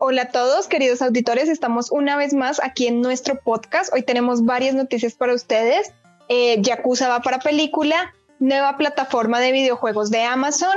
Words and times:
Hola 0.00 0.22
a 0.22 0.28
todos, 0.28 0.68
queridos 0.68 1.02
auditores. 1.02 1.48
Estamos 1.48 1.90
una 1.90 2.16
vez 2.16 2.32
más 2.32 2.60
aquí 2.62 2.86
en 2.86 3.00
nuestro 3.00 3.40
podcast. 3.40 3.92
Hoy 3.92 4.02
tenemos 4.04 4.44
varias 4.44 4.76
noticias 4.76 5.14
para 5.14 5.34
ustedes. 5.34 5.90
Eh, 6.28 6.58
Yakuza 6.62 7.08
va 7.08 7.20
para 7.20 7.40
película, 7.40 8.14
nueva 8.38 8.76
plataforma 8.76 9.40
de 9.40 9.50
videojuegos 9.50 10.10
de 10.10 10.22
Amazon, 10.22 10.76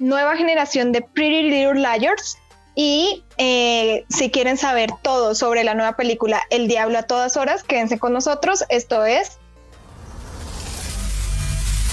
nueva 0.00 0.36
generación 0.36 0.90
de 0.90 1.02
Pretty 1.02 1.42
Little 1.42 1.74
Liars. 1.74 2.36
Y 2.74 3.22
eh, 3.36 4.04
si 4.08 4.28
quieren 4.28 4.56
saber 4.56 4.90
todo 5.02 5.36
sobre 5.36 5.62
la 5.62 5.74
nueva 5.74 5.92
película 5.96 6.42
El 6.50 6.66
Diablo 6.66 6.98
a 6.98 7.04
todas 7.04 7.36
horas, 7.36 7.62
quédense 7.62 8.00
con 8.00 8.12
nosotros. 8.12 8.64
Esto 8.70 9.04
es 9.04 9.38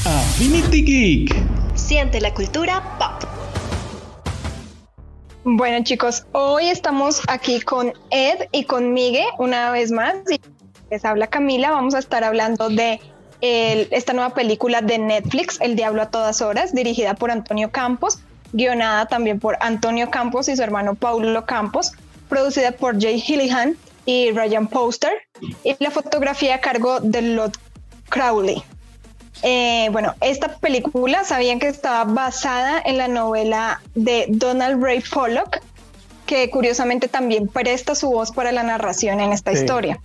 Affinity 0.04 0.84
Geek. 0.84 1.36
Siente 1.76 2.20
la 2.20 2.34
cultura 2.34 2.98
pop. 2.98 3.15
Bueno 5.48 5.84
chicos, 5.84 6.26
hoy 6.32 6.70
estamos 6.70 7.22
aquí 7.28 7.62
con 7.62 7.94
Ed 8.10 8.48
y 8.52 8.64
con 8.64 8.94
Miguel 8.94 9.28
una 9.38 9.70
vez 9.70 9.92
más. 9.92 10.16
Y 10.28 10.42
les 10.90 11.06
habla 11.06 11.28
Camila. 11.28 11.70
Vamos 11.70 11.94
a 11.94 12.00
estar 12.00 12.24
hablando 12.24 12.70
de 12.70 13.00
esta 13.42 14.14
nueva 14.14 14.34
película 14.34 14.82
de 14.82 14.98
Netflix, 14.98 15.62
El 15.62 15.76
Diablo 15.76 16.02
a 16.02 16.10
todas 16.10 16.42
horas, 16.42 16.74
dirigida 16.74 17.14
por 17.14 17.30
Antonio 17.30 17.70
Campos, 17.70 18.18
guionada 18.54 19.06
también 19.06 19.40
por 19.40 19.56
Antonio 19.62 20.10
Campos 20.10 20.50
y 20.50 20.56
su 20.56 20.64
hermano 20.64 20.96
Paulo 20.96 21.46
Campos, 21.46 21.92
producida 22.28 22.72
por 22.72 23.00
Jay 23.00 23.24
Hillihan 23.24 23.78
y 24.08 24.32
Ryan 24.32 24.66
Poster, 24.66 25.14
y 25.64 25.76
la 25.78 25.92
fotografía 25.92 26.56
a 26.56 26.60
cargo 26.60 27.02
de 27.02 27.22
Lord 27.22 27.54
Crowley. 28.10 28.64
Eh, 29.48 29.90
bueno, 29.92 30.16
esta 30.22 30.56
película 30.58 31.24
sabían 31.24 31.60
que 31.60 31.68
estaba 31.68 32.04
basada 32.04 32.82
en 32.84 32.98
la 32.98 33.08
novela 33.08 33.80
de 33.94 34.26
Donald 34.28 34.84
Ray 34.84 35.02
Pollock, 35.02 35.60
que 36.26 36.50
curiosamente 36.50 37.08
también 37.08 37.48
presta 37.48 37.94
su 37.94 38.10
voz 38.10 38.32
para 38.32 38.52
la 38.52 38.64
narración 38.64 39.20
en 39.20 39.32
esta 39.34 39.52
historia 39.52 40.02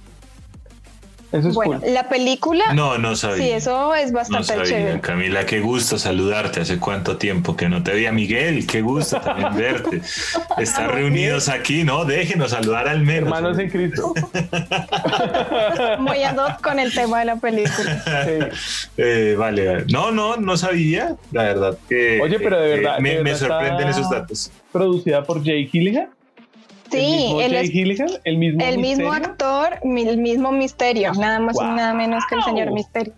bueno, 1.54 1.80
la 1.86 2.08
película. 2.08 2.72
No, 2.74 2.98
no 2.98 3.16
sabía. 3.16 3.44
Sí, 3.44 3.50
eso 3.50 3.94
es 3.94 4.12
bastante 4.12 4.56
no 4.56 4.64
chévere. 4.64 5.00
Camila, 5.00 5.46
qué 5.46 5.60
gusto 5.60 5.98
saludarte. 5.98 6.60
Hace 6.60 6.78
cuánto 6.78 7.16
tiempo 7.16 7.56
que 7.56 7.68
no 7.68 7.82
te 7.82 7.92
veía, 7.92 8.12
Miguel. 8.12 8.66
Qué 8.66 8.82
gusto 8.82 9.20
también 9.20 9.54
verte. 9.56 10.02
Estar 10.58 10.92
reunidos 10.92 11.48
aquí, 11.48 11.84
¿no? 11.84 12.04
Déjenos 12.04 12.50
saludar 12.50 12.88
al 12.88 13.00
menos. 13.02 13.28
Hermanos 13.28 13.58
en 13.58 13.70
Cristo. 13.70 14.12
Voy 16.00 16.22
a 16.22 16.32
dos 16.32 16.52
con 16.62 16.78
el 16.78 16.92
tema 16.92 17.20
de 17.20 17.24
la 17.24 17.36
película. 17.36 18.04
Eh, 18.96 19.34
vale, 19.38 19.84
no, 19.90 20.10
no, 20.10 20.36
no 20.36 20.56
sabía. 20.56 21.16
La 21.32 21.44
verdad 21.44 21.78
que. 21.88 22.20
Oye, 22.20 22.38
pero 22.38 22.60
de 22.60 22.76
verdad. 22.76 22.98
me, 22.98 23.34
sorprenden 23.34 23.88
esos 23.88 24.10
datos. 24.10 24.50
Producida 24.72 25.24
por 25.24 25.44
Jay 25.44 25.66
Gilligan. 25.66 26.10
Sí, 26.90 27.36
el 27.40 27.52
mismo, 27.86 28.06
el 28.24 28.36
mismo, 28.36 28.64
el 28.64 28.78
mismo 28.78 29.12
actor, 29.12 29.78
el 29.82 30.18
mismo 30.18 30.50
misterio, 30.50 31.12
nada 31.14 31.38
más 31.38 31.56
y 31.60 31.64
nada 31.64 31.94
menos 31.94 32.24
que 32.28 32.34
el 32.34 32.42
señor 32.42 32.72
Misterio. 32.72 33.12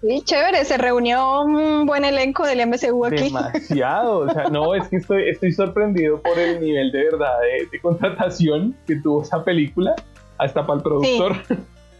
Sí, 0.00 0.22
chévere, 0.24 0.64
se 0.64 0.78
reunió 0.78 1.42
un 1.42 1.84
buen 1.86 2.04
elenco 2.04 2.46
del 2.46 2.66
MCU 2.66 3.04
aquí. 3.04 3.24
Demasiado, 3.24 4.20
o 4.20 4.32
sea, 4.32 4.44
no, 4.44 4.74
es 4.74 4.88
que 4.88 4.96
estoy, 4.96 5.28
estoy 5.28 5.52
sorprendido 5.52 6.22
por 6.22 6.38
el 6.38 6.60
nivel 6.60 6.92
de 6.92 7.04
verdad 7.04 7.34
de, 7.70 7.80
contratación 7.80 8.74
que 8.86 8.96
tuvo 8.96 9.22
esa 9.22 9.44
película, 9.44 9.94
hasta 10.38 10.66
para 10.66 10.78
el 10.78 10.82
productor. 10.82 11.36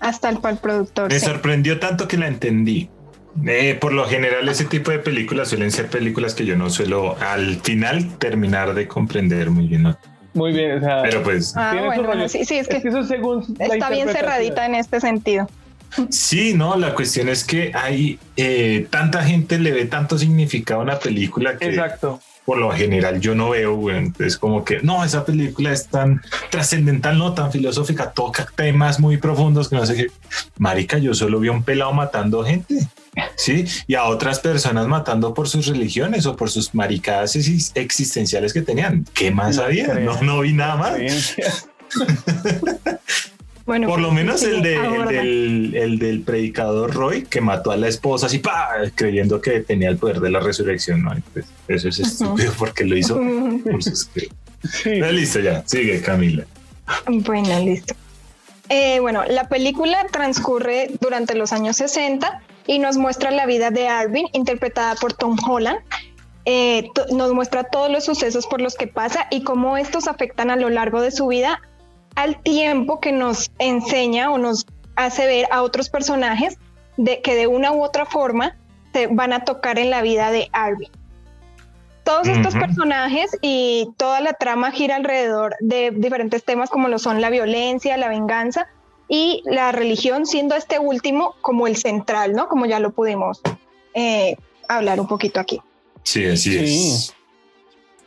hasta 0.00 0.30
el, 0.30 0.38
para 0.38 0.54
el 0.54 0.60
productor. 0.60 1.10
Me 1.10 1.20
sorprendió 1.20 1.78
tanto 1.78 2.08
que 2.08 2.16
la 2.16 2.28
entendí. 2.28 2.88
Eh, 3.46 3.76
por 3.78 3.92
lo 3.92 4.06
general, 4.06 4.48
ese 4.48 4.64
tipo 4.64 4.90
de 4.90 4.98
películas 4.98 5.48
suelen 5.48 5.70
ser 5.70 5.88
películas 5.88 6.34
que 6.34 6.46
yo 6.46 6.56
no 6.56 6.70
suelo 6.70 7.16
al 7.20 7.56
final 7.56 8.16
terminar 8.16 8.72
de 8.72 8.88
comprender 8.88 9.50
muy 9.50 9.66
bien. 9.66 9.82
¿no? 9.82 9.98
Muy 10.36 10.52
bien, 10.52 10.78
o 10.78 10.80
sea. 10.80 11.02
Pero 11.02 11.22
pues. 11.22 11.54
Ah, 11.56 11.74
bueno, 12.04 12.28
sí, 12.28 12.44
sí, 12.44 12.58
es 12.58 12.68
que, 12.68 12.76
eso 12.76 13.02
según 13.04 13.56
está 13.58 13.90
bien 13.90 14.08
cerradita 14.08 14.66
en 14.66 14.74
este 14.74 15.00
sentido. 15.00 15.48
Sí, 16.10 16.52
no, 16.54 16.76
la 16.76 16.94
cuestión 16.94 17.28
es 17.28 17.44
que 17.44 17.72
hay 17.74 18.18
eh, 18.36 18.86
tanta 18.90 19.22
gente 19.22 19.58
le 19.58 19.72
ve 19.72 19.86
tanto 19.86 20.18
significado 20.18 20.80
a 20.80 20.84
una 20.84 20.98
película 20.98 21.56
que. 21.56 21.66
Exacto 21.66 22.20
por 22.46 22.58
lo 22.58 22.70
general 22.70 23.20
yo 23.20 23.34
no 23.34 23.50
veo, 23.50 23.90
Es 24.20 24.38
como 24.38 24.64
que 24.64 24.80
no, 24.80 25.04
esa 25.04 25.24
película 25.26 25.72
es 25.72 25.88
tan 25.88 26.22
trascendental, 26.48 27.18
no 27.18 27.34
tan 27.34 27.50
filosófica, 27.50 28.12
toca 28.12 28.46
temas 28.54 29.00
muy 29.00 29.18
profundos 29.18 29.68
que 29.68 29.76
no 29.76 29.84
sé 29.84 29.96
qué. 29.96 30.06
Marica, 30.56 30.96
yo 30.96 31.12
solo 31.12 31.40
vi 31.40 31.48
a 31.48 31.52
un 31.52 31.64
pelado 31.64 31.92
matando 31.92 32.44
gente, 32.44 32.88
sí, 33.34 33.64
y 33.86 33.94
a 33.94 34.04
otras 34.04 34.40
personas 34.40 34.86
matando 34.86 35.34
por 35.34 35.48
sus 35.48 35.66
religiones 35.66 36.26
o 36.26 36.36
por 36.36 36.50
sus 36.50 36.74
maricadas 36.74 37.36
existenciales 37.74 38.52
que 38.52 38.62
tenían. 38.62 39.06
¿Qué 39.14 39.30
más 39.30 39.58
había? 39.58 39.94
No, 39.94 40.20
no 40.22 40.40
vi 40.40 40.52
nada 40.52 40.76
más. 40.76 40.96
Bueno, 43.66 43.88
Por 43.88 43.98
lo 43.98 44.10
pues, 44.10 44.16
menos 44.16 44.44
el, 44.44 44.62
de, 44.62 44.76
el, 45.74 45.98
del, 45.98 46.20
predicador 46.20 46.94
Roy 46.94 47.24
que 47.24 47.40
mató 47.40 47.72
a 47.72 47.76
la 47.76 47.88
esposa 47.88 48.26
así, 48.26 48.38
pa, 48.38 48.68
creyendo 48.94 49.40
que 49.40 49.58
tenía 49.58 49.88
el 49.88 49.96
poder 49.96 50.20
de 50.20 50.30
la 50.30 50.38
resurrección. 50.38 51.02
¿no? 51.02 51.12
Pues, 51.32 51.46
eso 51.66 51.88
es 51.88 51.98
estúpido 51.98 52.52
porque 52.56 52.84
lo 52.84 52.96
hizo 52.96 53.20
por 53.68 53.82
sus 53.82 54.08
listo, 54.84 55.40
ya, 55.40 55.64
sigue 55.66 56.00
Camila. 56.00 56.46
Bueno, 57.08 57.58
listo. 57.58 57.94
Eh, 58.68 59.00
bueno, 59.00 59.24
la 59.28 59.48
película 59.48 60.06
transcurre 60.12 60.88
durante 61.00 61.34
los 61.34 61.52
años 61.52 61.76
60 61.76 62.40
y 62.66 62.78
nos 62.78 62.96
muestra 62.96 63.30
la 63.30 63.46
vida 63.46 63.70
de 63.70 63.88
Arvin, 63.88 64.28
interpretada 64.32 64.94
por 64.96 65.12
Tom 65.12 65.36
Holland. 65.46 65.80
Eh, 66.44 66.90
nos 67.12 67.32
muestra 67.32 67.64
todos 67.64 67.90
los 67.90 68.04
sucesos 68.04 68.46
por 68.46 68.60
los 68.60 68.76
que 68.76 68.86
pasa 68.86 69.26
y 69.30 69.42
cómo 69.42 69.76
estos 69.76 70.06
afectan 70.06 70.50
a 70.50 70.56
lo 70.56 70.70
largo 70.70 71.00
de 71.00 71.10
su 71.10 71.26
vida 71.26 71.60
al 72.14 72.40
tiempo 72.42 73.00
que 73.00 73.12
nos 73.12 73.50
enseña 73.58 74.30
o 74.30 74.38
nos 74.38 74.66
hace 74.94 75.26
ver 75.26 75.46
a 75.50 75.62
otros 75.62 75.90
personajes 75.90 76.56
de 76.96 77.20
que 77.20 77.34
de 77.34 77.46
una 77.46 77.72
u 77.72 77.82
otra 77.82 78.06
forma 78.06 78.56
se 78.92 79.08
van 79.08 79.32
a 79.32 79.44
tocar 79.44 79.78
en 79.78 79.90
la 79.90 80.02
vida 80.02 80.30
de 80.30 80.48
Arby. 80.52 80.88
Todos 82.04 82.28
estos 82.28 82.54
personajes 82.54 83.36
y 83.42 83.88
toda 83.96 84.20
la 84.20 84.34
trama 84.34 84.70
gira 84.70 84.94
alrededor 84.94 85.56
de 85.58 85.90
diferentes 85.90 86.44
temas 86.44 86.70
como 86.70 86.86
lo 86.86 87.00
son 87.00 87.20
la 87.20 87.30
violencia, 87.30 87.96
la 87.96 88.08
venganza 88.08 88.68
y 89.08 89.42
la 89.44 89.72
religión, 89.72 90.26
siendo 90.26 90.54
este 90.54 90.78
último 90.78 91.34
como 91.40 91.66
el 91.66 91.76
central, 91.76 92.32
¿no? 92.32 92.48
Como 92.48 92.66
ya 92.66 92.80
lo 92.80 92.90
pudimos 92.90 93.40
eh, 93.94 94.36
hablar 94.68 95.00
un 95.00 95.06
poquito 95.06 95.40
aquí. 95.40 95.60
Sí, 96.02 96.24
así 96.26 96.56
es. 96.56 97.14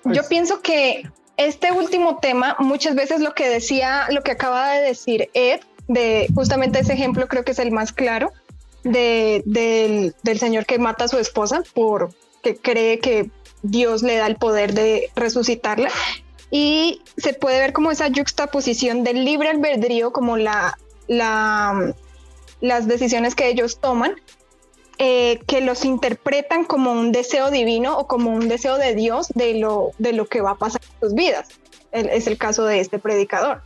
Yo 0.05 0.13
pues 0.13 0.27
pienso 0.27 0.61
que 0.61 1.09
este 1.38 1.71
último 1.71 2.17
tema, 2.17 2.55
muchas 2.59 2.95
veces 2.95 3.21
lo 3.21 3.33
que 3.33 3.49
decía, 3.49 4.07
lo 4.09 4.21
que 4.23 4.31
acaba 4.31 4.71
de 4.71 4.81
decir 4.81 5.29
Ed, 5.33 5.61
de 5.88 6.27
justamente 6.35 6.79
ese 6.79 6.93
ejemplo 6.93 7.27
creo 7.27 7.43
que 7.43 7.51
es 7.51 7.59
el 7.59 7.71
más 7.71 7.91
claro, 7.91 8.31
de, 8.83 9.41
del, 9.45 10.15
del 10.23 10.39
señor 10.39 10.65
que 10.65 10.79
mata 10.79 11.05
a 11.05 11.07
su 11.07 11.17
esposa 11.17 11.63
porque 11.73 12.55
cree 12.61 12.99
que 12.99 13.29
Dios 13.61 14.03
le 14.03 14.15
da 14.15 14.27
el 14.27 14.35
poder 14.35 14.73
de 14.73 15.09
resucitarla. 15.15 15.89
Y 16.51 17.01
se 17.17 17.33
puede 17.33 17.59
ver 17.59 17.73
como 17.73 17.91
esa 17.91 18.09
juxtaposición 18.09 19.03
del 19.03 19.23
libre 19.23 19.49
albedrío, 19.49 20.11
como 20.11 20.35
la, 20.35 20.77
la, 21.09 21.93
las 22.61 22.87
decisiones 22.87 23.35
que 23.35 23.49
ellos 23.49 23.79
toman, 23.81 24.13
eh, 24.97 25.39
que 25.47 25.59
los 25.59 25.83
interpretan 25.83 26.63
como 26.63 26.93
un 26.93 27.11
deseo 27.11 27.51
divino 27.51 27.97
o 27.97 28.07
como 28.07 28.31
un 28.31 28.47
deseo 28.47 28.77
de 28.77 28.95
Dios 28.95 29.27
de 29.35 29.55
lo, 29.55 29.91
de 29.97 30.13
lo 30.13 30.27
que 30.27 30.39
va 30.39 30.51
a 30.51 30.55
pasar 30.55 30.81
en 30.81 30.99
sus 31.01 31.13
vidas. 31.13 31.49
es 31.91 32.27
el 32.27 32.37
caso 32.37 32.63
de 32.65 32.79
este 32.79 32.99
predicador. 32.99 33.61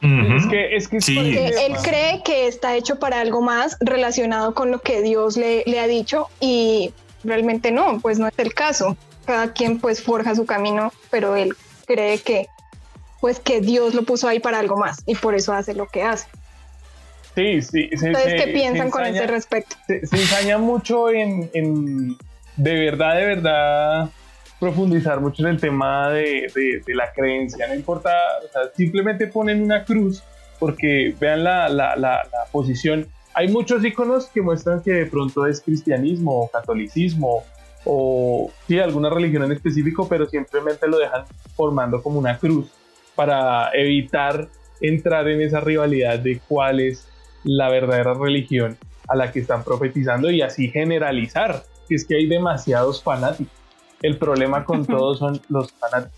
Es 0.00 0.46
que, 0.46 0.76
es 0.76 0.86
que 0.86 0.98
Porque 0.98 1.66
él 1.66 1.76
cree 1.82 2.22
que 2.24 2.46
está 2.46 2.76
hecho 2.76 3.00
para 3.00 3.20
algo 3.20 3.42
más 3.42 3.76
relacionado 3.80 4.54
con 4.54 4.70
lo 4.70 4.80
que 4.80 5.02
Dios 5.02 5.36
le, 5.36 5.64
le, 5.66 5.80
ha 5.80 5.88
dicho 5.88 6.28
y 6.38 6.92
realmente 7.24 7.72
no, 7.72 7.98
pues 8.00 8.20
no 8.20 8.28
es 8.28 8.38
el 8.38 8.54
caso. 8.54 8.96
Cada 9.24 9.52
quien 9.52 9.80
pues 9.80 10.00
forja 10.00 10.36
su 10.36 10.46
camino, 10.46 10.92
pero 11.10 11.34
él 11.34 11.56
cree 11.84 12.18
que 12.18 12.46
pues 13.20 13.40
que 13.40 13.60
Dios 13.60 13.94
lo 13.94 14.04
puso 14.04 14.28
ahí 14.28 14.38
para 14.38 14.60
algo 14.60 14.76
más 14.76 15.02
y 15.04 15.16
por 15.16 15.34
eso 15.34 15.52
hace 15.52 15.74
lo 15.74 15.88
que 15.88 16.04
hace. 16.04 16.28
Sí, 17.38 17.62
sí. 17.62 17.88
¿Ustedes 17.92 18.42
qué 18.42 18.52
piensan 18.52 18.90
con 18.90 19.04
ese 19.04 19.24
respecto? 19.28 19.76
Se, 19.86 20.00
ensaña 20.00 20.58
mucho 20.58 21.08
en, 21.08 22.16
de 22.56 22.74
verdad, 22.74 23.14
de 23.14 23.26
verdad, 23.26 24.10
profundizar 24.58 25.20
mucho 25.20 25.44
en 25.44 25.50
el 25.50 25.60
tema 25.60 26.10
de, 26.10 26.50
la 26.88 27.12
creencia. 27.12 27.68
No 27.68 27.76
importa, 27.76 28.10
o 28.44 28.52
sea, 28.52 28.62
simplemente 28.74 29.28
ponen 29.28 29.62
una 29.62 29.84
cruz 29.84 30.24
porque 30.58 31.14
vean 31.20 31.44
la, 31.44 31.68
la, 31.68 32.24
posición. 32.50 33.06
Hay 33.34 33.46
muchos 33.46 33.84
iconos 33.84 34.26
que 34.26 34.42
muestran 34.42 34.82
que 34.82 34.90
de 34.90 35.06
pronto 35.06 35.46
es 35.46 35.60
cristianismo 35.60 36.40
o 36.40 36.48
catolicismo 36.48 37.44
o 37.84 38.50
sí, 38.66 38.80
alguna 38.80 39.10
religión 39.10 39.44
en 39.44 39.52
específico, 39.52 40.08
pero 40.08 40.26
simplemente 40.26 40.88
lo 40.88 40.98
dejan 40.98 41.22
formando 41.54 42.02
como 42.02 42.18
una 42.18 42.36
cruz 42.36 42.68
para 43.14 43.70
evitar 43.74 44.48
entrar 44.80 45.28
en 45.28 45.40
esa 45.40 45.60
rivalidad 45.60 46.18
de 46.18 46.40
cuál 46.48 46.80
es 46.80 47.07
la 47.44 47.68
verdadera 47.70 48.14
religión 48.14 48.76
a 49.08 49.16
la 49.16 49.32
que 49.32 49.40
están 49.40 49.64
profetizando 49.64 50.30
y 50.30 50.42
así 50.42 50.68
generalizar, 50.70 51.64
es 51.88 52.04
que 52.06 52.16
hay 52.16 52.26
demasiados 52.26 53.02
fanáticos. 53.02 53.52
El 54.02 54.16
problema 54.18 54.64
con 54.64 54.84
todos 54.86 55.18
son 55.18 55.40
los 55.48 55.72
fanáticos. 55.72 56.16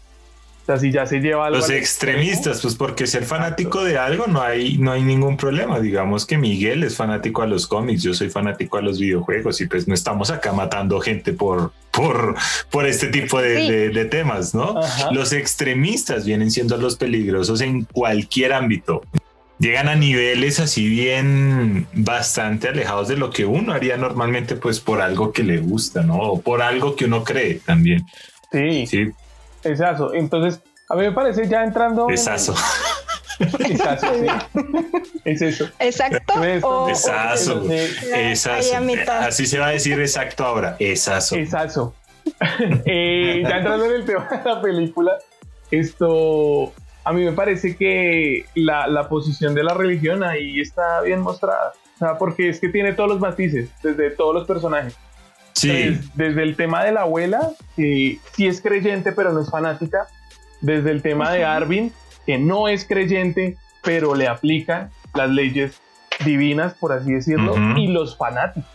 O 0.62 0.66
sea, 0.66 0.76
si 0.78 0.92
ya 0.92 1.06
se 1.06 1.18
lleva 1.20 1.46
algo. 1.46 1.58
Los 1.58 1.70
al 1.70 1.76
extremistas, 1.76 2.60
pues 2.60 2.74
porque 2.76 3.06
ser 3.06 3.24
fanático 3.24 3.82
de 3.82 3.96
algo 3.98 4.26
no 4.26 4.42
hay, 4.42 4.76
no 4.78 4.92
hay 4.92 5.02
ningún 5.02 5.36
problema. 5.36 5.80
Digamos 5.80 6.26
que 6.26 6.36
Miguel 6.36 6.84
es 6.84 6.96
fanático 6.96 7.42
a 7.42 7.46
los 7.46 7.66
cómics, 7.66 8.02
yo 8.02 8.12
soy 8.14 8.28
fanático 8.28 8.76
a 8.76 8.82
los 8.82 8.98
videojuegos 9.00 9.60
y 9.62 9.66
pues 9.66 9.88
no 9.88 9.94
estamos 9.94 10.30
acá 10.30 10.52
matando 10.52 11.00
gente 11.00 11.32
por, 11.32 11.72
por, 11.90 12.34
por 12.70 12.86
este 12.86 13.06
tipo 13.08 13.40
de, 13.40 13.56
Sí. 13.62 13.70
de- 13.70 13.88
de 13.88 14.04
temas, 14.04 14.54
¿no? 14.54 14.78
Ajá. 14.78 15.10
Los 15.12 15.32
extremistas 15.32 16.24
vienen 16.26 16.50
siendo 16.50 16.76
los 16.76 16.96
peligrosos 16.96 17.62
en 17.62 17.84
cualquier 17.84 18.52
ámbito. 18.52 19.02
Llegan 19.60 19.88
a 19.88 19.94
niveles 19.94 20.58
así 20.58 20.88
bien 20.88 21.86
bastante 21.92 22.68
alejados 22.68 23.08
de 23.08 23.16
lo 23.16 23.30
que 23.30 23.44
uno 23.44 23.72
haría 23.74 23.96
normalmente, 23.98 24.56
pues 24.56 24.80
por 24.80 25.00
algo 25.02 25.32
que 25.32 25.42
le 25.42 25.58
gusta, 25.58 26.02
¿no? 26.02 26.16
O 26.18 26.40
por 26.40 26.62
algo 26.62 26.96
que 26.96 27.04
uno 27.04 27.22
cree 27.22 27.60
también. 27.66 28.06
Sí, 28.50 28.86
Sí, 28.86 29.10
exacto. 29.62 30.14
Entonces, 30.14 30.60
a 30.88 30.94
mí 30.96 31.02
me 31.02 31.12
parece 31.12 31.46
ya 31.46 31.62
entrando. 31.62 32.02
en- 32.04 32.08
besazo. 32.08 32.54
Exacto, 33.40 34.06
sí. 34.14 34.26
Es 35.24 35.40
eso. 35.40 35.68
Exacto. 35.78 36.44
Eso, 36.44 36.66
o- 36.68 36.82
o- 36.84 36.86
Besazo. 36.86 37.52
Entonces, 37.52 38.12
Ahí 38.12 38.32
Esazo. 38.32 38.76
a 38.76 38.80
mitad. 38.80 39.22
Así 39.24 39.46
se 39.46 39.58
va 39.58 39.68
a 39.68 39.70
decir 39.70 39.98
exacto 39.98 40.44
ahora. 40.44 40.76
Esazo. 40.78 41.36
Exacto. 41.36 41.94
Eh, 42.84 43.42
ya 43.48 43.56
entrando 43.58 43.86
en 43.86 43.92
el 43.92 44.04
tema 44.04 44.28
de 44.28 44.50
la 44.50 44.60
película, 44.60 45.12
esto 45.70 46.72
a 47.04 47.12
mí 47.12 47.24
me 47.24 47.32
parece 47.32 47.76
que 47.76 48.44
la, 48.54 48.86
la 48.86 49.08
posición 49.08 49.54
de 49.54 49.62
la 49.64 49.74
religión 49.74 50.22
ahí 50.22 50.60
está 50.60 51.00
bien 51.02 51.20
mostrada. 51.20 51.72
O 51.96 51.98
sea, 51.98 52.18
porque 52.18 52.48
es 52.48 52.60
que 52.60 52.68
tiene 52.68 52.92
todos 52.94 53.10
los 53.10 53.20
matices, 53.20 53.70
desde 53.82 54.10
todos 54.10 54.34
los 54.34 54.46
personajes. 54.46 54.96
Sí, 55.54 55.68
Des- 55.68 56.16
desde 56.16 56.42
el 56.42 56.56
tema 56.56 56.84
de 56.84 56.92
la 56.92 57.02
abuela, 57.02 57.50
que 57.76 58.18
sí 58.32 58.46
es 58.46 58.60
creyente 58.62 59.12
pero 59.12 59.32
no 59.32 59.40
es 59.42 59.50
fanática. 59.50 60.06
Desde 60.60 60.90
el 60.90 61.02
tema 61.02 61.32
de 61.32 61.44
Arvin, 61.44 61.92
que 62.26 62.38
no 62.38 62.68
es 62.68 62.84
creyente 62.84 63.56
pero 63.82 64.14
le 64.14 64.28
aplican 64.28 64.90
las 65.14 65.30
leyes 65.30 65.80
divinas, 66.24 66.74
por 66.74 66.92
así 66.92 67.12
decirlo. 67.12 67.54
Y 67.76 67.88
los 67.88 68.16
fanáticos, 68.16 68.68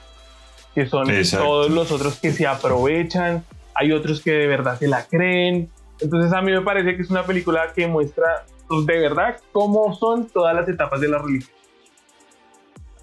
que 0.74 0.88
son 0.88 1.10
Exacto. 1.12 1.46
todos 1.46 1.70
los 1.72 1.92
otros 1.92 2.20
que 2.20 2.32
se 2.32 2.48
aprovechan. 2.48 3.44
Hay 3.76 3.92
otros 3.92 4.22
que 4.22 4.32
de 4.32 4.48
verdad 4.48 4.80
se 4.80 4.88
la 4.88 5.06
creen. 5.06 5.70
Entonces 6.00 6.34
a 6.34 6.42
mí 6.42 6.52
me 6.52 6.62
parece 6.62 6.96
que 6.96 7.02
es 7.04 7.10
una 7.10 7.24
película 7.26 7.72
que 7.74 7.88
muestra 7.88 8.46
pues, 8.68 8.86
de 8.86 9.00
verdad 9.00 9.40
cómo 9.52 9.94
son 9.96 10.28
todas 10.28 10.54
las 10.56 10.68
etapas 10.68 11.00
de 11.02 11.08
la 11.08 11.20
religión. 11.20 11.52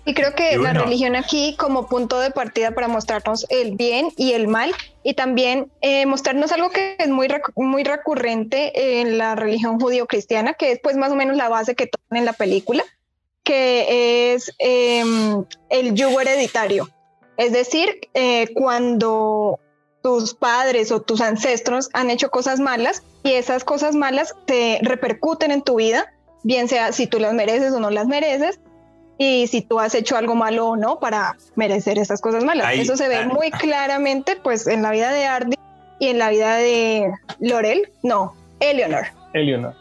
Y 0.05 0.15
creo 0.15 0.35
que 0.35 0.55
Y 0.55 0.56
la 0.56 0.62
bueno. 0.62 0.85
religión 0.85 1.15
aquí 1.15 1.55
como 1.56 1.87
punto 1.87 2.19
de 2.19 2.33
partida 2.33 2.73
para 2.73 2.89
mostrarnos 2.89 3.47
el 3.50 3.77
bien 3.77 4.09
y 4.17 4.33
el 4.33 4.49
mal 4.49 4.75
y 5.05 5.15
también 5.15 5.71
eh, 5.81 6.06
mostrarnos 6.06 6.50
algo 6.50 6.71
que 6.71 6.97
es 6.99 7.09
muy, 7.09 7.29
rec- 7.29 7.53
muy 7.55 7.85
recurrente 7.85 9.00
en 9.00 9.17
la 9.17 9.37
religión 9.37 9.79
judío-cristiana, 9.79 10.55
que 10.55 10.73
es 10.73 10.81
pues 10.83 10.97
más 10.97 11.12
o 11.12 11.15
menos 11.15 11.37
la 11.37 11.49
base 11.49 11.77
que 11.77 11.87
toman 11.87 12.19
en 12.19 12.25
la 12.25 12.33
película, 12.33 12.83
que 13.44 14.35
es 14.35 14.53
em, 14.59 15.44
el 15.71 15.94
yugo 15.94 16.21
hereditario. 16.21 16.89
Es 17.37 17.53
decir, 17.53 18.00
eh, 18.15 18.49
cuando 18.55 19.61
tus 20.02 20.34
padres 20.34 20.90
o 20.93 21.00
tus 21.00 21.20
ancestros 21.20 21.88
han 21.93 22.10
hecho 22.10 22.31
cosas 22.31 22.60
malas 22.60 23.02
y 23.22 23.32
esas 23.32 23.64
cosas 23.64 23.94
malas 23.94 24.34
te 24.46 24.81
repercuten 24.82 25.50
en 25.52 25.62
tu 25.62 25.76
vida, 25.76 26.12
bien 26.43 26.69
sea 26.69 26.93
si 26.93 27.06
tú 27.06 27.19
las 27.20 27.32
mereces 27.34 27.72
o 27.72 27.81
no 27.81 27.90
las 27.90 28.06
mereces, 28.06 28.58
y 29.19 29.46
si 29.46 29.62
tú 29.62 29.78
has 29.78 29.94
hecho 29.94 30.16
algo 30.16 30.34
malo 30.34 30.70
o 30.70 30.76
no 30.76 30.99
para 30.99 31.37
merecer 31.54 31.99
esas 31.99 32.20
cosas 32.20 32.43
malas. 32.44 32.66
Ahí- 32.66 32.81
Eso 32.81 32.96
se 32.96 33.06
ve 33.08 33.16
ah. 33.16 33.28
muy 33.28 33.50
claramente 33.52 34.37
pues 34.43 34.66
en 34.66 34.82
la 34.82 34.90
vida 34.90 35.12
de 35.12 35.26
Ardy 35.26 35.56
y 36.00 36.08
en 36.08 36.19
la 36.19 36.31
vida 36.31 36.56
de 36.56 37.12
Lorel, 37.38 37.88
no, 38.02 38.34
Eleanor. 38.58 39.06
Eleonor. 39.32 39.75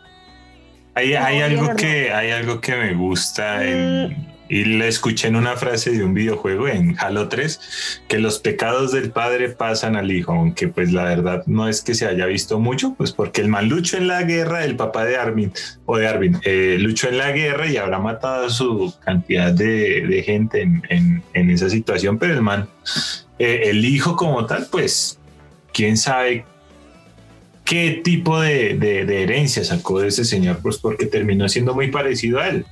hay, 0.94 1.16
algo 1.16 1.64
no. 1.70 1.76
que 1.76 2.12
hay 2.14 2.32
algo 2.32 2.62
que 2.62 2.76
me 2.76 2.94
gusta 2.94 3.62
Mm. 3.64 4.31
Y 4.52 4.66
le 4.66 4.90
escuché 4.90 5.30
en 5.30 5.38
una 5.38 5.56
frase 5.56 5.92
de 5.92 6.04
un 6.04 6.14
videojuego 6.14 6.68
en 6.68 6.98
Halo 7.00 7.30
3 7.30 8.02
que 8.10 8.20
los 8.20 8.40
pecados 8.40 8.92
del 8.92 9.10
padre 9.10 9.48
pasan 9.48 9.96
al 9.96 10.12
hijo, 10.12 10.34
aunque 10.34 10.68
pues 10.68 10.92
la 10.92 11.06
verdad 11.06 11.44
no 11.48 11.70
es 11.70 11.82
que 11.82 11.96
se 11.96 12.06
haya 12.06 12.26
visto 12.26 12.60
mucho, 12.60 12.94
pues 12.98 13.14
porque 13.14 13.40
el 13.40 13.48
man 13.48 13.70
luchó 13.70 13.96
en 13.96 14.10
la 14.10 14.24
guerra, 14.24 14.66
el 14.66 14.76
papá 14.76 15.06
de 15.06 15.16
Armin 15.16 15.54
o 15.86 15.96
de 15.96 16.06
Arvin 16.06 16.38
eh, 16.44 16.76
luchó 16.82 17.08
en 17.08 17.20
la 17.20 17.32
guerra 17.32 17.66
y 17.68 17.78
habrá 17.78 18.00
matado 18.00 18.48
a 18.48 18.50
su 18.50 18.94
cantidad 19.06 19.54
de, 19.54 20.22
gente 20.26 20.62
en, 20.62 21.24
esa 21.50 21.70
situación, 21.70 22.20
pero 22.20 22.34
el 22.34 22.42
man, 22.42 22.68
eh, 23.40 23.62
el 23.68 23.86
hijo 23.86 24.18
como 24.18 24.46
tal, 24.48 24.68
pues 24.70 25.18
quién 25.72 25.96
sabe 25.96 26.44
qué 27.64 28.02
tipo 28.04 28.42
de- 28.42 28.76
de 28.76 29.24
herencia 29.24 29.64
sacó 29.64 30.02
de 30.02 30.10
ese 30.10 30.26
señor, 30.26 30.60
pues 30.62 30.78
porque 30.78 31.06
terminó 31.06 31.48
siendo 31.48 31.74
muy 31.74 31.90
parecido 31.90 32.42
a 32.42 32.50
él. 32.50 32.66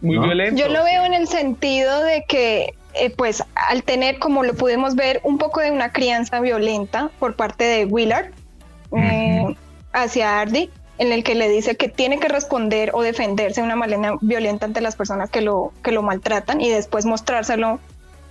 Muy 0.00 0.16
¿No? 0.16 0.22
violento. 0.22 0.60
Yo 0.60 0.68
lo 0.68 0.84
veo 0.84 1.04
en 1.04 1.14
el 1.14 1.26
sentido 1.28 2.02
de 2.02 2.24
que, 2.28 2.74
eh, 2.94 3.10
pues, 3.10 3.42
al 3.68 3.82
tener, 3.82 4.18
como 4.18 4.42
lo 4.44 4.54
pudimos 4.54 4.94
ver, 4.94 5.20
un 5.24 5.38
poco 5.38 5.60
de 5.60 5.70
una 5.70 5.92
crianza 5.92 6.40
violenta 6.40 7.10
por 7.18 7.36
parte 7.36 7.64
de 7.64 7.84
Willard 7.84 8.30
eh, 8.96 9.56
hacia 9.92 10.40
Ardy, 10.40 10.70
en 10.98 11.12
el 11.12 11.22
que 11.22 11.34
le 11.34 11.48
dice 11.48 11.76
que 11.76 11.88
tiene 11.88 12.18
que 12.18 12.28
responder 12.28 12.90
o 12.92 13.02
defenderse 13.02 13.60
de 13.60 13.66
una 13.66 13.76
manera 13.76 14.16
violenta 14.20 14.66
ante 14.66 14.80
las 14.80 14.96
personas 14.96 15.30
que 15.30 15.40
lo, 15.40 15.72
que 15.82 15.92
lo 15.92 16.02
maltratan 16.02 16.60
y 16.60 16.68
después 16.68 17.06
mostrárselo 17.06 17.78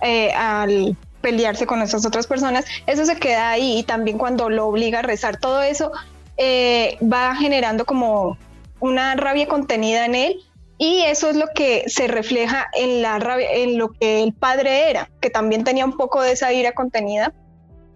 eh, 0.02 0.32
al 0.32 0.96
pelearse 1.20 1.66
con 1.66 1.82
esas 1.82 2.06
otras 2.06 2.26
personas, 2.26 2.64
eso 2.86 3.04
se 3.04 3.16
queda 3.16 3.50
ahí 3.50 3.78
y 3.78 3.82
también 3.82 4.18
cuando 4.18 4.50
lo 4.50 4.66
obliga 4.66 5.00
a 5.00 5.02
rezar, 5.02 5.38
todo 5.38 5.62
eso 5.62 5.90
eh, 6.36 6.96
va 7.02 7.34
generando 7.34 7.84
como 7.84 8.38
una 8.80 9.16
rabia 9.16 9.48
contenida 9.48 10.06
en 10.06 10.14
él 10.14 10.36
y 10.78 11.02
eso 11.02 11.28
es 11.28 11.36
lo 11.36 11.46
que 11.54 11.84
se 11.88 12.06
refleja 12.06 12.68
en 12.74 13.78
lo 13.78 13.90
que 13.92 14.22
el 14.22 14.32
padre 14.32 14.90
era, 14.90 15.10
que 15.20 15.28
también 15.28 15.64
tenía 15.64 15.84
un 15.84 15.96
poco 15.96 16.22
de 16.22 16.32
esa 16.32 16.52
ira 16.52 16.72
contenida 16.72 17.34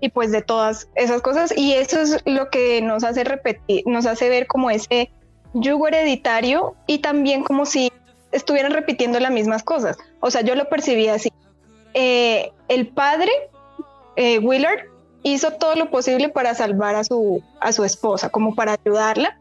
y 0.01 0.09
pues 0.09 0.33
de 0.33 0.43
todas 0.43 0.89
esas 0.97 1.23
cosas 1.23 1.57
y 1.57 1.75
eso 1.75 2.01
es 2.01 2.21
lo 2.25 2.51
que 2.51 2.83
nos 2.83 3.05
hace 3.05 3.23
repetir, 3.23 3.85
nos 3.87 4.05
hace 4.05 4.29
ver 4.29 4.49
como 4.49 4.69
ese 4.69 5.11
yugo 5.55 5.87
hereditario 5.87 6.75
y 6.87 6.99
también 6.99 7.45
como 7.45 7.67
si 7.67 7.93
estuvieran 8.33 8.73
repitiendo 8.73 9.21
las 9.21 9.31
mismas 9.31 9.63
cosas. 9.63 9.97
O 10.21 10.31
sea, 10.31 10.41
yo 10.41 10.55
lo 10.55 10.69
percibí 10.69 11.09
así. 11.09 11.33
Eh, 11.95 12.51
el 12.69 12.89
padre, 12.89 13.31
eh, 14.17 14.39
Willard, 14.39 14.81
hizo 15.23 15.53
todo 15.53 15.77
lo 15.77 15.91
posible 15.91 16.31
para 16.31 16.55
salvar 16.55 16.97
a 16.97 17.05
su, 17.05 17.43
a 17.61 17.73
su 17.73 17.85
esposa, 17.85 18.31
como 18.31 18.55
para 18.55 18.73
ayudarla. 18.85 19.39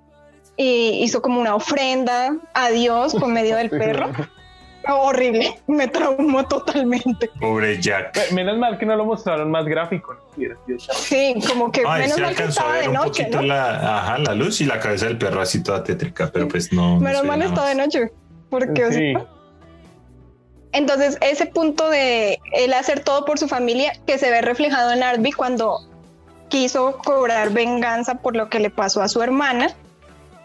Y 0.58 1.02
hizo 1.04 1.22
como 1.22 1.40
una 1.42 1.56
ofrenda 1.56 2.36
a 2.54 2.70
Dios 2.70 3.14
por 3.16 3.28
medio 3.30 3.56
del 3.56 3.70
perro. 3.72 4.10
Horrible, 4.88 5.60
me 5.68 5.88
traumó 5.88 6.44
totalmente. 6.48 7.30
Pobre 7.40 7.80
Jack. 7.82 8.32
Menos 8.32 8.58
mal 8.58 8.78
que 8.80 8.86
no 8.86 8.96
lo 8.96 9.06
mostraron 9.06 9.50
más 9.52 9.66
gráfico. 9.66 10.16
¿no? 10.36 10.76
Sí, 10.94 11.36
como 11.48 11.72
que 11.72 11.84
Ay, 11.88 12.02
menos 12.04 12.16
se 12.16 12.22
mal 12.22 12.36
que 12.36 12.44
alcanzó 12.44 12.62
a 12.62 12.64
estaba 12.64 12.72
ver 12.74 12.82
de 12.84 12.88
un 12.90 12.94
noche, 12.96 13.24
poquito 13.24 13.42
¿no? 13.42 13.48
la, 13.48 13.98
ajá, 14.00 14.18
la 14.18 14.34
luz 14.34 14.60
y 14.62 14.66
la 14.66 14.80
cabeza 14.80 15.06
del 15.06 15.18
perro 15.18 15.42
así 15.42 15.62
toda 15.64 15.84
tétrica, 15.84 16.30
pero 16.34 16.48
pues 16.48 16.74
no. 16.74 16.96
no 16.96 17.00
Menos 17.00 17.22
ve 17.22 17.28
mal 17.28 17.42
estaba 17.44 17.70
de 17.70 17.76
noche, 17.76 18.12
porque 18.50 18.86
o 18.86 18.92
Sí. 18.92 19.14
sea, 19.14 19.26
Entonces, 20.74 21.18
ese 21.22 21.46
punto 21.48 21.90
de 21.90 22.40
él 22.54 22.74
hacer 22.74 23.02
todo 23.02 23.26
por 23.26 23.38
su 23.38 23.48
familia, 23.48 23.94
que 24.08 24.18
se 24.18 24.30
ve 24.32 24.42
reflejado 24.42 24.92
en 24.94 25.04
Arby 25.04 25.32
cuando 25.32 25.80
quiso 26.50 26.98
cobrar 26.98 27.52
venganza 27.52 28.16
por 28.16 28.36
lo 28.36 28.50
que 28.50 28.60
le 28.60 28.70
pasó 28.70 29.02
a 29.02 29.08
su 29.10 29.22
hermana, 29.22 29.68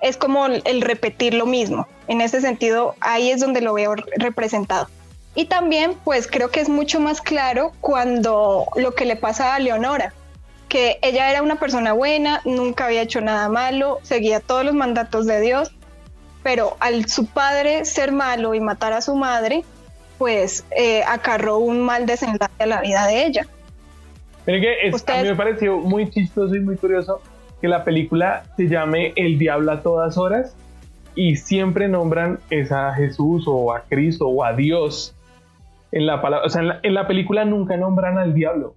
es 0.03 0.17
como 0.17 0.47
el 0.47 0.81
repetir 0.83 1.35
lo 1.35 1.47
mismo. 1.47 1.87
En 2.09 2.21
ese 2.21 2.41
sentido, 2.41 2.95
ahí 3.01 3.31
es 3.31 3.41
donde 3.41 3.61
lo 3.61 3.75
veo 3.75 3.95
representado. 4.17 4.89
Y 5.35 5.47
también, 5.47 5.95
pues 6.05 6.27
creo 6.27 6.51
que 6.51 6.61
es 6.61 6.69
mucho 6.69 6.99
más 7.01 7.21
claro 7.21 7.73
cuando 7.81 8.67
lo 8.77 8.95
que 8.95 9.05
le 9.05 9.17
pasa 9.17 9.55
a 9.55 9.59
Leonora, 9.59 10.13
que 10.69 10.99
ella 11.03 11.31
era 11.31 11.43
una 11.43 11.57
persona 11.57 11.93
buena, 11.93 12.41
nunca 12.45 12.87
había 12.87 13.03
hecho 13.03 13.21
nada 13.21 13.49
malo, 13.49 13.99
seguía 14.03 14.41
todos 14.41 14.65
los 14.65 14.75
mandatos 14.75 15.27
de 15.27 15.41
Dios, 15.41 15.73
pero 16.43 16.77
al 16.81 17.07
su 17.09 17.27
padre 17.27 17.85
ser 17.85 18.13
malo 18.13 18.55
y 18.55 18.61
matar 18.61 18.93
a 18.93 19.01
su 19.03 19.15
madre, 19.15 19.65
pues 20.19 20.65
eh, 20.71 21.03
acarró 21.07 21.59
un 21.59 21.81
mal 21.83 22.07
desenlace 22.07 22.53
a 22.63 22.67
la 22.67 22.81
vida 22.81 23.07
de 23.07 23.27
ella. 23.27 23.47
Miren 24.47 24.63
que 24.63 24.89
es- 24.89 25.05
a 25.09 25.23
mí 25.23 25.29
me 25.29 25.37
pareció 25.37 25.77
muy 25.79 26.09
chistoso 26.11 26.55
y 26.55 26.61
muy 26.61 26.77
curioso 26.77 27.21
que 27.61 27.69
la 27.69 27.85
película 27.85 28.45
se 28.57 28.69
llame 28.69 29.13
El 29.17 29.39
Diablo 29.39 29.73
a 29.73 29.83
todas 29.83 30.19
horas 30.19 30.57
y 31.15 31.37
siempre 31.37 31.89
nombran 31.89 32.39
es 32.51 32.71
a 32.71 32.93
Jesús 32.93 33.45
o 33.47 33.73
a 33.73 33.83
Cristo 33.83 34.29
o 34.29 34.45
a 34.45 34.53
Dios. 34.53 35.15
En 35.93 36.07
la, 36.07 36.21
palabra, 36.21 36.47
o 36.47 36.51
sea, 36.51 36.61
en 36.61 36.69
la, 36.69 36.81
en 36.83 36.95
la 36.95 37.07
película 37.07 37.45
nunca 37.45 37.77
nombran 37.77 38.19
al 38.19 38.35
diablo. 38.35 38.75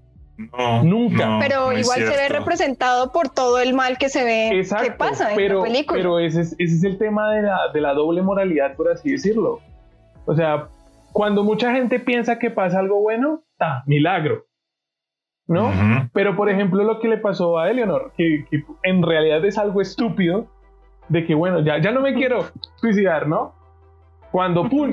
No, 0.58 0.84
Nunca. 0.84 1.26
no, 1.26 1.40
pero 1.42 1.74
igual 1.74 2.00
se 2.00 2.16
ve 2.16 2.30
representado 2.30 3.12
por 3.12 3.28
todo 3.28 3.60
el 3.60 3.74
mal 3.74 3.98
que 3.98 4.08
se 4.08 4.24
ve 4.24 4.58
Exacto, 4.58 4.86
que 4.86 4.92
pasa 4.92 5.32
en 5.32 5.36
pero, 5.36 5.58
la 5.58 5.64
película. 5.66 5.98
pero 5.98 6.20
ese, 6.20 6.42
es, 6.42 6.56
ese 6.58 6.76
es 6.76 6.84
el 6.86 6.98
tema 6.98 7.30
de 7.34 7.42
la, 7.42 7.60
de 7.74 7.82
la 7.82 7.94
doble 7.94 8.22
moralidad, 8.22 8.76
por 8.78 8.90
así 8.90 9.12
decirlo. 9.12 9.60
O 10.26 10.36
sea, 10.36 10.70
cuando 11.12 11.44
mucha 11.44 11.74
gente 11.74 12.00
piensa 12.00 12.40
que 12.40 12.52
pasa 12.52 12.80
algo 12.80 13.02
bueno, 13.02 13.44
¡ah, 13.60 13.84
milagro! 13.86 14.46
¿No? 15.50 15.72
Pero, 16.14 16.36
por 16.36 16.50
ejemplo, 16.50 16.84
lo 16.84 17.00
que 17.00 17.08
le 17.08 17.18
pasó 17.18 17.58
a 17.58 17.72
Eleanor, 17.72 18.14
que, 18.16 18.46
que 18.50 18.64
en 18.84 19.02
realidad 19.02 19.44
es 19.44 19.58
algo 19.58 19.82
estúpido, 19.82 20.48
de 21.08 21.26
que, 21.26 21.34
bueno, 21.34 21.60
ya, 21.62 21.82
ya 21.82 21.92
no 21.92 22.02
me 22.02 22.14
quiero 22.14 22.46
suicidar, 22.76 23.28
¿no? 23.28 23.54
Cuando, 24.32 24.64
¡pum! 24.70 24.92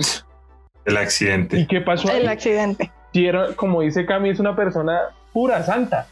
El 0.87 0.97
accidente. 0.97 1.59
¿Y 1.61 1.67
qué 1.67 1.83
pasó? 1.83 2.09
ahí? 2.11 2.21
El 2.21 2.29
accidente. 2.29 2.91
Sí, 3.13 3.27
era, 3.27 3.55
como 3.55 3.83
dice 3.83 4.07
Cami, 4.07 4.31
es 4.31 4.41
una 4.41 4.57
persona 4.57 5.01
pura, 5.33 5.63
santa. 5.63 6.07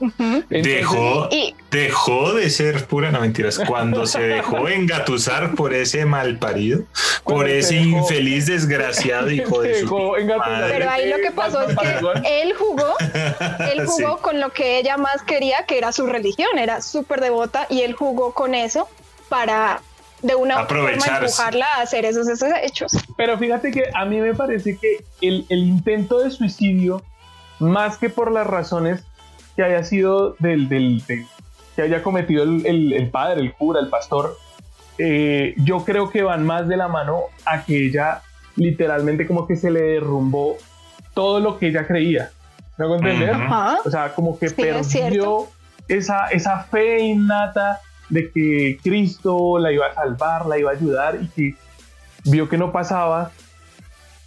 Entonces, 0.00 0.48
Dejó, 0.64 1.28
Y 1.30 1.54
dejó 1.70 2.32
de 2.32 2.48
ser 2.50 2.86
pura, 2.86 3.10
no 3.10 3.20
mentiras, 3.20 3.60
cuando 3.66 4.06
se 4.06 4.20
dejó 4.22 4.68
engatusar 4.68 5.54
por 5.54 5.74
ese 5.74 6.06
mal 6.06 6.38
parido, 6.38 6.84
por 7.24 7.48
ese 7.48 7.74
dejó- 7.74 7.98
infeliz 7.98 8.46
desgraciado 8.46 9.30
hijo 9.30 9.60
de 9.62 9.80
su 9.80 9.94
madre. 10.38 10.68
pero 10.78 10.90
ahí 10.90 11.08
lo 11.10 11.18
que 11.18 11.30
pasó 11.30 11.62
es 11.68 11.76
que 11.76 12.42
él 12.42 12.54
jugó, 12.54 12.94
él 13.72 13.80
Sí. 13.80 13.86
jugó 13.86 14.18
con 14.18 14.40
lo 14.40 14.50
que 14.50 14.78
ella 14.78 14.96
más 14.96 15.22
quería, 15.22 15.64
que 15.66 15.76
era 15.78 15.92
su 15.92 16.06
religión, 16.06 16.58
era 16.58 16.80
súper 16.80 17.20
devota 17.20 17.66
y 17.68 17.82
él 17.82 17.92
jugó 17.94 18.32
con 18.32 18.54
eso 18.54 18.88
para 19.28 19.80
de 20.22 20.34
una 20.34 20.66
forma 20.66 20.90
empujarla 20.92 21.66
a 21.76 21.82
hacer 21.82 22.04
esos, 22.04 22.28
esos 22.28 22.48
hechos. 22.62 22.92
Pero 23.16 23.38
fíjate 23.38 23.70
que 23.70 23.84
a 23.94 24.04
mí 24.04 24.18
me 24.20 24.34
parece 24.34 24.76
que 24.76 25.04
el, 25.22 25.46
el 25.48 25.60
intento 25.60 26.18
de 26.20 26.30
suicidio, 26.30 27.02
más 27.58 27.96
que 27.96 28.10
por 28.10 28.30
las 28.32 28.46
razones 28.46 29.02
que 29.60 29.64
haya 29.74 29.84
sido 29.84 30.36
del, 30.38 30.68
del- 30.70 31.04
del- 31.06 31.26
que 31.76 31.82
haya 31.82 32.02
cometido 32.02 32.42
el, 32.44 32.64
el- 32.66 32.92
el 32.94 33.10
padre, 33.10 33.40
el 33.42 33.52
cura, 33.52 33.78
el 33.80 33.88
pastor, 33.88 34.36
eh, 34.98 35.54
yo 35.58 35.84
creo 35.84 36.08
que 36.10 36.22
van 36.22 36.44
más 36.46 36.66
de 36.66 36.76
la 36.78 36.88
mano 36.88 37.20
a 37.44 37.62
que 37.64 37.86
ella 37.86 38.22
literalmente 38.56 39.26
como 39.26 39.46
que 39.46 39.56
se 39.56 39.70
le 39.70 39.80
derrumbó 39.82 40.56
todo 41.14 41.40
lo 41.40 41.58
que 41.58 41.68
ella 41.68 41.86
creía. 41.86 42.30
¿Me 42.78 42.84
hago 42.86 42.96
entender? 42.96 43.34
Ujú. 43.36 43.42
Ajá. 43.42 43.78
O 43.84 43.90
sea, 43.90 44.14
como 44.14 44.38
que 44.38 44.48
Sí, 44.48 44.54
es 44.58 44.62
perdió 44.64 44.82
cierto. 44.84 45.48
esa, 45.88 46.26
esa 46.28 46.60
fe 46.64 47.00
innata 47.00 47.80
de 48.08 48.30
que 48.30 48.78
Cristo 48.82 49.58
la 49.58 49.72
iba 49.72 49.86
a 49.86 49.94
salvar, 49.94 50.46
la 50.46 50.58
iba 50.58 50.70
a 50.70 50.74
ayudar 50.74 51.18
y 51.22 51.28
que 51.28 51.54
vio 52.24 52.48
que 52.48 52.56
no 52.58 52.72
pasaba. 52.72 53.30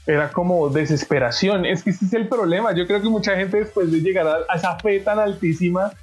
Era 0.06 0.32
como 0.32 0.70
desesperación. 0.70 1.66
Es 1.66 1.84
que 1.84 1.92
ese 1.92 2.06
es 2.06 2.14
el 2.14 2.28
problema. 2.28 2.74
Yo 2.74 2.86
creo 2.88 3.02
que 3.02 3.10
mucha 3.10 3.36
gente 3.36 3.58
después 3.58 3.92
de 3.92 4.00
llegar 4.02 4.28
a, 4.28 4.56
esa 4.56 4.78
fe 4.80 5.00
tan 5.00 5.20
altísima 5.20 5.94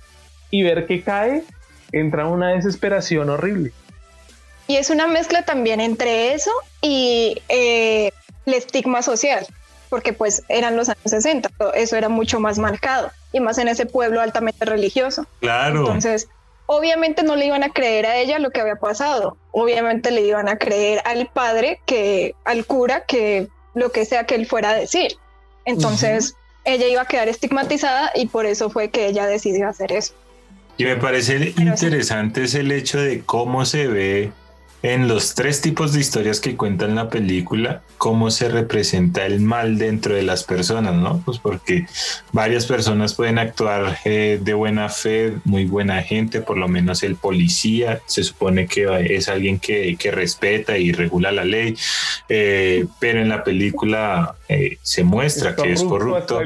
y 0.50 0.62
ver 0.62 0.86
que 0.86 1.02
cae, 1.02 1.44
entra 1.92 2.22
en 2.22 2.28
una 2.28 2.48
desesperación 2.48 3.28
horrible. 3.28 3.72
Y 4.66 4.76
es 4.76 4.88
una 4.90 5.06
mezcla 5.06 5.42
también 5.42 5.80
entre 5.80 6.32
eso 6.32 6.50
y 6.80 7.42
eh, 7.48 8.12
el 8.46 8.54
estigma 8.54 9.02
social, 9.02 9.46
porque 9.88 10.12
pues 10.12 10.44
eran 10.48 10.76
los 10.76 10.88
años 10.88 11.02
60, 11.04 11.50
pero 11.58 11.74
eso 11.74 11.96
era 11.96 12.08
mucho 12.08 12.38
más 12.38 12.58
marcado 12.58 13.10
y 13.32 13.40
más 13.40 13.58
en 13.58 13.68
ese 13.68 13.86
pueblo 13.86 14.20
altamente 14.20 14.64
religioso. 14.64 15.26
Claro. 15.40 15.80
Entonces, 15.80 16.28
obviamente 16.66 17.24
no 17.24 17.34
le 17.34 17.46
iban 17.46 17.64
a 17.64 17.70
creer 17.70 18.06
a 18.06 18.16
ella 18.16 18.38
lo 18.38 18.50
que 18.50 18.60
había 18.60 18.76
pasado, 18.76 19.36
obviamente 19.50 20.12
le 20.12 20.22
iban 20.22 20.48
a 20.48 20.56
creer 20.56 21.02
al 21.04 21.26
padre, 21.26 21.80
que 21.84 22.36
al 22.44 22.64
cura, 22.64 23.04
que 23.06 23.48
lo 23.74 23.92
que 23.92 24.04
sea 24.04 24.24
que 24.24 24.34
él 24.34 24.46
fuera 24.46 24.70
a 24.70 24.74
decir. 24.74 25.16
Entonces, 25.64 26.34
ella 26.64 26.88
iba 26.88 27.02
a 27.02 27.06
quedar 27.06 27.28
estigmatizada 27.28 28.10
y 28.14 28.26
por 28.26 28.46
eso 28.46 28.70
fue 28.70 28.90
que 28.90 29.06
ella 29.06 29.26
decidió 29.26 29.68
hacer 29.68 29.92
eso. 29.92 30.14
Y 30.76 30.84
me 30.84 30.96
parece 30.96 31.52
Pero 31.56 31.76
sí. 31.76 31.86
interesante 31.86 32.44
es 32.44 32.54
el 32.54 32.72
hecho 32.72 32.98
de 32.98 33.20
cómo 33.20 33.66
se 33.66 33.86
ve 33.86 34.32
en 34.82 35.08
los 35.08 35.34
tres 35.34 35.60
tipos 35.60 35.92
de 35.92 36.00
historias 36.00 36.40
que 36.40 36.56
cuentan 36.56 36.94
la 36.94 37.08
película, 37.08 37.82
cómo 37.98 38.30
se 38.30 38.48
representa 38.48 39.26
el 39.26 39.40
mal 39.40 39.78
dentro 39.78 40.14
de 40.14 40.22
las 40.22 40.44
personas, 40.44 40.94
¿no? 40.94 41.22
Pues 41.24 41.38
porque 41.38 41.86
varias 42.32 42.66
personas 42.66 43.14
pueden 43.14 43.38
actuar 43.38 43.98
eh, 44.04 44.38
de 44.42 44.54
buena 44.54 44.88
fe, 44.88 45.34
muy 45.44 45.64
buena 45.64 46.02
gente, 46.02 46.40
por 46.40 46.56
lo 46.56 46.68
menos 46.68 47.02
el 47.02 47.16
policía 47.16 48.00
se 48.06 48.24
supone 48.24 48.66
que 48.66 48.86
es 49.16 49.28
alguien 49.28 49.58
que, 49.58 49.96
que 49.96 50.10
respeta 50.10 50.78
y 50.78 50.92
regula 50.92 51.32
la 51.32 51.44
ley, 51.44 51.76
eh, 52.28 52.86
pero 52.98 53.20
en 53.20 53.28
la 53.28 53.44
película 53.44 54.34
eh, 54.48 54.78
se 54.82 55.04
muestra 55.04 55.54
que 55.54 55.72
es 55.72 55.82
corrupto 55.84 56.40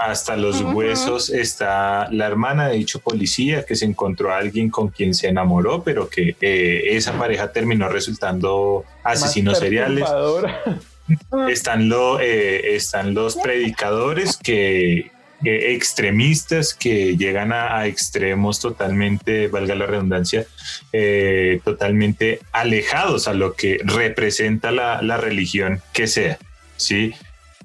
hasta 0.00 0.22
hasta 0.22 0.36
los 0.36 0.60
huesos 0.60 1.30
está 1.30 2.08
la 2.12 2.26
hermana 2.26 2.68
de 2.68 2.76
dicho 2.76 3.00
policía 3.00 3.64
que 3.64 3.74
se 3.74 3.86
encontró 3.86 4.32
a 4.32 4.38
alguien 4.38 4.70
con 4.70 4.88
quien 4.88 5.14
se 5.14 5.26
enamoró, 5.26 5.82
pero 5.82 6.08
que 6.08 6.36
eh, 6.40 6.82
esa 6.96 7.12
pareja 7.22 7.52
terminó 7.52 7.88
resultando 7.88 8.84
asesinos 9.04 9.58
seriales. 9.60 10.04
Están, 11.48 11.88
lo, 11.88 12.20
eh, 12.20 12.74
están 12.76 13.12
los 13.12 13.36
predicadores 13.36 14.36
que 14.36 15.10
eh, 15.44 15.72
extremistas 15.74 16.74
que 16.74 17.16
llegan 17.16 17.52
a, 17.52 17.76
a 17.76 17.86
extremos 17.86 18.60
totalmente, 18.60 19.48
valga 19.48 19.74
la 19.74 19.86
redundancia, 19.86 20.46
eh, 20.92 21.60
totalmente 21.64 22.40
alejados 22.52 23.28
a 23.28 23.34
lo 23.34 23.54
que 23.54 23.80
representa 23.84 24.70
la, 24.70 25.02
la 25.02 25.16
religión 25.16 25.82
que 25.92 26.06
sea, 26.06 26.38
¿sí? 26.76 27.14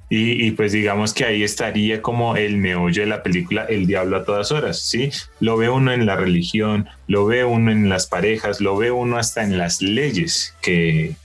Y, 0.09 0.51
pues 0.51 0.71
digamos 0.71 1.13
que 1.13 1.25
ahí 1.25 1.43
estaría 1.43 2.01
como 2.01 2.37
el 2.37 2.55
meollo 2.55 3.01
de 3.01 3.09
la 3.09 3.23
película 3.23 3.65
El 3.65 3.87
Diablo 3.87 4.15
a 4.15 4.23
todas 4.23 4.53
horas, 4.53 4.79
¿sí? 4.79 5.11
Lo 5.41 5.57
ve 5.57 5.69
uno 5.69 5.91
en 5.91 6.05
la 6.05 6.15
religión, 6.15 6.87
lo 7.07 7.25
ve 7.25 7.43
uno 7.43 7.71
en 7.71 7.89
las 7.89 8.07
parejas, 8.07 8.61
lo 8.61 8.77
ve 8.77 8.89
uno 8.89 9.17
hasta 9.17 9.43
en 9.43 9.57
las 9.57 9.81
leyes 9.81 10.55
que, 10.61 11.15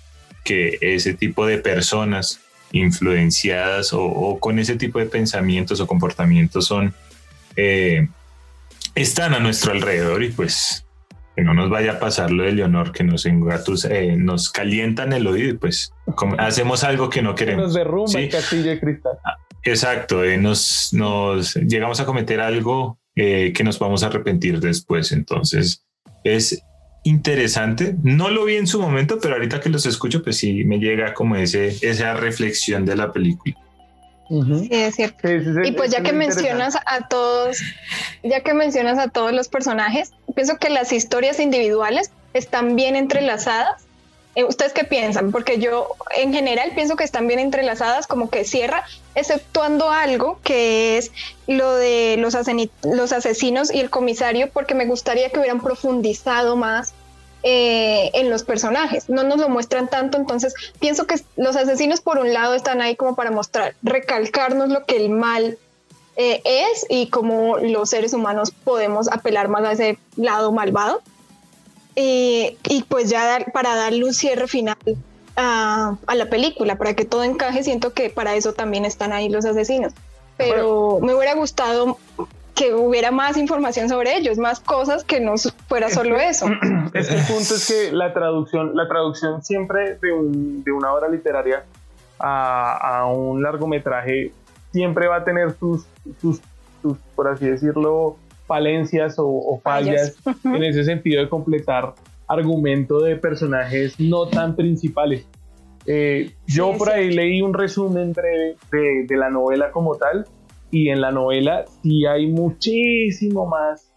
que 0.43 0.79
ese 0.81 1.15
tipo 1.15 1.47
de 1.47 1.59
personas 1.59 2.41
influenciadas 2.73 3.93
o, 3.93 4.03
o 4.03 4.41
con 4.41 4.59
ese 4.59 4.75
tipo 4.75 4.99
de 4.99 5.07
pensamientos 5.07 5.81
o 5.81 5.87
comportamientos 5.87 6.67
son, 6.67 6.93
eh, 7.55 8.09
están 8.97 9.35
a 9.35 9.39
nuestro 9.39 9.73
alrededor 9.73 10.25
y 10.25 10.31
pues 10.31 10.85
que 11.37 11.43
no 11.43 11.55
nos 11.55 11.71
vaya 11.71 11.93
a 11.93 11.99
pasar 11.99 12.31
lo 12.31 12.43
de 12.45 12.53
Leonor, 12.53 12.93
que 12.93 13.05
nos 13.05 13.25
engatus, 13.27 13.85
eh, 13.87 14.17
nos 14.17 14.51
calientan 14.51 15.13
el 15.13 15.27
oído 15.27 15.51
y 15.51 15.55
pues 15.59 15.93
como- 16.15 16.37
hacemos 16.39 16.85
algo 16.85 17.09
que 17.11 17.23
no 17.23 17.35
Que 17.35 17.45
queremos. 17.47 17.67
nos 17.67 17.75
derrumba 17.75 18.09
Sí. 18.09 18.19
el 18.19 18.29
castillo 18.29 18.71
de 18.71 18.81
cristal. 18.81 19.13
Exacto, 19.65 20.25
eh, 20.25 20.37
nos, 20.39 20.93
nos 20.93 21.55
llegamos 21.55 22.01
a 22.01 22.05
cometer 22.07 22.41
algo 22.41 22.99
eh, 23.15 23.53
que 23.55 23.63
nos 23.65 23.79
vamos 23.79 24.03
a 24.03 24.07
arrepentir 24.07 24.59
después. 24.61 25.13
Entonces 25.13 25.85
es 26.25 26.63
interesante. 27.05 27.95
No 28.03 28.31
lo 28.31 28.45
vi 28.45 28.57
en 28.57 28.67
su 28.67 28.81
momento, 28.81 29.19
pero 29.21 29.35
ahorita 29.35 29.61
que 29.61 29.69
los 29.69 29.87
escucho, 29.87 30.23
pues 30.23 30.39
sí 30.39 30.65
me 30.65 30.79
llega 30.79 31.15
como 31.15 31.37
ese, 31.37 31.77
esa 31.83 32.15
reflexión 32.15 32.85
de 32.87 32.97
la 32.97 33.13
película. 33.13 33.55
Sí, 34.31 34.69
es 34.71 34.95
cierto. 34.95 35.29
Sí, 35.29 35.35
Y 35.69 35.73
pues 35.73 35.91
ya 35.91 36.03
que 36.03 36.13
mencionas 36.13 36.77
a 36.87 37.07
todos, 37.09 37.59
ya 38.23 38.41
que 38.41 38.55
mencionas 38.55 38.99
a 38.99 39.09
todos 39.09 39.33
los 39.33 39.49
personajes, 39.49 40.13
pienso 40.33 40.57
que 40.57 40.71
las 40.71 40.93
historias 40.93 41.41
individuales 41.41 42.11
están 42.35 42.77
bien 42.77 42.97
entrelazadas. 42.97 43.83
Eh, 44.35 44.45
¿Ustedes 44.45 44.73
qué 44.73 44.85
piensan? 44.85 45.31
Porque 45.31 45.59
yo 45.59 45.89
en 46.17 46.33
general 46.33 46.73
pienso 46.75 46.97
que 46.97 47.05
están 47.05 47.27
bien 47.27 47.39
entrelazadas, 47.39 48.07
como 48.07 48.31
que 48.31 48.45
cierra, 48.45 48.85
exceptuando 49.15 49.91
algo 49.91 50.39
que 50.43 50.97
es 50.97 51.11
lo 51.47 51.75
de 51.75 52.17
los, 52.19 52.35
los 52.83 53.13
asesinos 53.13 53.73
y 53.73 53.81
el 53.81 53.91
comisario, 53.91 54.51
porque 54.51 54.75
me 54.75 54.87
gustaría 54.87 55.31
que 55.31 55.39
hubieran 55.39 55.61
profundizado 55.61 56.57
más 56.57 56.95
eh, 57.45 58.11
en 58.15 58.31
los 58.31 58.45
personajes. 58.45 59.11
No 59.11 59.25
nos 59.25 59.39
lo 59.39 59.49
muestran 59.49 59.89
tanto, 59.89 60.17
entonces 60.17 60.55
pienso 60.79 61.07
que 61.09 61.17
los 61.37 61.57
asesinos 61.57 62.01
por 62.01 62.19
un 62.19 62.33
lado 62.33 62.55
están 62.55 62.81
ahí 62.81 62.95
como 62.95 63.17
para 63.17 63.33
mostrar, 63.33 63.75
recalcarnos 63.83 64.69
lo 64.69 64.85
que 64.87 64.97
el 64.97 65.11
mal 65.11 65.59
eh, 66.17 66.43
es 66.45 66.87
y 66.89 67.09
cómo 67.09 67.59
los 67.59 67.91
seres 67.91 68.13
humanos 68.13 68.51
podemos 68.51 69.11
apelar 69.11 69.49
más 69.49 69.65
a 69.65 69.73
ese 69.73 69.99
lado 70.17 70.53
malvado. 70.53 71.01
Eh, 71.97 72.57
y 72.69 72.85
pues 72.85 73.11
ya 73.11 73.25
dar- 73.27 73.53
para 73.53 73.75
darle 73.77 74.05
un 74.05 74.15
cierre 74.15 74.49
final 74.49 74.77
a, 75.37 75.97
a 76.07 76.15
la 76.15 76.31
película, 76.31 76.77
para 76.77 76.95
que 76.95 77.05
todo 77.05 77.23
encaje, 77.25 77.63
siento 77.63 77.93
que 77.93 78.09
para 78.11 78.35
eso 78.35 78.55
también 78.55 78.85
están 78.85 79.13
ahí 79.13 79.29
los 79.29 79.45
asesinos. 79.45 79.93
Pero 80.39 80.99
me 81.03 81.15
hubiera 81.15 81.35
gustado 81.35 81.99
que 82.55 82.75
hubiera 82.75 83.11
más 83.11 83.37
información 83.37 83.89
sobre 83.89 84.17
ellos, 84.17 84.39
más 84.39 84.61
cosas 84.61 85.05
que 85.05 85.21
no 85.21 85.35
fuera 85.69 85.91
solo 85.91 86.19
eso. 86.19 86.47
Es 86.95 87.09
que 87.09 87.15
el 87.15 87.25
punto 87.25 87.55
es 87.55 87.67
que 87.67 87.93
la 87.93 88.13
traducción, 88.13 88.73
la 88.75 88.89
traducción 88.89 89.43
siempre 89.43 89.97
de, 89.97 90.13
un- 90.13 90.63
de 90.65 90.73
una 90.73 90.93
obra 90.93 91.09
literaria 91.09 91.65
a, 92.19 92.99
a 93.01 93.07
un 93.07 93.43
largometraje 93.43 94.33
siempre 94.73 95.09
va 95.09 95.17
a 95.17 95.25
tener 95.25 95.55
sus, 95.59 95.85
sus, 96.21 96.41
sus, 96.81 96.99
por 97.15 97.29
así 97.29 97.47
decirlo, 97.47 98.17
falencias 98.47 99.19
o, 99.19 99.27
o 99.27 99.61
fallas 99.61 100.17
Fallas. 100.17 100.45
en 100.45 100.63
ese 100.63 100.85
sentido 100.85 101.23
de 101.23 101.29
completar 101.29 101.95
argumento 102.29 103.01
de 103.01 103.17
personajes 103.17 103.99
no 104.01 104.27
tan 104.27 104.57
principales. 104.57 105.27
Eh, 105.87 106.33
yo 106.47 106.73
Sí, 106.73 106.79
por 106.79 106.89
es 106.91 106.95
ahí 106.95 107.13
leí 107.13 107.43
un 107.43 107.55
resumen 107.55 108.13
breve 108.13 108.57
de, 108.71 109.07
de 109.07 109.17
la 109.17 109.31
novela 109.31 109.73
como 109.73 109.97
tal 109.97 110.27
y 110.71 110.89
en 110.89 111.01
la 111.01 111.11
novela 111.11 111.65
sí 111.83 112.07
hay 112.07 112.27
muchísimo 112.29 113.47
más 113.47 113.93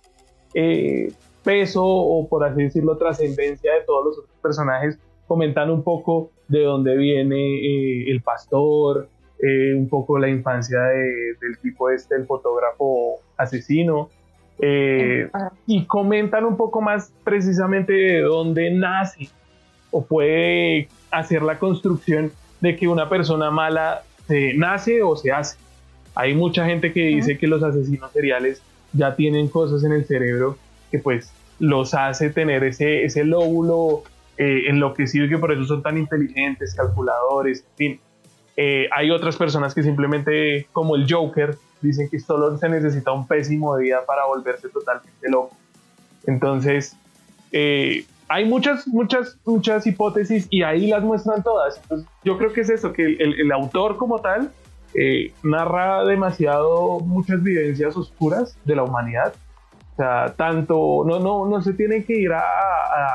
eh, 0.53 1.11
peso 1.43 1.83
o 1.85 2.27
por 2.27 2.43
así 2.43 2.63
decirlo 2.63 2.97
trascendencia 2.97 3.73
de 3.73 3.81
todos 3.81 4.05
los 4.05 4.19
otros 4.19 4.37
personajes 4.41 4.99
comentan 5.27 5.69
un 5.69 5.83
poco 5.83 6.31
de 6.47 6.63
dónde 6.63 6.97
viene 6.97 7.35
eh, 7.37 8.11
el 8.11 8.21
pastor 8.21 9.09
eh, 9.47 9.73
un 9.75 9.87
poco 9.89 10.17
la 10.17 10.29
infancia 10.29 10.79
de- 10.79 11.35
del 11.41 11.57
tipo 11.61 11.89
este 11.89 12.15
el 12.15 12.25
fotógrafo 12.25 13.19
asesino 13.37 14.09
Eh, 14.59 15.27
y 15.67 15.83
comentan 15.85 16.45
un 16.45 16.55
poco 16.55 16.81
más 16.81 17.11
precisamente 17.25 17.91
de 17.91 18.21
dónde 18.21 18.71
nace 18.71 19.27
o 19.91 20.05
puede 20.05 20.87
hacer 21.11 21.41
la 21.41 21.59
construcción 21.59 22.31
de 22.61 22.77
que 22.77 22.87
una 22.87 23.09
persona 23.09 23.51
mala 23.51 24.03
se 24.29 24.53
nace 24.53 25.03
o 25.03 25.17
se 25.17 25.33
hace. 25.33 25.57
Hay 26.15 26.33
mucha 26.35 26.65
gente 26.65 26.93
que 26.93 27.01
dice 27.07 27.37
que 27.37 27.47
los 27.47 27.61
asesinos 27.63 28.09
seriales 28.13 28.61
ya 28.93 29.13
tienen 29.17 29.49
cosas 29.49 29.83
en 29.83 29.91
el 29.91 30.05
cerebro 30.05 30.57
que 30.89 30.99
pues 30.99 31.33
los 31.59 31.93
hace 31.93 32.29
tener 32.29 32.63
ese, 32.63 33.03
ese 33.03 33.25
lóbulo 33.25 34.03
eh, 34.37 34.69
enloquecido 34.69 35.25
y 35.25 35.29
que 35.29 35.37
por 35.37 35.51
eso 35.51 35.65
son 35.65 35.81
tan 35.83 35.97
inteligentes, 35.97 36.73
calculadores, 36.75 37.65
en 37.71 37.75
fin. 37.75 37.99
Eh, 38.57 38.87
hay 38.95 39.11
otras 39.11 39.35
personas 39.35 39.73
que 39.73 39.83
simplemente, 39.83 40.67
como 40.71 40.95
el 40.95 41.05
Joker, 41.11 41.57
dicen 41.81 42.09
que 42.09 42.19
solo 42.19 42.57
se 42.57 42.69
necesita 42.69 43.11
un 43.11 43.27
pésimo 43.27 43.77
día 43.77 43.99
para 44.05 44.25
volverse 44.25 44.69
totalmente 44.69 45.29
loco. 45.29 45.55
Entonces, 46.25 46.95
eh, 47.51 48.05
hay 48.27 48.45
muchas, 48.45 48.87
muchas, 48.87 49.37
muchas 49.45 49.85
hipótesis 49.85 50.47
y 50.49 50.63
ahí 50.63 50.87
las 50.87 51.03
muestran 51.03 51.43
todas. 51.43 51.79
yo 52.23 52.37
creo 52.37 52.53
que 52.53 52.61
es 52.61 52.69
eso, 52.69 52.93
que 52.93 53.03
el, 53.03 53.39
el 53.39 53.51
autor 53.51 53.97
como 53.97 54.19
tal 54.19 54.51
eh, 54.97 55.33
narra 55.43 56.05
demasiado 56.05 57.01
muchas 57.01 57.43
vivencias 57.43 57.97
oscuras 57.97 58.57
de 58.63 58.75
la 58.75 58.83
humanidad. 58.83 59.33
O 59.93 59.95
sea, 59.97 60.33
tanto, 60.35 61.03
no, 61.05 61.19
no, 61.19 61.45
no 61.45 61.61
se 61.61 61.73
tiene 61.73 62.05
que 62.05 62.13
ir 62.13 62.31
a, 62.31 62.41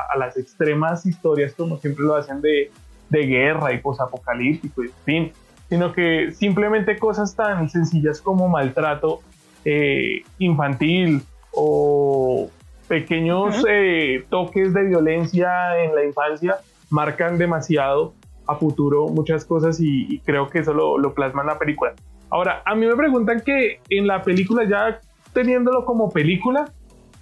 a, 0.09 0.17
las 0.17 0.37
extremas 0.37 1.05
historias 1.05 1.53
como 1.53 1.77
siempre 1.77 2.05
lo 2.05 2.15
hacen 2.15 2.41
de, 2.41 2.71
de 3.11 3.27
guerra 3.27 3.73
y 3.73 3.79
posapocalíptico, 3.79 4.83
en 4.83 4.91
fin, 5.05 5.31
sino 5.69 5.91
que 5.93 6.31
simplemente 6.31 6.97
cosas 6.97 7.35
tan 7.35 7.69
sencillas 7.69 8.21
como 8.21 8.47
maltrato 8.47 9.19
eh, 9.65 10.23
infantil 10.39 11.21
o 11.51 12.49
pequeños 12.87 13.63
eh, 13.69 14.23
toques 14.29 14.73
de 14.73 14.83
violencia 14.85 15.77
en 15.83 15.93
la 15.93 16.03
infancia 16.03 16.57
marcan 16.89 17.37
demasiado 17.37 18.13
a 18.47 18.55
futuro 18.55 19.07
muchas 19.07 19.45
cosas 19.45 19.79
y, 19.79 20.19
creo 20.25 20.49
que 20.49 20.59
eso 20.59 20.73
lo, 20.73 20.97
lo, 20.97 21.13
plasma 21.13 21.41
en 21.41 21.47
la 21.47 21.59
película. 21.59 21.93
Ahora, 22.29 22.63
a 22.65 22.75
mí 22.75 22.85
me 22.85 22.95
preguntan 22.95 23.41
que 23.41 23.79
en 23.89 24.07
la 24.07 24.23
película, 24.23 24.63
ya 24.67 24.99
teniéndolo 25.33 25.85
como 25.85 26.09
película, 26.09 26.71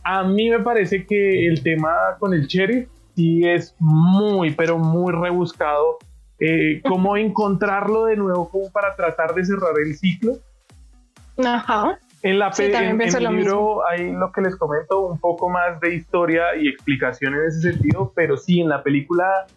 a 0.04 0.24
mí 0.24 0.50
me 0.50 0.60
parece 0.60 1.06
que 1.06 1.48
el 1.48 1.62
tema 1.62 1.92
con 2.20 2.34
el 2.34 2.48
sheriff 2.48 2.88
sí 3.20 3.46
es 3.46 3.76
muy, 3.80 4.52
pero 4.52 4.78
muy 4.78 5.12
rebuscado 5.12 5.98
eh, 6.40 6.82
cómo 6.88 7.18
encontrarlo 7.18 8.06
de 8.06 8.16
nuevo 8.16 8.50
como 8.50 8.72
para 8.72 8.96
tratar 8.96 9.36
de 9.36 9.44
cerrar 9.44 9.74
el 9.86 9.96
ciclo. 9.98 10.38
Ajá. 11.44 12.00
En 12.22 12.40
la 12.40 12.52
sí, 12.52 12.64
en, 12.66 13.02
el 13.02 13.36
libro 13.36 13.88
hay 13.88 14.12
lo 14.12 14.32
que 14.32 14.42
les 14.42 14.56
comento, 14.58 15.08
un 15.08 15.20
poco 15.20 15.50
más 15.50 15.80
de 15.80 15.96
historia 15.96 16.56
y 16.58 16.68
explicación 16.68 17.34
en 17.34 17.46
ese 17.46 17.62
sentido, 17.62 18.12
pero 18.14 18.36
sí, 18.36 18.60
en 18.60 18.68
la 18.68 18.84
película, 18.84 19.48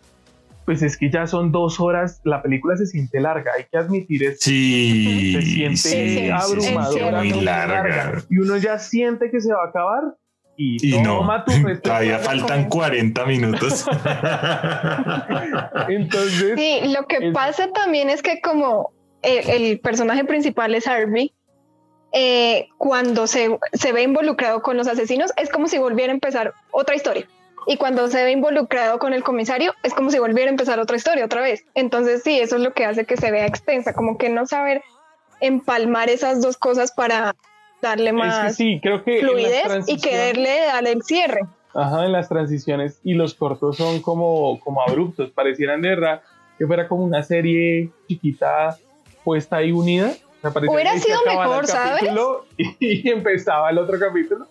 pues 0.64 0.80
es 0.82 0.96
que 0.96 1.10
ya 1.10 1.26
son 1.26 1.50
dos 1.50 1.80
horas, 1.80 2.20
la 2.22 2.40
película 2.40 2.76
se 2.76 2.86
siente 2.86 3.20
larga, 3.20 3.50
hay 3.56 3.64
que 3.68 3.78
admitir 3.78 4.22
eso. 4.22 4.38
Sí. 4.42 5.32
Se 5.34 5.42
siente 5.42 5.76
sí, 5.76 6.30
abrumadora, 6.30 7.18
muy 7.18 7.30
larga. 7.32 7.96
larga. 7.96 8.22
Y 8.30 8.38
uno 8.38 8.56
ya 8.56 8.78
siente 8.78 9.28
que 9.30 9.40
se 9.40 9.52
va 9.52 9.64
a 9.64 9.68
acabar 9.68 10.02
y, 10.64 10.98
no, 10.98 11.26
todavía 11.82 12.18
faltan 12.18 12.68
40 12.68 13.26
minutos. 13.26 13.86
Entonces. 15.88 16.54
Sí, 16.56 16.80
lo 16.94 17.06
que 17.06 17.32
pasa 17.32 17.68
también 17.72 18.10
es 18.10 18.22
que 18.22 18.40
como 18.40 18.92
el, 19.22 19.80
personaje 19.80 20.24
principal 20.24 20.74
es 20.74 20.86
Harvey, 20.86 21.32
eh, 22.12 22.68
cuando 22.78 23.26
se, 23.26 23.58
se 23.72 23.92
ve 23.92 24.02
involucrado 24.02 24.62
con 24.62 24.76
los 24.76 24.86
asesinos, 24.86 25.32
es 25.36 25.50
como 25.50 25.66
si 25.66 25.78
volviera 25.78 26.12
a 26.12 26.14
empezar 26.14 26.54
otra 26.70 26.94
historia. 26.94 27.26
Y 27.66 27.76
cuando 27.76 28.08
se 28.08 28.24
ve 28.24 28.32
involucrado 28.32 28.98
con 28.98 29.14
el 29.14 29.22
comisario, 29.22 29.74
es 29.82 29.94
como 29.94 30.10
si 30.10 30.18
volviera 30.18 30.48
a 30.48 30.52
empezar 30.52 30.80
otra 30.80 30.96
historia 30.96 31.24
otra 31.24 31.40
vez. 31.40 31.64
Entonces, 31.74 32.22
sí, 32.22 32.38
eso 32.38 32.56
es 32.56 32.62
lo 32.62 32.72
que 32.72 32.84
hace 32.84 33.04
que 33.04 33.16
se 33.16 33.30
vea 33.30 33.46
extensa, 33.46 33.94
como 33.94 34.18
que 34.18 34.28
no 34.28 34.46
saber 34.46 34.82
empalmar 35.40 36.08
esas 36.08 36.40
dos 36.40 36.56
cosas 36.56 36.92
para 36.92 37.34
darle 37.82 38.12
más 38.12 38.56
sí, 38.56 38.80
creo 38.82 39.04
que 39.04 39.18
fluidez 39.20 39.86
y 39.88 39.98
quererle 39.98 40.60
darle 40.66 40.92
el 40.92 41.02
cierre. 41.02 41.40
Ajá, 41.74 42.04
en 42.06 42.12
las 42.12 42.28
transiciones 42.28 43.00
y 43.02 43.14
los 43.14 43.34
cortos 43.34 43.76
son 43.76 44.00
como, 44.00 44.60
como 44.60 44.82
abruptos, 44.82 45.30
parecieran 45.30 45.82
de 45.82 45.88
verdad 45.90 46.22
que 46.58 46.66
fuera 46.66 46.86
como 46.86 47.04
una 47.04 47.22
serie 47.22 47.90
chiquita 48.08 48.78
puesta 49.24 49.56
ahí 49.56 49.72
unida. 49.72 50.12
Hubiera 50.68 50.98
sido 50.98 51.18
mejor, 51.26 51.66
¿sabes? 51.66 52.02
Y, 52.56 53.08
empezaba 53.10 53.70
el 53.70 53.78
otro 53.78 53.98
capítulo. 53.98 54.46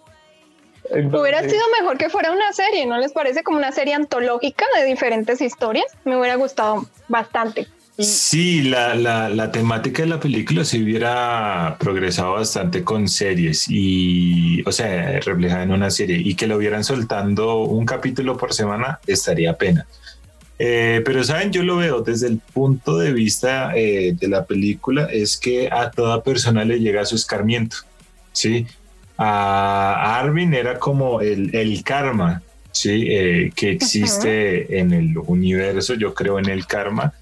Hubiera 0.89 1.41
sido 1.43 1.63
mejor 1.79 1.97
que 1.97 2.09
fuera 2.09 2.31
una 2.31 2.51
serie, 2.53 2.85
¿no 2.85 2.97
les 2.97 3.13
parece 3.13 3.43
como 3.43 3.57
una 3.57 3.71
serie 3.71 3.93
antológica 3.93 4.65
de 4.75 4.85
diferentes 4.85 5.41
historias? 5.41 5.85
Me 6.05 6.17
hubiera 6.17 6.35
gustado 6.35 6.85
bastante. 7.07 7.67
Sí, 8.03 8.63
la, 8.63 8.95
la, 8.95 9.29
la, 9.29 9.51
temática 9.51 10.03
de 10.03 10.09
la 10.09 10.19
película 10.19 10.63
se 10.65 10.81
hubiera 10.81 11.77
progresado 11.79 12.33
bastante 12.33 12.83
con 12.83 13.07
series 13.07 13.65
y, 13.69 14.61
o 14.65 14.71
sea, 14.71 15.19
reflejada 15.19 15.63
en 15.63 15.71
una 15.71 15.89
serie 15.89 16.17
y 16.17 16.35
que 16.35 16.47
lo 16.47 16.57
hubieran 16.57 16.83
soltando 16.83 17.59
un 17.59 17.85
capítulo 17.85 18.37
por 18.37 18.53
semana 18.53 18.99
estaría 19.07 19.57
pena. 19.57 19.85
Eh, 20.59 21.01
pero, 21.03 21.23
¿saben? 21.23 21.51
Yo 21.51 21.63
lo 21.63 21.77
veo 21.77 22.01
desde 22.01 22.27
el 22.27 22.37
punto 22.37 22.97
de 22.97 23.11
vista 23.13 23.71
eh, 23.75 24.13
de 24.13 24.27
la 24.27 24.45
película, 24.45 25.07
es 25.11 25.37
que 25.37 25.69
a 25.71 25.89
toda 25.89 26.23
persona 26.23 26.63
le 26.63 26.79
llega 26.79 27.03
su 27.05 27.15
escarmiento, 27.15 27.77
¿sí? 28.31 28.67
A, 29.17 30.19
Arvin 30.19 30.53
era 30.53 30.77
como 30.77 31.21
el, 31.21 31.55
el 31.55 31.83
karma, 31.83 32.43
¿sí? 32.71 33.07
Eh, 33.09 33.51
que 33.55 33.71
existe 33.71 34.79
en 34.79 34.93
el 34.93 35.17
universo, 35.17 35.95
yo 35.95 36.13
creo 36.13 36.37
en 36.37 36.49
el 36.49 36.67
karma 36.67 37.13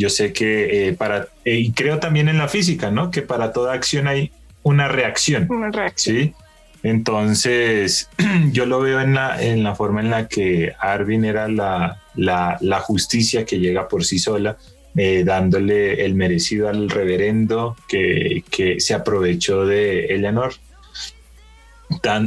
yo 0.00 0.08
sé 0.08 0.32
que 0.32 0.88
eh, 0.88 0.92
para, 0.94 1.28
eh, 1.44 1.56
y 1.56 1.72
creo 1.72 1.98
también 1.98 2.28
en 2.30 2.38
la 2.38 2.48
física, 2.48 2.90
¿no? 2.90 3.10
Que 3.10 3.20
para 3.20 3.52
toda 3.52 3.74
acción 3.74 4.08
hay 4.08 4.32
una 4.62 4.88
reacción. 4.88 5.46
Una 5.50 5.70
reacción. 5.70 6.16
Sí. 6.16 6.34
Entonces, 6.82 8.08
yo 8.52 8.64
lo 8.64 8.80
veo 8.80 9.02
en 9.02 9.14
la, 9.14 9.42
en 9.42 9.62
la 9.62 9.74
forma 9.74 10.00
en 10.00 10.10
la 10.10 10.26
que 10.26 10.72
Arvin 10.78 11.26
era 11.26 11.48
la, 11.48 12.00
la, 12.14 12.56
la 12.62 12.80
justicia 12.80 13.44
que 13.44 13.58
llega 13.58 13.88
por 13.88 14.06
sí 14.06 14.18
sola, 14.18 14.56
eh, 14.96 15.22
dándole 15.22 16.02
el 16.06 16.14
merecido 16.14 16.70
al 16.70 16.88
reverendo 16.88 17.76
que, 17.86 18.42
que 18.50 18.80
se 18.80 18.94
aprovechó 18.94 19.66
de 19.66 20.06
Eleanor, 20.06 20.54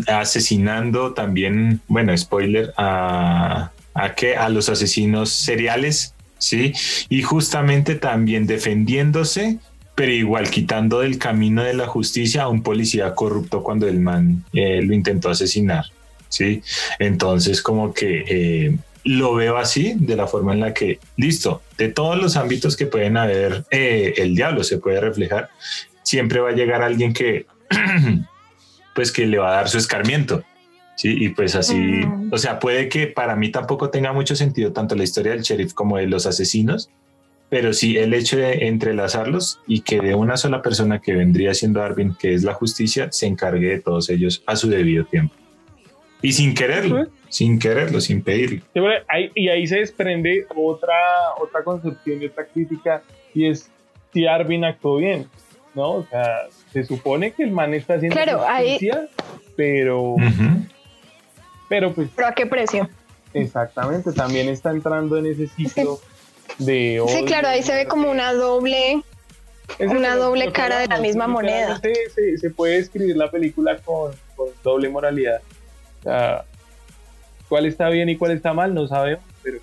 asesinando 0.07 1.13
también, 1.13 1.81
bueno, 1.87 2.15
spoiler, 2.15 2.71
a, 2.77 3.71
a, 3.95 4.13
que, 4.13 4.35
a 4.35 4.47
los 4.49 4.69
asesinos 4.69 5.31
seriales 5.31 6.13
¿sí? 6.43 6.73
Y 7.09 7.21
justamente 7.21 7.95
también 7.95 8.45
defendiéndose, 8.45 9.59
pero 9.95 10.11
igual 10.11 10.49
quitando 10.49 10.99
del 10.99 11.17
camino 11.17 11.63
de 11.63 11.73
la 11.73 11.87
justicia 11.87 12.43
a 12.43 12.49
un 12.49 12.63
policía 12.63 13.15
corrupto 13.15 13.63
cuando 13.63 13.87
el 13.87 13.99
man 13.99 14.43
eh, 14.53 14.81
lo 14.81 14.93
intentó 14.93 15.29
asesinar, 15.29 15.85
¿sí? 16.29 16.61
Entonces 16.99 17.61
como 17.61 17.93
que 17.93 18.25
eh, 18.27 18.77
lo 19.05 19.35
veo 19.35 19.57
así, 19.57 19.93
de 19.97 20.15
la 20.15 20.27
forma 20.27 20.53
en 20.53 20.59
la 20.59 20.73
que, 20.73 20.99
listo, 21.15 21.61
de 21.77 21.89
todos 21.89 22.17
los 22.21 22.35
ámbitos 22.35 22.75
que 22.75 22.87
pueden 22.87 23.17
haber, 23.17 23.63
eh, 23.71 24.13
el 24.17 24.35
diablo 24.35 24.63
se 24.63 24.79
puede 24.79 24.99
reflejar, 24.99 25.49
siempre 26.03 26.39
va 26.39 26.49
a 26.49 26.53
llegar 26.53 26.81
alguien 26.81 27.13
que, 27.13 27.45
pues 28.95 29.11
que 29.11 29.25
le 29.27 29.37
va 29.37 29.51
a 29.51 29.55
dar 29.55 29.69
su 29.69 29.77
escarmiento, 29.77 30.43
Sí, 30.95 31.15
y 31.19 31.29
pues 31.29 31.55
así, 31.55 31.75
mm. 31.75 32.29
o 32.31 32.37
sea, 32.37 32.59
puede 32.59 32.87
que 32.87 33.07
para 33.07 33.35
mí 33.35 33.49
tampoco 33.49 33.89
tenga 33.89 34.13
mucho 34.13 34.35
sentido 34.35 34.73
tanto 34.73 34.95
la 34.95 35.03
historia 35.03 35.31
del 35.31 35.41
sheriff 35.41 35.73
como 35.73 35.97
de 35.97 36.07
los 36.07 36.25
asesinos, 36.25 36.89
pero 37.49 37.73
sí 37.73 37.97
el 37.97 38.13
hecho 38.13 38.37
de 38.37 38.67
entrelazarlos 38.67 39.59
y 39.67 39.81
que 39.81 39.99
de 39.99 40.15
una 40.15 40.37
sola 40.37 40.61
persona 40.61 40.99
que 40.99 41.13
vendría 41.13 41.53
siendo 41.53 41.81
Arvin, 41.81 42.15
que 42.15 42.33
es 42.33 42.43
la 42.43 42.53
justicia, 42.53 43.11
se 43.11 43.27
encargue 43.27 43.69
de 43.69 43.79
todos 43.79 44.09
ellos 44.09 44.43
a 44.45 44.55
su 44.55 44.69
debido 44.69 45.05
tiempo. 45.05 45.35
Y 46.21 46.33
sin 46.33 46.53
quererlo, 46.53 47.07
sin 47.29 47.59
quererlo, 47.59 47.99
sin 47.99 48.23
pedirlo. 48.23 48.63
y 49.35 49.49
ahí 49.49 49.67
se 49.67 49.77
desprende 49.77 50.45
otra, 50.55 50.95
otra 51.39 51.63
concepción 51.63 52.21
y 52.21 52.27
otra 52.27 52.45
crítica, 52.45 53.03
y 53.33 53.47
es 53.47 53.69
si 54.13 54.25
Arvin 54.25 54.63
actuó 54.63 54.97
bien, 54.97 55.27
¿no? 55.75 55.91
O 55.91 56.05
sea, 56.05 56.47
se 56.71 56.83
supone 56.83 57.33
que 57.33 57.43
el 57.43 57.51
man 57.51 57.73
está 57.73 57.95
haciendo 57.95 58.19
justicia, 58.19 59.07
pero... 59.55 60.15
Pero 61.73 61.91
pues... 61.91 62.07
¿Pero 62.15 62.27
a 62.27 62.35
qué 62.35 62.45
precio? 62.45 62.87
Exactamente, 63.33 64.11
también 64.11 64.47
está 64.47 64.69
entrando 64.69 65.17
en 65.17 65.25
ese 65.25 65.47
ciclo 65.47 65.99
de... 66.59 67.03
sí, 67.07 67.25
claro, 67.25 67.47
ahí 67.47 67.63
se 67.63 67.73
ve 67.73 67.87
como 67.87 68.11
una 68.11 68.31
doble... 68.31 69.01
una 69.79 70.15
doble 70.15 70.51
cara 70.51 70.77
de 70.77 70.87
la 70.87 70.99
misma 70.99 71.25
moneda. 71.25 71.81
Se, 71.81 72.37
se, 72.37 72.49
puede 72.51 72.77
escribir 72.77 73.17
la 73.17 73.31
película 73.31 73.79
con, 73.79 74.11
doble 74.63 74.87
moralidad. 74.89 75.41
O 76.01 76.03
sea, 76.03 76.45
cuál 77.49 77.65
está 77.65 77.89
bien 77.89 78.07
y 78.07 78.17
cuál 78.17 78.33
está 78.33 78.53
mal, 78.53 78.75
no 78.75 78.87
sabemos, 78.87 79.23
pero... 79.41 79.57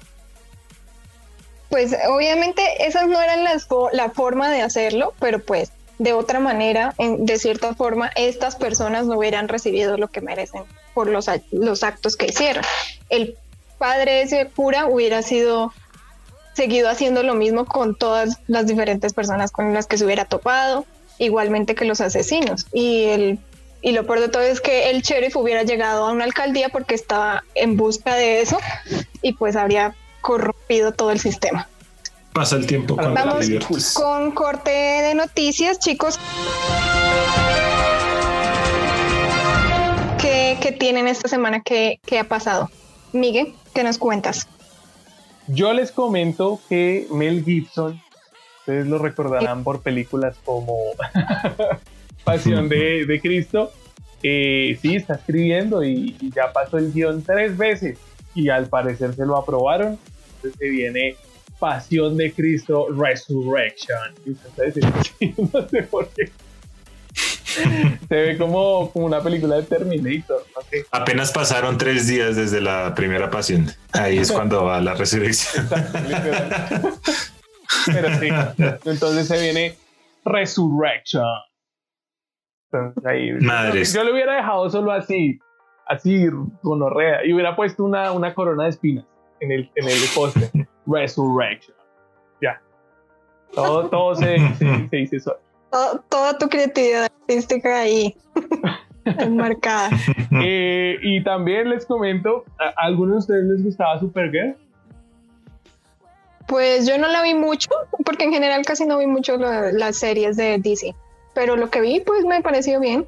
Pues 1.68 1.96
obviamente 2.08 2.60
esas 2.80 3.06
no 3.06 3.22
eran 3.22 3.44
las 3.44 3.68
la 3.92 4.10
forma 4.10 4.50
de 4.50 4.62
hacerlo, 4.62 5.14
pero 5.20 5.38
pues 5.38 5.70
de 6.00 6.14
otra 6.14 6.40
manera, 6.40 6.94
en- 6.96 7.26
de 7.26 7.38
cierta 7.38 7.74
forma, 7.74 8.10
estas 8.16 8.56
personas 8.56 9.04
no 9.06 9.18
hubieran 9.18 9.48
recibido 9.48 9.98
lo 9.98 10.08
que 10.08 10.22
merecen 10.22 10.62
por 10.94 11.06
los, 11.08 11.26
los 11.52 11.82
actos 11.84 12.16
que 12.16 12.26
hicieron. 12.26 12.64
El 13.10 13.36
padre 13.78 14.22
ese 14.22 14.46
cura 14.46 14.86
hubiera 14.86 15.22
sido 15.22 15.72
seguido 16.54 16.88
haciendo 16.88 17.22
lo 17.22 17.34
mismo 17.34 17.66
con 17.66 17.94
todas 17.94 18.38
las 18.48 18.66
diferentes 18.66 19.12
personas 19.12 19.50
con 19.52 19.72
las 19.74 19.86
que 19.86 19.98
se 19.98 20.04
hubiera 20.06 20.24
topado, 20.24 20.86
igualmente 21.18 21.74
que 21.74 21.84
los 21.84 22.00
asesinos. 22.00 22.66
Y 22.72 23.04
el 23.04 23.38
y 23.82 23.92
lo 23.92 24.04
peor 24.06 24.20
de 24.20 24.28
todo 24.28 24.42
es 24.42 24.60
que 24.60 24.90
el 24.90 25.00
sheriff 25.00 25.36
hubiera 25.36 25.62
llegado 25.62 26.06
a 26.06 26.12
una 26.12 26.24
alcaldía 26.24 26.68
porque 26.68 26.94
estaba 26.94 27.44
en 27.54 27.78
busca 27.78 28.14
de 28.14 28.42
eso 28.42 28.58
y 29.22 29.32
pues 29.34 29.56
habría 29.56 29.94
corrompido 30.20 30.92
todo 30.92 31.12
el 31.12 31.18
sistema. 31.20 31.66
Pasa 32.32 32.56
el 32.56 32.66
tiempo 32.66 32.94
cuando 32.94 33.14
te 33.14 33.26
Vamos 33.28 33.40
diviertes. 33.46 33.94
con 33.94 34.30
corte 34.32 34.70
de 34.70 35.14
noticias, 35.14 35.78
chicos. 35.78 36.18
¿Qué, 40.20 40.56
qué 40.60 40.72
tienen 40.72 41.08
esta 41.08 41.28
semana? 41.28 41.62
¿Qué, 41.62 41.98
qué 42.06 42.18
ha 42.18 42.24
pasado? 42.24 42.70
Miguel, 43.12 43.54
¿qué 43.74 43.82
nos 43.82 43.98
cuentas? 43.98 44.46
Yo 45.48 45.72
les 45.72 45.90
comento 45.90 46.60
que 46.68 47.08
Mel 47.10 47.44
Gibson, 47.44 48.00
ustedes 48.60 48.86
lo 48.86 48.98
recordarán 48.98 49.64
por 49.64 49.82
películas 49.82 50.36
como 50.44 50.76
Pasión 52.24 52.68
de, 52.68 53.06
de 53.06 53.20
Cristo, 53.20 53.72
eh, 54.22 54.78
sí, 54.80 54.94
está 54.94 55.14
escribiendo 55.14 55.82
y, 55.82 56.16
y 56.20 56.30
ya 56.30 56.52
pasó 56.52 56.76
el 56.76 56.92
guion 56.92 57.22
tres 57.22 57.56
veces 57.56 57.98
y 58.34 58.50
al 58.50 58.66
parecer 58.68 59.14
se 59.14 59.24
lo 59.26 59.36
aprobaron. 59.36 59.98
Entonces 60.36 60.58
se 60.58 60.68
viene 60.68 61.16
Pasión 61.60 62.16
de 62.16 62.32
Cristo 62.32 62.88
Resurrection. 62.88 64.14
Y 64.24 64.30
ustedes 64.30 64.74
dicen, 64.74 64.92
sí, 65.18 65.34
no 65.52 65.68
sé 65.68 65.82
por 65.84 66.08
qué. 66.08 66.32
Se 67.14 68.14
ve 68.14 68.38
como, 68.38 68.90
como 68.92 69.06
una 69.06 69.20
película 69.20 69.56
de 69.56 69.64
Terminator, 69.64 70.42
no. 70.54 70.62
Apenas 70.92 71.32
pasaron 71.32 71.78
tres 71.78 72.06
días 72.06 72.36
desde 72.36 72.60
la 72.60 72.94
primera 72.94 73.30
pasión. 73.30 73.66
Ahí 73.92 74.18
es 74.18 74.30
cuando 74.32 74.64
va 74.64 74.80
la 74.80 74.94
resurrección. 74.94 75.68
Pero 77.86 78.18
sí, 78.18 78.28
entonces 78.84 79.26
se 79.28 79.40
viene 79.40 79.76
Resurrection. 80.24 81.24
Entonces 82.72 83.04
ahí, 83.04 83.32
Madres. 83.32 83.92
Yo, 83.92 84.04
le 84.04 84.12
hubiera 84.12 84.36
dejado 84.36 84.70
solo 84.70 84.92
así, 84.92 85.40
así 85.86 86.26
gonorrea, 86.62 87.26
y 87.26 87.32
hubiera 87.32 87.56
puesto 87.56 87.84
una, 87.84 88.12
una 88.12 88.32
corona 88.34 88.64
de 88.64 88.70
espinas 88.70 89.04
en 89.40 89.52
el, 89.52 89.70
en 89.74 89.88
el 89.88 89.98
poste. 90.14 90.50
Resurrection. 90.92 91.76
Ya. 92.42 92.60
Todo, 93.54 93.88
todo 93.90 94.14
se, 94.14 94.38
se, 94.56 94.88
se 94.88 94.96
dice 94.96 95.20
solo. 95.20 95.38
Todo- 95.70 96.00
toda 96.08 96.38
tu 96.38 96.48
creatividad 96.48 97.04
artística 97.04 97.80
ahí 97.80 98.14
enmarcada. 99.04 99.90
Eh, 100.42 100.96
y 101.02 101.22
también 101.22 101.70
les 101.70 101.86
comento, 101.86 102.44
¿a 102.58 102.72
algunos 102.84 103.14
de 103.14 103.18
ustedes 103.18 103.44
les 103.44 103.64
gustaba 103.64 103.98
Supergirl? 104.00 104.56
Pues 106.46 106.86
yo 106.88 106.98
no 106.98 107.06
la 107.08 107.22
vi 107.22 107.34
mucho, 107.34 107.70
porque 108.04 108.24
en 108.24 108.32
general 108.32 108.62
casi 108.66 108.84
no 108.84 108.98
vi 108.98 109.06
mucho 109.06 109.36
la- 109.36 109.70
las 109.72 109.96
series 109.96 110.36
de 110.36 110.58
DC. 110.58 110.94
Pero 111.34 111.54
lo 111.56 111.70
que 111.70 111.80
vi, 111.80 112.00
pues 112.00 112.24
me 112.24 112.42
pareció 112.42 112.80
bien. 112.80 113.06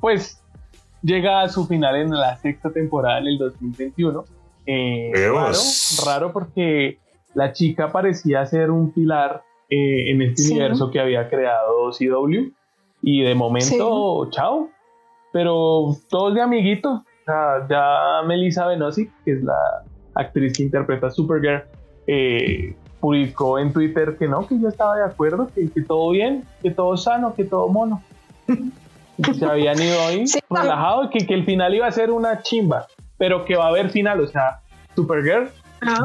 pues 0.00 0.42
llega 1.02 1.42
a 1.42 1.48
su 1.48 1.64
final 1.66 1.94
en 1.94 2.10
la 2.10 2.36
sexta 2.38 2.70
temporada 2.70 3.18
en 3.20 3.28
el 3.28 3.38
2021. 3.38 4.24
Eh, 4.70 5.10
raro, 5.32 5.52
raro 6.04 6.32
porque 6.32 6.98
la 7.34 7.52
chica 7.54 7.90
parecía 7.90 8.44
ser 8.44 8.70
un 8.70 8.92
pilar 8.92 9.42
eh, 9.70 10.10
en 10.10 10.20
este 10.22 10.42
Sí. 10.42 10.50
universo 10.52 10.90
que 10.90 11.00
había 11.00 11.28
creado 11.30 11.90
CW 11.90 12.52
y 13.02 13.22
de 13.22 13.34
momento, 13.34 14.28
chao. 14.30 14.68
Pero 15.32 15.96
todos 16.10 16.34
de 16.34 16.42
amiguitos. 16.42 17.00
O 17.00 17.24
sea, 17.24 17.66
ya 17.68 18.26
Melissa 18.26 18.66
Benoist, 18.66 19.10
que 19.24 19.32
es 19.32 19.42
la 19.42 19.56
actriz 20.14 20.56
que 20.56 20.62
interpreta 20.64 21.06
a 21.06 21.10
Supergirl, 21.10 21.62
eh, 22.06 22.74
publicó 23.00 23.58
en 23.58 23.72
Twitter 23.72 24.16
que 24.18 24.26
no, 24.28 24.46
que 24.46 24.58
yo 24.60 24.68
estaba 24.68 24.96
de 24.96 25.04
acuerdo, 25.04 25.48
que, 25.54 25.70
que 25.70 25.82
todo 25.82 26.10
bien, 26.10 26.44
que 26.62 26.70
todo 26.70 26.96
sano, 26.96 27.34
que 27.34 27.44
todo 27.44 27.68
mono. 27.68 28.02
Se 29.38 29.44
habían 29.44 29.80
ido 29.80 30.00
ahí 30.06 30.26
Sí. 30.26 30.38
relajado, 30.50 31.10
que, 31.10 31.26
que 31.26 31.34
el 31.34 31.44
final 31.44 31.74
iba 31.74 31.86
a 31.86 31.92
ser 31.92 32.10
una 32.10 32.40
chimba, 32.42 32.86
pero 33.18 33.44
que 33.44 33.56
va 33.56 33.66
a 33.66 33.68
haber 33.68 33.90
final, 33.90 34.20
o 34.20 34.26
sea, 34.28 34.60
Supergirl 34.94 35.50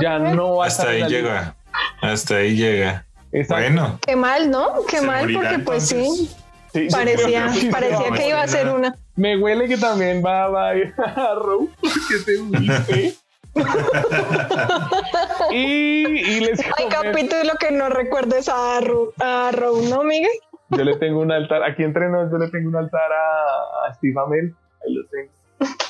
ya 0.02 0.20
no 0.20 0.58
va 0.58 0.66
a 0.66 0.68
Hasta 0.68 0.84
estar 0.84 0.94
ahí 0.96 1.02
la 1.02 1.08
liga. 1.10 1.20
llega. 1.22 1.56
Hasta 2.02 2.36
ahí 2.36 2.56
llega. 2.56 3.06
Exacto. 3.32 3.64
Bueno, 3.64 4.00
Qué 4.06 4.16
mal, 4.16 4.52
¿no? 4.52 4.70
Qué 4.88 4.98
Se 5.00 5.06
mal, 5.08 5.32
porque 5.34 5.60
pues 5.60 5.92
entonces. 5.92 6.30
sí, 6.30 6.36
Sí, 6.74 6.88
parecía, 6.92 7.50
sí, 7.50 7.62
sí, 7.62 7.70
parecía 7.70 8.10
que 8.16 8.28
iba 8.30 8.42
a 8.42 8.48
ser 8.48 8.68
una. 8.70 8.96
Me 9.16 9.38
huele 9.38 9.68
que 9.68 9.78
también 9.78 10.24
va, 10.26 10.48
va 10.50 10.70
a 10.70 10.76
ir 10.76 10.92
a 10.98 11.36
Row, 11.36 11.70
porque 11.80 12.18
se 12.26 12.38
uniste. 12.40 13.14
y, 15.52 15.56
y 15.58 16.40
les 16.40 16.60
Hay 16.78 16.88
capítulo 16.90 17.54
que 17.60 17.72
no 17.72 17.90
recuerdes 17.90 18.50
a, 18.50 18.80
Ru- 18.82 19.14
a 19.20 19.52
Row, 19.52 19.82
¿no, 19.90 20.04
Miguel? 20.04 20.32
yo 20.70 20.84
le 20.84 20.96
tengo 20.98 21.20
un 21.20 21.32
altar, 21.32 21.62
aquí 21.64 21.84
entre 21.84 22.10
nos 22.10 22.32
yo 22.32 22.38
le 22.40 22.50
tengo 22.50 22.70
un 22.70 22.76
altar 22.76 23.12
a, 23.12 23.88
a 23.88 23.94
Steve 23.94 24.16
Amell, 24.20 24.56
ahí 24.84 24.94
lo 24.94 25.06
tengo. 25.10 25.32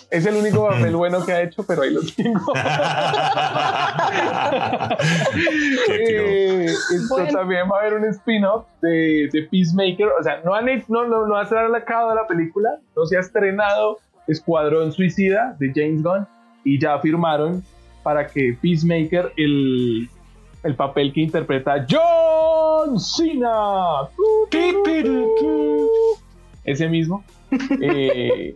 Es 0.09 0.25
el 0.25 0.35
único 0.35 0.67
papel 0.69 0.95
bueno 0.95 1.25
que 1.25 1.31
ha 1.31 1.41
hecho, 1.41 1.63
pero 1.63 1.81
ahí 1.83 1.91
lo 1.93 2.01
tengo. 2.15 2.53
Eh, 5.89 6.65
esto 6.65 7.15
Bueno. 7.15 7.31
también 7.31 7.63
va 7.71 7.77
a 7.77 7.81
haber 7.81 7.93
un 7.95 8.05
spin-off 8.05 8.65
de, 8.81 9.29
de 9.31 9.43
Peacemaker. 9.51 10.07
O 10.19 10.23
sea, 10.23 10.41
no, 10.43 10.53
han 10.53 10.69
hecho- 10.69 10.85
no, 10.89 11.07
no, 11.07 11.25
no 11.27 11.35
ha 11.37 11.45
sacado 11.45 11.69
la 12.15 12.27
película, 12.27 12.69
no 12.95 13.05
se 13.05 13.17
ha 13.17 13.19
estrenado 13.19 13.99
Escuadrón 14.27 14.91
Suicida 14.91 15.55
de 15.59 15.71
James 15.73 16.01
Gunn 16.03 16.27
y 16.63 16.79
ya 16.79 16.99
firmaron 16.99 17.63
para 18.03 18.27
que 18.27 18.57
Peacemaker, 18.61 19.33
el, 19.37 20.09
el 20.63 20.75
papel 20.75 21.11
que 21.13 21.21
interpreta 21.21 21.85
John 21.89 22.99
Cena, 22.99 24.07
ese 26.63 26.87
mismo, 26.89 27.23
eh, 27.81 28.53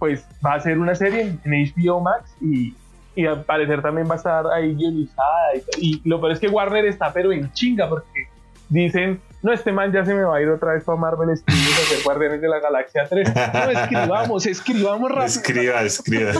pues 0.00 0.26
va 0.44 0.54
a 0.54 0.60
ser 0.60 0.80
una 0.80 0.96
serie 0.96 1.20
en, 1.20 1.40
en 1.44 1.72
HBO 1.72 2.00
Max 2.00 2.34
y, 2.40 2.74
y 3.14 3.26
al 3.26 3.44
parecer 3.44 3.82
también 3.82 4.08
va 4.08 4.14
a 4.14 4.16
estar 4.16 4.46
ahí 4.48 4.74
guionizada. 4.74 5.54
Y, 5.78 6.02
y 6.02 6.08
lo 6.08 6.18
peor 6.18 6.32
es 6.32 6.40
que 6.40 6.48
Warner 6.48 6.86
está 6.86 7.12
pero 7.12 7.30
en 7.30 7.52
chinga 7.52 7.88
porque 7.88 8.26
dicen, 8.68 9.20
no, 9.42 9.52
este 9.52 9.72
man 9.72 9.92
ya 9.92 10.04
se 10.04 10.14
me 10.14 10.22
va 10.22 10.36
a 10.36 10.42
ir 10.42 10.48
otra 10.48 10.74
vez 10.74 10.84
para 10.84 10.98
Marvel 10.98 11.34
Studios 11.36 11.78
a 11.78 11.82
hacer 11.82 12.02
Guardianes 12.04 12.40
de 12.42 12.48
la 12.48 12.60
Galaxia 12.60 13.06
3. 13.08 13.32
No, 13.34 13.70
escribamos, 13.70 14.46
escribamos 14.46 15.10
rápido. 15.10 15.26
escriba, 15.26 15.82
escriba. 15.82 16.32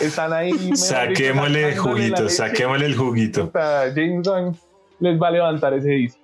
Están 0.00 0.32
ahí. 0.32 0.52
Saquémosle 0.76 1.76
juguito, 1.76 2.28
saquémosle 2.28 2.86
el 2.86 2.96
juguito. 2.96 3.50
James 3.52 4.26
Gunn 4.26 4.56
les 5.00 5.20
va 5.20 5.28
a 5.28 5.30
levantar 5.30 5.74
ese 5.74 5.90
disco. 5.90 6.20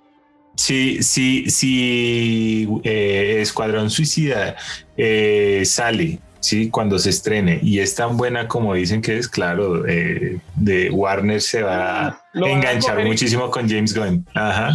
Si, 0.56 1.02
si, 1.02 1.50
si 1.50 2.80
eh, 2.84 3.38
Escuadrón 3.40 3.90
Suicida 3.90 4.56
eh, 4.96 5.62
sale, 5.64 6.20
sí, 6.40 6.70
cuando 6.70 6.98
se 6.98 7.10
estrene 7.10 7.58
y 7.62 7.80
es 7.80 7.94
tan 7.94 8.16
buena 8.16 8.48
como 8.48 8.74
dicen 8.74 9.02
que 9.02 9.18
es, 9.18 9.28
claro, 9.28 9.86
eh, 9.86 10.38
de 10.56 10.90
Warner 10.90 11.40
se 11.40 11.62
va 11.62 12.08
a 12.08 12.22
Lo 12.32 12.42
van 12.42 12.50
a 12.50 12.54
enganchar 12.54 13.04
muchísimo 13.04 13.50
con 13.50 13.68
James 13.68 13.94
Gunn. 13.96 14.26
Ajá. 14.34 14.72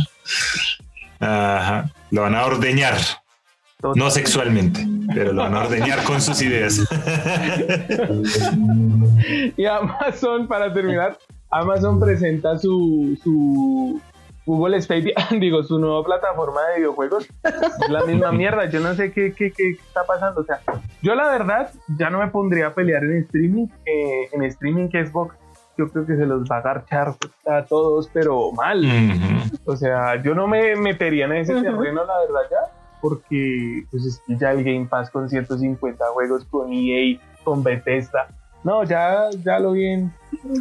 Ajá. 1.20 1.92
Lo 2.12 2.24
van 2.24 2.36
a 2.36 2.46
ordeñar, 2.46 2.98
no 3.96 4.10
sexualmente, 4.10 4.86
pero 5.14 5.32
lo 5.32 5.44
van 5.44 5.56
a 5.56 5.62
ordeñar 5.62 6.04
con 6.04 6.22
sus 6.22 6.42
ideas. 6.42 6.80
Y 9.58 9.66
Amazon, 9.66 10.48
para 10.48 10.74
terminar, 10.74 11.18
Amazon 11.52 12.00
presenta 12.00 12.58
su, 12.58 13.20
su 13.22 14.02
Google 14.50 14.82
Stadia, 14.82 15.14
digo, 15.40 15.62
su 15.64 15.78
nueva 15.78 16.04
plataforma 16.04 16.62
de 16.70 16.78
videojuegos. 16.78 17.28
Es 17.44 17.90
la 17.90 18.04
misma 18.06 18.32
mierda, 18.32 18.66
yo 18.70 18.80
no 18.80 18.94
sé 18.96 19.12
qué, 19.12 19.32
qué, 19.34 19.52
qué 19.52 19.72
está 19.72 20.04
pasando. 20.06 20.42
O 20.42 20.44
sea, 20.44 20.60
yo 21.04 21.14
la 21.14 21.30
verdad 21.30 21.72
ya 22.00 22.10
no 22.10 22.18
me 22.20 22.28
pondría 22.30 22.68
a 22.68 22.74
pelear 22.74 23.04
en 23.04 23.18
streaming, 23.24 23.68
eh, 23.86 24.30
en 24.32 24.44
streaming 24.44 24.90
que 24.90 25.06
Xbox. 25.06 25.36
Yo 25.78 25.88
creo 25.88 26.06
que 26.06 26.16
se 26.18 26.26
los 26.26 26.44
va 26.50 26.58
a 26.58 26.60
agarchar 26.60 27.14
a 27.46 27.64
todos, 27.66 28.10
pero 28.12 28.52
mal. 28.52 28.84
Ujú. 28.84 29.72
O 29.72 29.78
sea, 29.78 30.22
yo 30.22 30.34
no 30.36 30.46
me 30.48 30.76
metería 30.76 31.26
en 31.26 31.34
ese 31.34 31.54
terreno, 31.62 32.04
la 32.06 32.18
verdad, 32.20 32.42
ya, 32.52 32.74
porque 33.02 33.84
pues 33.92 34.04
es 34.06 34.22
que 34.28 34.36
ya 34.36 34.52
el 34.52 34.64
Game 34.64 34.88
Pass 34.90 35.10
con 35.10 35.30
150 35.30 36.04
juegos, 36.14 36.44
con 36.46 36.74
EA, 36.74 37.18
con 37.46 37.64
Bethesda. 37.64 38.28
No, 38.64 38.84
ya, 38.84 39.30
ya 39.46 39.60
lo 39.60 39.72
bien. 39.72 40.12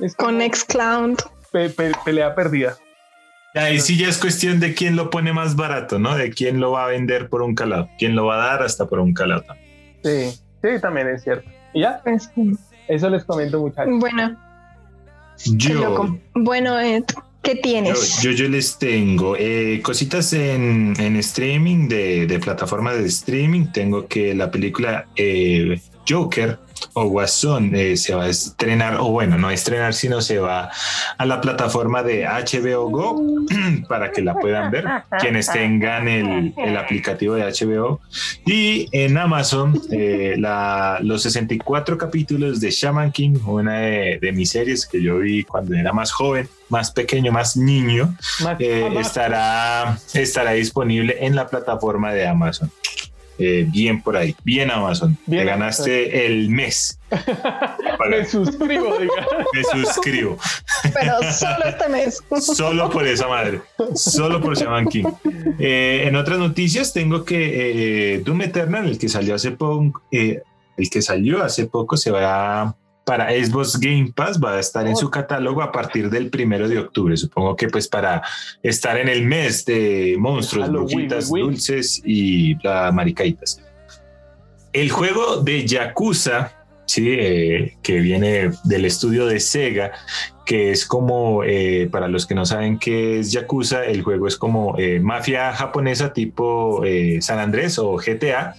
Es 0.02 0.14
Con 0.14 0.40
Xcloud. 0.40 1.16
pe- 1.50 1.70
pe- 1.70 1.92
pelea 2.04 2.34
perdida. 2.36 2.76
Ahí 3.54 3.80
sí 3.80 3.96
ya 3.96 4.08
es 4.08 4.18
cuestión 4.18 4.60
de 4.60 4.74
quién 4.74 4.94
lo 4.94 5.10
pone 5.10 5.32
más 5.32 5.56
barato, 5.56 5.98
¿no? 5.98 6.16
De 6.16 6.30
quién 6.30 6.60
lo 6.60 6.72
va 6.72 6.84
a 6.84 6.88
vender 6.88 7.28
por 7.28 7.42
un 7.42 7.54
calado, 7.54 7.88
quién 7.98 8.14
lo 8.14 8.26
va 8.26 8.34
a 8.42 8.46
dar 8.48 8.62
hasta 8.62 8.86
por 8.86 9.00
un 9.00 9.14
calado. 9.14 9.44
Sí, 10.04 10.30
sí, 10.62 10.68
también 10.80 11.08
es 11.08 11.22
cierto. 11.22 11.48
Y 11.72 11.80
ya, 11.80 12.02
eso 12.88 13.10
les 13.10 13.24
comento, 13.24 13.60
muchachos. 13.60 13.94
Bueno, 13.98 14.36
Yo. 15.44 16.18
Bueno, 16.34 16.78
Ed, 16.78 17.04
¿Qué 17.42 17.54
tienes? 17.54 18.20
Yo, 18.20 18.32
yo, 18.32 18.48
les 18.48 18.78
tengo 18.78 19.36
eh, 19.38 19.80
cositas 19.82 20.32
en, 20.32 20.94
en 20.98 21.16
streaming, 21.16 21.88
de, 21.88 22.26
de 22.26 22.38
plataformas 22.40 22.98
de 22.98 23.06
streaming. 23.06 23.66
Tengo 23.72 24.06
que 24.06 24.34
la 24.34 24.50
película 24.50 25.06
eh, 25.16 25.80
Joker 26.08 26.58
o 26.94 27.08
Guasón 27.08 27.74
eh, 27.74 27.96
se 27.96 28.14
va 28.14 28.24
a 28.24 28.28
estrenar, 28.28 28.96
o 29.00 29.10
bueno, 29.10 29.36
no 29.38 29.48
a 29.48 29.54
estrenar, 29.54 29.94
sino 29.94 30.20
se 30.20 30.38
va 30.38 30.70
a 31.16 31.26
la 31.26 31.40
plataforma 31.40 32.02
de 32.02 32.24
HBO 32.24 32.88
Go 32.88 33.22
para 33.88 34.12
que 34.12 34.22
la 34.22 34.34
puedan 34.34 34.70
ver, 34.70 34.84
quienes 35.20 35.50
tengan 35.50 36.08
el, 36.08 36.54
el 36.56 36.76
aplicativo 36.76 37.34
de 37.34 37.44
HBO. 37.44 38.00
Y 38.46 38.88
en 38.92 39.18
Amazon, 39.18 39.80
eh, 39.90 40.36
la, 40.38 40.98
los 41.02 41.22
64 41.22 41.98
capítulos 41.98 42.60
de 42.60 42.70
Shaman 42.70 43.12
King, 43.12 43.36
una 43.46 43.78
de, 43.78 44.18
de, 44.20 44.32
mis 44.32 44.50
series 44.50 44.86
que 44.86 45.02
yo 45.02 45.18
vi 45.18 45.44
cuando 45.44 45.74
era 45.74 45.92
más 45.92 46.12
joven, 46.12 46.48
más 46.68 46.90
pequeño, 46.90 47.32
más 47.32 47.56
niño, 47.56 48.14
eh, 48.58 48.88
estará, 49.00 49.98
estará 50.14 50.52
disponible 50.52 51.16
en 51.20 51.34
la 51.34 51.46
plataforma 51.46 52.12
de 52.12 52.26
Amazon. 52.26 52.70
Eh, 53.38 53.66
bien 53.68 54.02
por 54.02 54.16
ahí, 54.16 54.34
bien 54.42 54.70
Amazon. 54.70 55.16
Bien, 55.26 55.44
Te 55.44 55.50
ganaste 55.50 56.26
el 56.26 56.50
mes. 56.50 56.98
Me 58.10 58.24
suscribo, 58.24 58.98
diga. 58.98 59.26
Me 59.54 59.64
suscribo. 59.64 60.38
Pero 60.92 61.18
solo 61.32 61.64
este 61.66 61.88
mes. 61.88 62.22
solo 62.40 62.90
por 62.90 63.06
esa 63.06 63.28
madre. 63.28 63.60
Solo 63.94 64.40
por 64.40 64.56
Shaman 64.56 64.86
King. 64.86 65.04
Eh, 65.58 66.04
en 66.06 66.16
otras 66.16 66.38
noticias 66.38 66.92
tengo 66.92 67.24
que 67.24 68.14
eh, 68.14 68.18
Doom 68.20 68.42
Eternal, 68.42 68.86
el 68.86 68.98
que 68.98 69.08
salió 69.08 69.34
hace 69.34 69.52
poco, 69.52 70.02
eh, 70.10 70.42
el 70.76 70.90
que 70.90 71.02
salió 71.02 71.42
hace 71.42 71.66
poco 71.66 71.96
se 71.96 72.10
va 72.10 72.62
a 72.62 72.76
para 73.08 73.30
Xbox 73.30 73.80
Game 73.80 74.12
Pass 74.14 74.38
va 74.38 74.56
a 74.56 74.60
estar 74.60 74.86
en 74.86 74.94
su 74.94 75.08
catálogo 75.08 75.62
a 75.62 75.72
partir 75.72 76.10
del 76.10 76.28
primero 76.28 76.68
de 76.68 76.78
octubre. 76.78 77.16
Supongo 77.16 77.56
que 77.56 77.68
pues 77.68 77.88
para 77.88 78.22
estar 78.62 78.98
en 78.98 79.08
el 79.08 79.24
mes 79.24 79.64
de 79.64 80.14
monstruos, 80.18 80.70
brujitas, 80.70 81.30
dulces 81.30 82.02
y 82.04 82.62
la 82.62 82.92
maricaitas. 82.92 83.62
El 84.74 84.90
juego 84.90 85.38
de 85.38 85.66
Yakuza, 85.66 86.52
sí, 86.84 87.08
eh, 87.08 87.78
que 87.82 88.00
viene 88.00 88.50
del 88.64 88.84
estudio 88.84 89.24
de 89.24 89.40
Sega, 89.40 89.92
que 90.48 90.70
es 90.70 90.86
como, 90.86 91.44
eh, 91.44 91.90
para 91.92 92.08
los 92.08 92.26
que 92.26 92.34
no 92.34 92.46
saben 92.46 92.78
qué 92.78 93.18
es 93.18 93.32
Yakuza, 93.32 93.84
el 93.84 94.00
juego 94.00 94.26
es 94.26 94.38
como 94.38 94.78
eh, 94.78 94.98
mafia 94.98 95.52
japonesa 95.52 96.14
tipo 96.14 96.82
eh, 96.86 97.18
San 97.20 97.38
Andrés 97.38 97.78
o 97.78 97.96
GTA. 97.96 98.54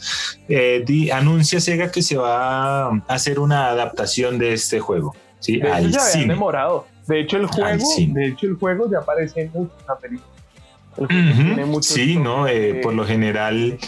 Di, 0.86 1.10
anuncia 1.10 1.60
Sega 1.60 1.91
que 1.91 2.04
se 2.04 2.15
va 2.15 2.89
a 2.89 3.02
hacer 3.08 3.39
una 3.39 3.69
adaptación 3.69 4.38
de 4.38 4.54
este 4.54 4.80
juego. 4.80 5.15
¿sí? 5.39 5.58
De 5.58 5.71
al 5.71 5.88
hecho, 5.88 5.99
cine. 5.99 6.36
demorado. 6.36 6.86
De 7.08 7.21
hecho, 7.21 7.38
el 7.38 7.47
juego, 7.47 7.88
de 7.97 8.28
hecho, 8.28 8.45
el 8.45 8.54
juego 8.54 8.91
ya 8.91 8.99
aparece 8.99 9.41
en 9.41 9.52
muchos 9.52 9.73
uh 10.95 11.06
-huh. 11.08 11.82
Sí, 11.82 12.17
no, 12.17 12.45
por 12.84 12.93
lo 12.93 13.04
general. 13.04 13.80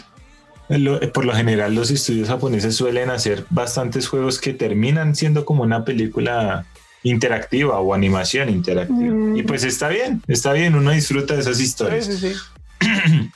Por 1.13 1.25
lo 1.25 1.33
general 1.33 1.75
los 1.75 1.91
estudios 1.91 2.29
japoneses 2.29 2.75
suelen 2.75 3.11
hacer 3.11 3.45
bastantes 3.49 4.07
juegos 4.07 4.39
que 4.39 4.53
terminan 4.53 5.13
siendo 5.15 5.43
como 5.43 5.63
una 5.63 5.83
película 5.83 6.65
interactiva 7.03 7.79
o 7.79 7.93
animación 7.93 8.49
interactiva. 8.49 9.13
Mm. 9.13 9.37
Y 9.37 9.43
pues 9.43 9.63
está 9.63 9.89
bien, 9.89 10.21
está 10.27 10.53
bien, 10.53 10.75
uno 10.75 10.91
disfruta 10.91 11.33
de 11.33 11.41
esas 11.41 11.59
historias. 11.59 12.05
Sí, 12.05 12.17
sí, 12.17 12.33
sí. 13.07 13.31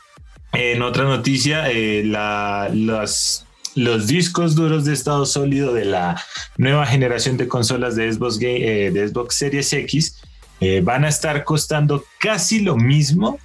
en 0.53 0.81
otra 0.81 1.03
noticia, 1.03 1.69
eh, 1.71 2.03
la, 2.05 2.69
los, 2.73 3.45
los 3.75 4.07
discos 4.07 4.55
duros 4.55 4.85
de 4.85 4.93
estado 4.93 5.25
sólido 5.25 5.73
de 5.73 5.85
la 5.85 6.21
nueva 6.57 6.85
generación 6.85 7.37
de 7.37 7.47
consolas 7.47 7.95
de 7.95 8.11
Xbox, 8.11 8.39
eh, 8.41 8.91
de 8.93 9.07
Xbox 9.07 9.35
Series 9.35 9.73
X 9.73 10.21
eh, 10.61 10.81
van 10.81 11.03
a 11.03 11.09
estar 11.09 11.43
costando 11.43 12.05
casi 12.17 12.61
lo 12.61 12.77
mismo 12.77 13.37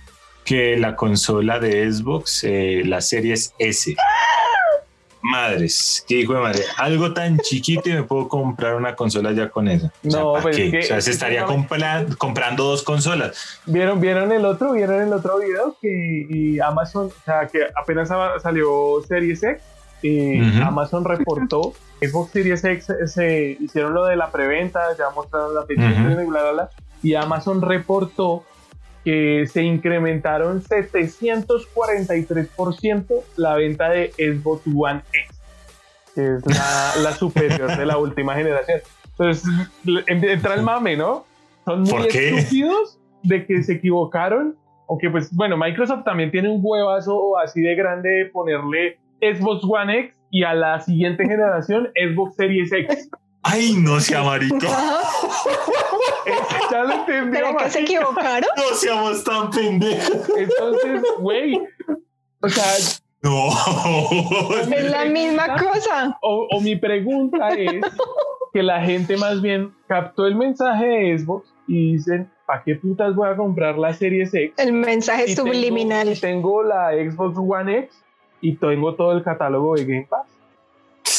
que 0.44 0.76
la 0.76 0.96
consola 0.96 1.58
de 1.58 1.90
Xbox, 1.90 2.44
eh, 2.44 2.82
la 2.84 3.00
Series 3.00 3.52
S. 3.58 3.94
Madres, 5.22 6.04
qué 6.08 6.20
hijo 6.20 6.34
de 6.34 6.40
madre. 6.40 6.62
Algo 6.78 7.12
tan 7.12 7.38
chiquito 7.38 7.88
y 7.90 7.92
me 7.92 8.02
puedo 8.02 8.28
comprar 8.28 8.74
una 8.74 8.94
consola 8.94 9.32
ya 9.32 9.50
con 9.50 9.68
esa. 9.68 9.92
O 10.06 10.10
sea, 10.10 10.20
no, 10.20 10.34
pues 10.40 10.56
qué? 10.56 10.70
que, 10.70 10.78
o 10.78 10.82
sea, 10.82 11.00
se 11.00 11.10
estaría 11.10 11.44
comprando, 11.44 12.16
comprando 12.16 12.64
dos 12.64 12.82
consolas. 12.82 13.60
¿Vieron, 13.66 14.00
¿Vieron 14.00 14.32
el 14.32 14.44
otro? 14.44 14.72
¿Vieron 14.72 15.02
el 15.02 15.12
otro 15.12 15.38
video? 15.38 15.76
Que 15.80 16.58
Amazon, 16.64 17.06
o 17.06 17.24
sea, 17.24 17.46
que 17.48 17.66
apenas 17.74 18.08
salió 18.42 19.02
Series 19.06 19.42
X, 19.42 19.62
y 20.02 20.40
uh 20.40 20.44
-huh. 20.44 20.66
Amazon 20.68 21.04
reportó 21.04 21.74
Xbox 22.00 22.32
Series 22.32 22.64
X 22.64 22.86
se 23.06 23.58
hicieron 23.60 23.92
lo 23.92 24.06
de 24.06 24.16
la 24.16 24.30
preventa, 24.30 24.80
ya 24.96 25.10
mostraron 25.10 25.54
la 25.54 25.66
fecha 25.66 25.82
uh 25.82 25.84
-huh. 25.84 26.22
y 26.22 26.26
bla, 26.26 26.42
bla, 26.42 26.52
bla, 26.52 26.70
y 27.02 27.14
Amazon 27.14 27.62
reportó 27.62 28.44
que 29.04 29.46
se 29.46 29.62
incrementaron 29.62 30.62
743% 30.62 33.22
la 33.36 33.56
venta 33.56 33.90
de 33.90 34.12
Xbox 34.12 34.62
One 34.66 35.02
X, 35.12 35.38
que 36.14 36.36
es 36.36 36.46
la, 36.46 36.94
la 37.02 37.12
superior 37.12 37.76
de 37.76 37.84
la 37.86 37.98
última 37.98 38.34
generación. 38.34 38.80
Entonces 39.10 39.44
entra 40.06 40.54
el 40.54 40.62
mame, 40.62 40.96
¿no? 40.96 41.26
Son 41.64 41.82
muy 41.82 42.06
estúpidos 42.06 42.98
de 43.22 43.46
que 43.46 43.62
se 43.62 43.74
equivocaron, 43.74 44.56
aunque 44.88 45.10
pues 45.10 45.34
bueno, 45.34 45.56
Microsoft 45.56 46.04
también 46.04 46.30
tiene 46.30 46.48
un 46.48 46.60
huevazo 46.62 47.38
así 47.38 47.60
de 47.60 47.74
grande 47.74 48.08
de 48.08 48.26
ponerle 48.26 48.98
Xbox 49.20 49.64
One 49.64 49.98
X 49.98 50.14
y 50.30 50.44
a 50.44 50.54
la 50.54 50.80
siguiente 50.80 51.24
generación 51.24 51.90
Xbox 51.94 52.36
Series 52.36 52.72
X. 52.72 53.10
Ay, 53.42 53.74
no 53.76 54.00
sea 54.00 54.22
marica. 54.22 54.68
ya 56.70 56.84
lo 56.84 56.92
entendí. 56.92 57.38
¿Pero 57.38 57.56
que 57.56 57.70
se 57.70 57.80
equivocaron? 57.80 58.50
No 58.56 58.74
seamos 58.74 59.24
tan 59.24 59.50
pendejos. 59.50 60.28
Entonces, 60.36 61.02
güey, 61.18 61.60
o 62.40 62.48
sea... 62.48 62.64
No. 63.22 63.50
Es 64.72 64.90
la 64.90 65.04
misma 65.04 65.56
cosa. 65.56 66.18
O, 66.22 66.48
o, 66.52 66.60
mi 66.60 66.76
pregunta 66.76 67.50
es 67.50 67.82
que 68.52 68.62
la 68.62 68.82
gente 68.82 69.16
más 69.18 69.42
bien 69.42 69.74
captó 69.86 70.26
el 70.26 70.36
mensaje 70.36 70.86
de 70.86 71.18
Xbox 71.18 71.52
y 71.66 71.92
dicen, 71.92 72.30
¿para 72.46 72.62
qué 72.62 72.76
putas 72.76 73.14
voy 73.14 73.28
a 73.28 73.36
comprar 73.36 73.76
la 73.76 73.92
Series 73.92 74.32
X? 74.32 74.54
El 74.56 74.72
mensaje 74.72 75.26
y 75.28 75.36
subliminal. 75.36 76.18
Tengo, 76.18 76.20
tengo 76.20 76.62
la 76.62 76.92
Xbox 76.92 77.36
One 77.36 77.78
X 77.78 78.02
y 78.40 78.56
tengo 78.56 78.94
todo 78.94 79.12
el 79.12 79.22
catálogo 79.22 79.76
de 79.76 79.84
Game 79.84 80.06
Pass. 80.08 80.26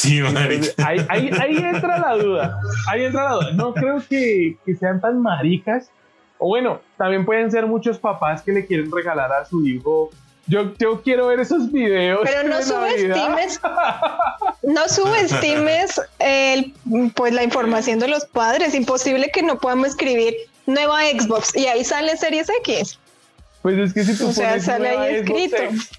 Sí, 0.02 0.18
Entonces, 0.18 0.74
ahí, 0.84 0.98
ahí, 1.08 1.30
ahí, 1.40 1.56
entra 1.58 1.96
la 1.96 2.16
duda. 2.16 2.60
Ahí 2.88 3.04
entra 3.04 3.22
la 3.22 3.34
duda. 3.34 3.52
No 3.52 3.72
creo 3.72 4.02
que, 4.08 4.56
que, 4.66 4.74
sean 4.74 5.00
tan 5.00 5.22
maricas. 5.22 5.90
O 6.38 6.48
bueno, 6.48 6.80
también 6.98 7.24
pueden 7.24 7.52
ser 7.52 7.66
muchos 7.66 8.00
papás 8.00 8.42
que 8.42 8.50
le 8.50 8.66
quieren 8.66 8.90
regalar 8.90 9.32
a 9.32 9.44
su 9.44 9.64
hijo. 9.64 10.10
Yo, 10.48 10.74
yo 10.76 11.02
quiero 11.02 11.28
ver 11.28 11.38
esos 11.38 11.70
videos. 11.70 12.22
Pero 12.24 12.48
no 12.48 12.60
subestimes, 12.62 13.60
no 14.64 14.88
subestimes 14.88 16.00
el, 16.18 16.74
pues 17.14 17.32
la 17.32 17.44
información 17.44 18.00
de 18.00 18.08
los 18.08 18.24
padres. 18.24 18.74
Imposible 18.74 19.30
que 19.32 19.44
no 19.44 19.56
podamos 19.60 19.90
escribir 19.90 20.34
nueva 20.66 21.02
Xbox 21.02 21.54
y 21.54 21.66
ahí 21.66 21.84
sale 21.84 22.16
Series 22.16 22.48
X. 22.66 22.98
Pues 23.62 23.78
es 23.78 23.94
que 23.94 24.02
si 24.02 24.18
tú 24.18 24.30
o 24.30 24.32
sea, 24.32 24.58
sale 24.58 24.88
ahí 24.88 25.14
escrito. 25.14 25.58
X, 25.58 25.90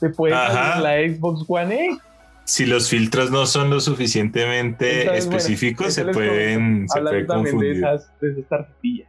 te 0.00 0.08
puede 0.08 0.34
salir 0.34 0.82
la 0.82 1.14
Xbox 1.14 1.44
One 1.46 1.84
X 1.92 2.05
si 2.46 2.64
los 2.64 2.88
filtros 2.88 3.30
no 3.30 3.44
son 3.44 3.70
lo 3.70 3.80
suficientemente 3.80 5.02
Entonces, 5.02 5.24
específicos, 5.24 5.96
bueno, 5.96 6.12
se 6.12 6.18
pueden 6.18 6.88
se 6.88 7.00
puede 7.00 7.26
confundir. 7.26 7.72
De 7.72 7.78
esas, 7.78 8.20
de 8.20 8.30
esas 8.30 8.48
tarjetillas. 8.48 9.08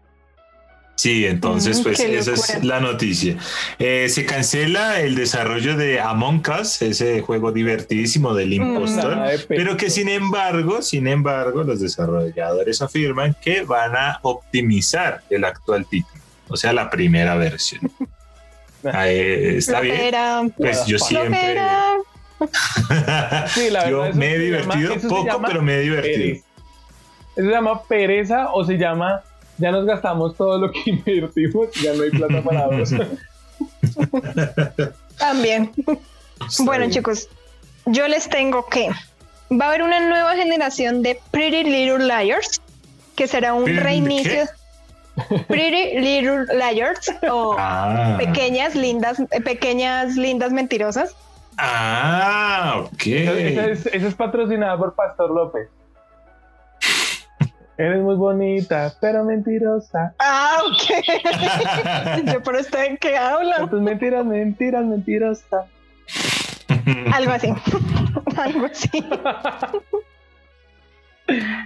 Sí, 0.95 1.28
entonces, 1.28 1.80
pues 1.82 2.00
esa 2.00 2.34
es 2.34 2.63
la 2.63 2.80
noticia. 2.80 3.38
Eh, 3.78 4.10
se 4.10 4.26
cancela 4.26 5.00
el 5.00 5.13
desarrollo 5.13 5.78
de 5.78 6.00
Among 6.00 6.41
Us, 6.60 6.82
ese 6.82 7.21
juego 7.21 7.52
divertidísimo 7.52 8.34
del 8.34 8.54
impostor, 8.54 9.15
mm, 9.15 9.30
pero 9.47 9.78
que 9.78 9.91
sin 9.91 10.10
embargo, 10.10 10.82
sin 10.82 11.08
embargo, 11.08 11.62
los 11.62 11.82
desarrolladores 11.82 12.82
afirman 12.82 13.36
que 13.39 13.62
van 13.62 13.95
a 13.95 14.19
optimizar 14.23 15.21
el 15.30 15.43
actual 15.43 15.86
título, 15.86 16.19
o 16.47 16.58
sea, 16.58 16.73
la 16.73 16.89
primera 16.89 17.36
versión. 17.36 17.82
eh, 18.84 19.54
está 19.58 19.82
bien. 19.82 20.15
Pues 20.58 20.84
yo 20.88 20.97
siempre. 20.97 21.60
sí, 23.47 23.69
la 23.69 23.89
Yo 23.89 24.13
me 24.13 24.34
he 24.34 24.39
divertido 24.39 24.95
llama, 24.95 25.10
poco, 25.10 25.41
pero 25.45 25.62
me 25.62 25.76
he 25.76 25.80
divertido. 25.82 26.17
Pereza. 26.17 26.47
Eso 27.36 27.45
se 27.45 27.52
llama 27.52 27.84
pereza 27.84 28.54
o 28.54 28.65
se 28.65 28.78
llama 28.78 29.23
ya 29.58 29.71
nos 29.71 29.86
gastamos 29.86 30.36
todo 30.36 30.58
lo 30.58 30.71
que 30.71 30.82
invertimos, 30.86 31.69
ya 31.82 31.93
no 31.93 32.04
hay 32.04 32.12
plata 32.12 32.41
para 32.41 32.67
dos. 32.67 32.89
También. 35.17 35.71
Bueno, 36.60 36.89
chicos, 36.89 37.28
yo 37.86 38.08
les 38.08 38.30
tengo 38.30 38.67
que 38.67 38.89
va 39.52 39.65
a 39.65 39.67
haber 39.69 39.82
una 39.82 40.08
nueva 40.08 40.36
generación 40.36 41.02
de 41.02 41.19
Pretty 41.32 41.63
Little 41.63 42.06
Liars, 42.06 42.62
que 43.15 43.28
será 43.28 43.54
un 43.54 43.63
¿Pretty 43.63 43.80
reinicio. 43.80 44.45
Pretty 45.47 46.00
Little 46.00 46.45
Liars 46.56 47.12
o 47.32 47.56
ah. 47.58 48.15
pequeñas 48.19 48.76
lindas, 48.76 49.17
pequeñas 49.43 50.15
lindas 50.15 50.52
mentirosas. 50.52 51.15
Ah, 51.58 52.84
ok. 52.86 53.08
Esa 53.08 53.67
es, 53.67 53.86
esa 53.88 54.08
es 54.08 54.15
patrocinada 54.15 54.78
por 54.78 54.96
Pastor 54.96 55.32
López. 55.32 55.70
Eres 57.78 58.02
muy 58.02 58.15
bonita, 58.15 58.93
pero 59.00 59.24
mentirosa. 59.24 60.13
Ah, 60.17 60.58
ok. 60.65 62.26
Yo 62.34 62.41
por 62.41 62.56
usted 62.56 62.86
en 62.86 62.98
qué 62.98 63.15
habla. 63.15 63.67
Tus 63.70 63.82
mentiras, 63.82 64.26
mentiras, 64.26 64.84
mentirosa. 64.84 65.67
Algo 67.13 67.32
así. 67.32 67.54
Algo 68.38 68.65
así. 68.65 69.06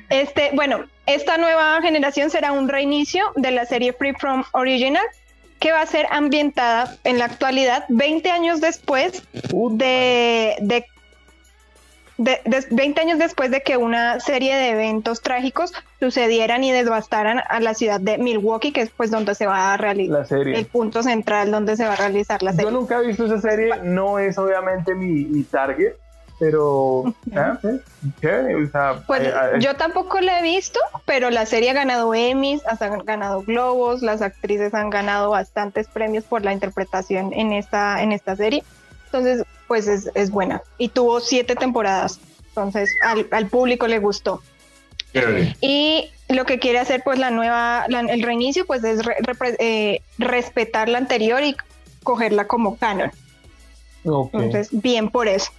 Este, 0.09 0.51
bueno, 0.53 0.85
esta 1.05 1.37
nueva 1.37 1.81
generación 1.81 2.29
será 2.29 2.51
un 2.51 2.67
reinicio 2.67 3.31
de 3.35 3.51
la 3.51 3.65
serie 3.65 3.93
Free 3.93 4.13
From 4.13 4.43
Original, 4.53 5.05
que 5.61 5.71
va 5.71 5.81
a 5.81 5.85
ser 5.85 6.07
ambientada 6.09 6.97
en 7.03 7.19
la 7.19 7.25
actualidad 7.25 7.85
20 7.89 8.29
años 8.31 8.59
después 8.61 9.21
de, 9.53 10.55
de, 10.59 10.85
de- 12.17 12.41
de- 12.45 12.67
20 12.71 12.99
años 13.01 13.19
después 13.19 13.51
de 13.51 13.61
que 13.61 13.77
una 13.77 14.19
serie 14.19 14.55
de 14.55 14.69
eventos 14.71 15.21
trágicos 15.21 15.71
sucedieran 15.99 16.63
y 16.63 16.71
devastaran 16.71 17.41
a 17.47 17.59
la 17.59 17.75
ciudad 17.75 17.99
de 17.99 18.17
Milwaukee, 18.17 18.71
que 18.71 18.81
es 18.81 18.89
pues 18.89 19.11
donde 19.11 19.35
se 19.35 19.45
va 19.45 19.73
a 19.73 19.77
realizar 19.77 20.13
La 20.13 20.19
el 20.21 20.27
serie. 20.27 20.65
punto 20.65 21.03
central 21.03 21.51
donde 21.51 21.77
se 21.77 21.85
va 21.85 21.93
a 21.93 21.97
realizar 21.97 22.41
la 22.41 22.51
Yo 22.51 22.57
serie. 22.57 22.71
nunca 22.71 22.99
he 22.99 23.05
visto 23.07 23.25
esa 23.27 23.39
serie, 23.39 23.69
no 23.83 24.17
es 24.19 24.37
obviamente 24.39 24.95
mi, 24.95 25.25
mi 25.25 25.43
target, 25.43 25.93
pero 26.41 27.13
chévere, 28.19 28.55
o 28.55 28.71
sea, 28.71 29.03
Pues 29.05 29.21
eh, 29.21 29.27
eh, 29.31 29.59
yo 29.59 29.75
tampoco 29.75 30.19
la 30.21 30.39
he 30.39 30.41
visto, 30.41 30.79
pero 31.05 31.29
la 31.29 31.45
serie 31.45 31.69
ha 31.69 31.73
ganado 31.73 32.15
Emmys, 32.15 32.63
ha 32.65 32.75
ganado 33.03 33.43
Globos, 33.43 34.01
las 34.01 34.23
actrices 34.23 34.73
han 34.73 34.89
ganado 34.89 35.29
bastantes 35.29 35.87
premios 35.87 36.23
por 36.23 36.43
la 36.43 36.51
interpretación 36.51 37.31
en 37.33 37.53
esta, 37.53 38.01
en 38.01 38.11
esta 38.11 38.35
serie. 38.35 38.63
Entonces, 39.05 39.43
pues 39.67 39.87
es, 39.87 40.09
es 40.15 40.31
buena. 40.31 40.63
Y 40.79 40.89
tuvo 40.89 41.19
siete 41.19 41.53
temporadas. 41.55 42.19
Entonces, 42.47 42.89
al, 43.05 43.27
al 43.29 43.45
público 43.45 43.85
le 43.85 43.99
gustó. 43.99 44.41
Chévere. 45.13 45.55
Y 45.61 46.09
lo 46.27 46.45
que 46.45 46.57
quiere 46.57 46.79
hacer, 46.79 47.03
pues, 47.03 47.19
la 47.19 47.29
nueva, 47.29 47.85
la- 47.87 47.99
el 47.99 48.23
reinicio, 48.23 48.65
pues, 48.65 48.83
es 48.83 49.05
re- 49.05 49.17
repre- 49.19 49.57
eh, 49.59 50.01
respetar 50.17 50.89
la 50.89 50.97
anterior 50.97 51.43
y 51.43 51.55
cogerla 52.01 52.47
como 52.47 52.77
canon. 52.77 53.11
Entonces, 54.33 54.69
bien 54.71 55.11
por 55.11 55.27
eso. 55.27 55.51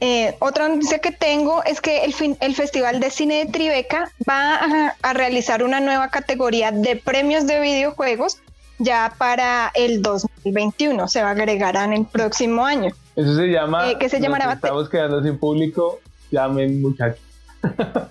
Eh, 0.00 0.36
otra 0.40 0.68
noticia 0.68 0.98
que 0.98 1.10
tengo 1.10 1.64
es 1.64 1.80
que 1.80 2.04
el, 2.04 2.12
fin- 2.12 2.36
el 2.40 2.54
Festival 2.54 3.00
de 3.00 3.10
Cine 3.10 3.44
de 3.44 3.50
Tribeca 3.50 4.10
va 4.28 4.56
a, 4.56 4.94
a 5.02 5.12
realizar 5.14 5.62
una 5.62 5.80
nueva 5.80 6.08
categoría 6.10 6.70
de 6.70 6.96
premios 6.96 7.46
de 7.46 7.60
videojuegos 7.60 8.38
ya 8.78 9.14
para 9.16 9.70
el 9.74 10.02
2021. 10.02 11.08
Se 11.08 11.22
va 11.22 11.28
a 11.28 11.32
agregar 11.32 11.76
en 11.76 11.94
el 11.94 12.04
próximo 12.04 12.66
año. 12.66 12.92
Eso 13.16 13.34
se 13.36 13.46
llama. 13.46 13.90
Eh, 13.90 13.96
¿qué 13.98 14.10
se 14.10 14.20
llamará? 14.20 14.52
Estamos 14.52 14.90
quedando 14.90 15.22
sin 15.22 15.38
público. 15.38 15.98
Llamen, 16.30 16.82
muchachos. 16.82 17.20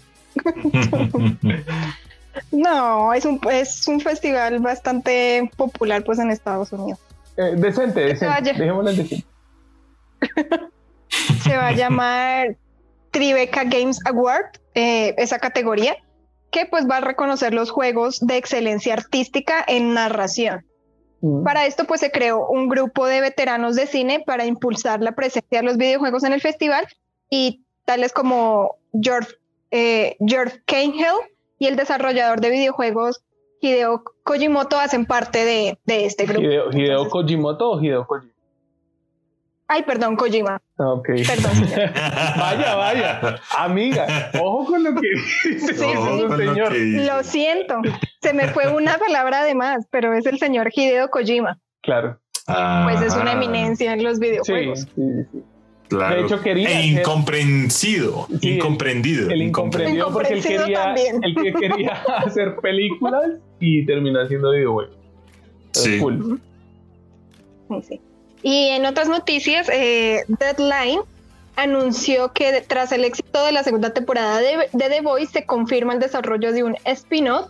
No, 2.52 3.14
es 3.14 3.24
un, 3.26 3.40
es 3.50 3.88
un 3.88 4.02
festival 4.02 4.60
bastante 4.60 5.50
popular 5.56 6.04
pues 6.04 6.20
en 6.20 6.32
Estados 6.32 6.72
Unidos. 6.74 7.00
Eh, 7.38 7.54
decente, 7.56 8.02
decente. 8.02 8.54
Dejémoslo 8.54 8.90
en 8.90 8.98
decente. 8.98 9.26
se 11.10 11.56
va 11.56 11.68
a 11.68 11.72
llamar 11.74 12.58
Tribeca 13.12 13.64
Games 13.64 14.00
Award, 14.06 14.58
eh, 14.74 15.14
esa 15.18 15.40
categoría, 15.40 15.96
que 16.52 16.66
pues 16.66 16.88
va 16.90 16.98
a 16.98 17.02
reconocer 17.02 17.54
los 17.54 17.70
juegos 17.70 18.20
de 18.20 18.38
excelencia 18.38 18.94
artística 18.94 19.64
en 19.68 19.94
narración. 19.94 20.66
Mm. 21.22 21.44
Para 21.44 21.66
esto 21.66 21.86
pues 21.86 22.02
se 22.02 22.12
creó 22.12 22.48
un 22.48 22.68
grupo 22.70 23.08
de 23.08 23.22
veteranos 23.22 23.76
de 23.76 23.88
cine 23.88 24.24
para 24.26 24.46
impulsar 24.46 25.02
la 25.02 25.14
presencia 25.14 25.60
de 25.60 25.66
los 25.66 25.78
videojuegos 25.78 26.24
en 26.24 26.34
el 26.34 26.42
festival 26.42 26.86
y 27.30 27.64
tales 27.86 28.12
como 28.14 28.76
George, 29.02 29.32
eh, 29.72 30.18
George 30.26 30.62
Cahill 30.66 31.06
y 31.58 31.68
el 31.68 31.76
desarrollador 31.76 32.42
de 32.42 32.50
videojuegos 32.50 33.22
Hideo 33.62 34.04
Kojimoto 34.24 34.78
hacen 34.78 35.06
parte 35.06 35.44
de, 35.46 35.80
de 35.86 36.06
este 36.06 36.26
grupo. 36.26 36.42
Hideo, 36.42 36.70
Hideo 36.72 36.84
Entonces- 37.04 37.12
Kojimoto 37.12 37.72
o 37.72 37.82
Hideo 37.82 38.06
Kojima. 38.06 38.34
Ay, 39.68 39.82
perdón, 39.84 40.16
Kojima. 40.16 40.62
Ah, 40.78 40.90
Ok. 40.94 41.08
Perdón, 41.28 41.56
señor. 41.56 41.92
Vaya, 42.38 42.76
vaya. 42.76 43.42
Amiga, 43.58 44.30
ojo 44.40 44.66
con 44.66 44.84
lo 44.84 44.94
que 44.94 45.08
dice 45.50 45.74
Sí, 45.74 45.86
lo 45.94 46.38
señor. 46.38 46.74
dice. 46.74 47.06
Lo 47.08 47.24
siento, 47.24 47.82
se 48.22 48.34
me 48.34 48.48
fue 48.50 48.72
una 48.72 48.98
palabra 49.00 49.44
de 49.44 49.56
más, 49.56 49.88
pero 49.90 50.14
es 50.14 50.26
el 50.28 50.38
señor 50.38 50.70
Hideo 50.74 51.10
Kojima. 51.10 51.60
Claro. 51.82 52.20
Pues 52.46 53.02
es 53.02 53.16
una 53.16 53.32
eminencia 53.34 53.94
en 53.94 54.04
los 54.04 54.20
videojuegos. 54.20 54.82
sí, 54.82 55.02
sí. 55.32 55.44
claro. 55.88 56.16
De 56.16 56.22
hecho, 56.22 56.42
quería 56.42 56.70
E 56.70 56.74
ser- 56.92 57.00
incomprensido. 57.00 58.28
Sí, 58.42 58.56
incomprendido. 58.58 59.32
El 59.32 59.42
incomprendido. 59.42 60.10
incomprendido 60.10 60.14
porque 60.14 60.34
él 60.34 60.44
quería, 60.44 60.94
él 61.24 61.36
que 61.42 61.54
quería 61.54 61.94
hacer 62.18 62.56
películas 62.58 63.40
y 63.60 63.84
terminó 63.88 64.22
haciendo 64.22 64.52
videojuegos. 64.52 64.96
Sí. 65.72 65.98
Cool. 66.00 66.40
Sí, 67.70 67.82
sí. 67.82 68.02
Y 68.48 68.68
en 68.68 68.86
otras 68.86 69.10
noticias, 69.10 69.68
eh, 69.74 70.24
Deadline 70.28 71.02
anunció 71.56 72.32
que 72.32 72.62
tras 72.62 72.92
el 72.92 73.04
éxito 73.04 73.44
de 73.44 73.52
la 73.52 73.64
segunda 73.64 73.92
temporada 73.92 74.38
de, 74.38 74.70
The 74.72 75.02
Voice 75.02 75.32
se 75.32 75.46
confirma 75.48 75.94
el 75.94 76.00
desarrollo 76.00 76.54
de 76.54 76.62
un 76.64 76.76
spin-off 76.86 77.48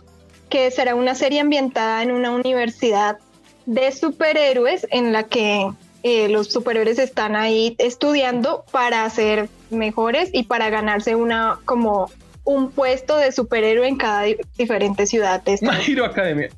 que 0.48 0.70
será 0.70 0.94
una 0.94 1.14
serie 1.14 1.40
ambientada 1.40 2.02
en 2.02 2.12
una 2.12 2.30
universidad 2.30 3.18
de 3.66 3.92
superhéroes 3.92 4.86
en 4.90 5.12
la 5.12 5.24
que 5.24 5.70
eh, 6.02 6.30
los 6.30 6.50
superhéroes 6.50 6.98
están 6.98 7.36
ahí 7.36 7.74
estudiando 7.78 8.64
para 8.70 9.10
ser 9.10 9.50
mejores 9.68 10.30
y 10.32 10.44
para 10.44 10.70
ganarse 10.70 11.14
una 11.14 11.58
como 11.66 12.10
un 12.44 12.70
puesto 12.70 13.18
de 13.18 13.32
superhéroe 13.32 13.86
en 13.86 13.96
cada 13.96 14.22
di- 14.22 14.36
diferente 14.56 15.04
ciudad 15.06 15.42
de 15.42 15.58
Academia. 16.06 16.48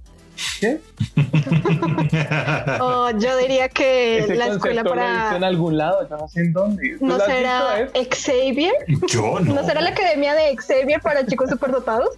¿Qué? 0.60 0.80
Oh, 2.80 3.10
yo 3.10 3.36
diría 3.38 3.68
que 3.68 4.18
Ese 4.18 4.36
la 4.36 4.46
escuela 4.48 4.82
lo 4.82 4.90
visto 4.92 5.02
en 5.02 5.30
para 5.34 5.46
algún 5.46 5.76
lado, 5.78 6.08
yo 6.08 6.16
no 6.16 6.28
sé 6.28 6.40
en 6.40 6.52
dónde. 6.52 6.96
¿Tú 6.98 7.06
no 7.06 7.18
será? 7.18 7.88
Xavier, 7.94 8.72
Yo 9.08 9.40
no. 9.40 9.54
no 9.54 9.64
será 9.64 9.80
la 9.80 9.90
academia 9.90 10.34
de 10.34 10.56
Xavier 10.56 11.00
para 11.00 11.26
chicos 11.26 11.50
superdotados. 11.50 12.10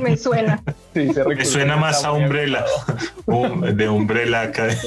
Me 0.00 0.16
suena. 0.16 0.62
Sí, 0.94 1.12
se 1.12 1.24
Me 1.24 1.44
suena 1.44 1.76
más 1.76 2.04
a 2.04 2.12
Umbrella. 2.12 2.64
Um, 3.26 3.62
de 3.62 3.88
Umbrella 3.88 4.42
Academy. 4.42 4.78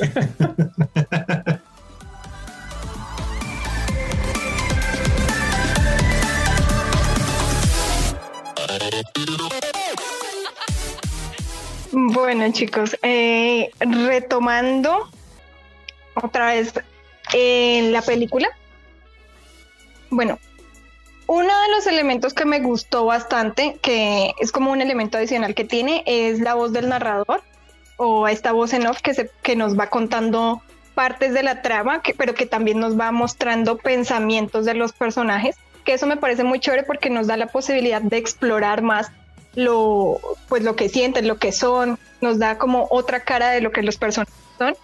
Bueno, 11.92 12.52
chicos, 12.52 12.98
eh, 13.02 13.72
retomando 13.80 15.10
otra 16.14 16.54
vez 16.54 16.74
en 17.34 17.92
la 17.92 18.02
película. 18.02 18.48
Bueno, 20.12 20.38
uno 21.28 21.62
de 21.62 21.70
los 21.76 21.88
elementos 21.88 22.34
que 22.34 22.46
me 22.46 22.60
gustó 22.60 23.06
bastante, 23.06 23.78
que 23.82 24.34
es 24.40 24.52
como 24.52 24.72
un 24.72 24.82
elemento 24.82 25.18
adicional 25.18 25.56
que 25.56 25.64
tiene, 25.64 26.04
es 26.06 26.40
la 26.40 26.54
voz 26.54 26.74
del 26.74 26.90
narrador 26.90 27.42
o 27.98 28.28
esta 28.28 28.52
voz 28.52 28.74
en 28.74 28.88
off 28.88 29.02
que, 29.02 29.14
se, 29.14 29.30
que 29.42 29.56
nos 29.56 29.78
va 29.78 29.88
contando 29.88 30.62
partes 30.96 31.34
de 31.34 31.44
la 31.44 31.62
trama, 31.62 32.02
pero 32.18 32.34
que 32.34 32.46
también 32.46 32.80
nos 32.80 33.00
va 33.00 33.12
mostrando 33.12 33.78
pensamientos 33.78 34.66
de 34.66 34.74
los 34.74 34.92
personajes, 34.92 35.56
que 35.86 35.94
eso 35.94 36.08
me 36.08 36.18
parece 36.18 36.44
muy 36.44 36.60
chévere 36.60 36.84
porque 36.84 37.10
nos 37.10 37.28
da 37.28 37.38
la 37.38 37.48
posibilidad 37.48 38.02
de 38.02 38.18
explorar 38.18 38.82
más 38.82 39.12
lo, 39.60 40.20
pues 40.48 40.64
lo 40.64 40.76
que 40.76 40.90
sienten, 40.90 41.28
lo 41.28 41.38
que 41.38 41.52
son, 41.52 42.00
nos 42.22 42.40
da 42.40 42.58
como 42.58 42.88
otra 42.90 43.22
cara 43.22 43.52
de 43.52 43.62
lo 43.62 43.72
que 43.72 43.84
los 43.84 43.98
personajes 43.98 44.34
son. 44.58 44.76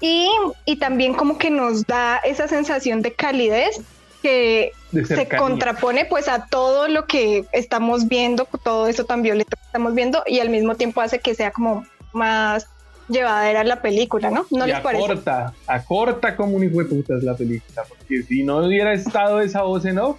Y, 0.00 0.28
y 0.64 0.76
también 0.76 1.14
como 1.14 1.38
que 1.38 1.50
nos 1.50 1.86
da 1.86 2.18
esa 2.18 2.48
sensación 2.48 3.02
de 3.02 3.14
calidez 3.14 3.80
que 4.22 4.72
se 5.06 5.28
contrapone 5.28 6.04
pues 6.04 6.28
a 6.28 6.46
todo 6.46 6.88
lo 6.88 7.06
que 7.06 7.44
estamos 7.52 8.08
viendo, 8.08 8.46
todo 8.62 8.86
eso 8.88 9.04
tan 9.04 9.22
violento 9.22 9.56
que 9.56 9.66
estamos 9.66 9.94
viendo 9.94 10.22
y 10.26 10.40
al 10.40 10.50
mismo 10.50 10.74
tiempo 10.74 11.00
hace 11.00 11.18
que 11.20 11.34
sea 11.34 11.50
como 11.50 11.86
más 12.12 12.66
llevadera 13.08 13.62
la 13.64 13.82
película, 13.82 14.30
¿no? 14.30 14.46
¿No 14.50 14.66
y 14.66 14.70
les 14.70 14.80
parece? 14.80 15.04
acorta, 15.04 15.54
acorta 15.66 16.36
como 16.36 16.56
un 16.56 16.64
hijo 16.64 16.78
de 16.78 16.86
putas 16.86 17.22
la 17.22 17.36
película, 17.36 17.82
porque 17.88 18.22
si 18.22 18.42
no 18.42 18.58
hubiera 18.58 18.92
estado 18.92 19.40
esa 19.40 19.62
voz 19.62 19.84
en 19.84 19.98
off, 19.98 20.18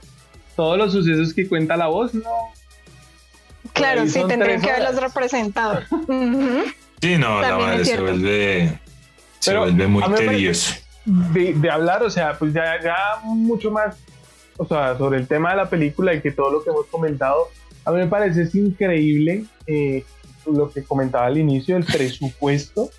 todos 0.56 0.78
los 0.78 0.92
sucesos 0.92 1.34
que 1.34 1.48
cuenta 1.48 1.76
la 1.76 1.88
voz, 1.88 2.14
no. 2.14 2.24
Claro, 3.78 4.08
sí, 4.08 4.22
tendrían 4.28 4.62
que 4.62 4.70
haberlos 4.70 5.02
representado. 5.02 5.82
Ujú. 5.92 6.64
Sí, 7.02 7.18
no, 7.18 7.42
la 7.42 7.50
También 7.50 7.70
madre 7.70 7.86
se 7.86 8.02
vuelve. 8.02 8.80
Se 9.40 9.52
Pero 9.52 9.60
vuelve 9.62 9.88
muy 9.88 10.04
tedioso. 10.16 10.74
de, 11.06 11.54
de 11.54 11.70
hablar, 11.70 12.04
o 12.04 12.10
sea, 12.10 12.38
pues 12.38 12.54
ya, 12.54 12.82
ya 12.84 12.96
mucho 13.24 13.72
más, 13.72 13.96
o 14.58 14.66
sea, 14.66 14.98
sobre 14.98 15.20
el 15.20 15.28
tema 15.28 15.52
de 15.52 15.58
la 15.58 15.70
película 15.70 16.14
y 16.14 16.22
que 16.22 16.32
todo 16.32 16.52
lo 16.52 16.64
que 16.64 16.72
hemos 16.72 16.88
comentado, 16.88 17.48
a 17.86 17.92
mí 17.92 18.00
me 18.00 18.08
parece 18.08 18.42
es 18.44 18.56
increíble 18.56 19.46
eh, 19.68 20.04
lo 20.46 20.72
que 20.72 20.84
comentaba 20.84 21.28
al 21.28 21.38
inicio, 21.38 21.78
el 21.78 21.86
presupuesto 21.86 22.90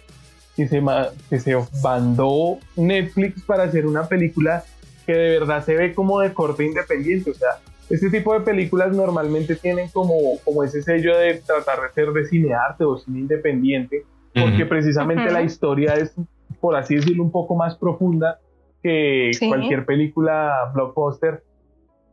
que 0.56 0.68
se, 0.68 0.82
que 1.28 1.40
se 1.40 1.56
mandó 1.82 2.58
Netflix 2.76 3.42
para 3.42 3.64
hacer 3.64 3.86
una 3.86 4.06
película 4.06 4.64
que 5.06 5.12
de 5.12 5.38
verdad 5.38 5.64
se 5.64 5.74
ve 5.74 5.94
como 5.94 6.20
de 6.20 6.32
corte 6.32 6.64
independiente, 6.64 7.30
o 7.30 7.34
sea, 7.34 7.58
este 7.90 8.10
tipo 8.10 8.34
de 8.34 8.40
películas 8.40 8.94
normalmente 8.94 9.56
tienen 9.56 9.88
como, 9.88 10.38
como 10.44 10.62
ese 10.62 10.82
sello 10.82 11.16
de 11.16 11.34
tratar 11.34 11.80
de 11.80 11.92
ser 11.92 12.12
de 12.12 12.26
cinearte 12.26 12.84
o 12.84 12.98
cine 12.98 13.20
independiente, 13.20 14.04
porque 14.34 14.66
precisamente 14.66 15.30
la 15.30 15.42
historia 15.42 15.94
es, 15.94 16.14
por 16.60 16.76
así 16.76 16.96
decirlo, 16.96 17.22
un 17.24 17.32
poco 17.32 17.56
más 17.56 17.76
profunda 17.76 18.38
que 18.82 19.30
cualquier 19.48 19.84
película 19.84 20.70
blockbuster. 20.74 21.42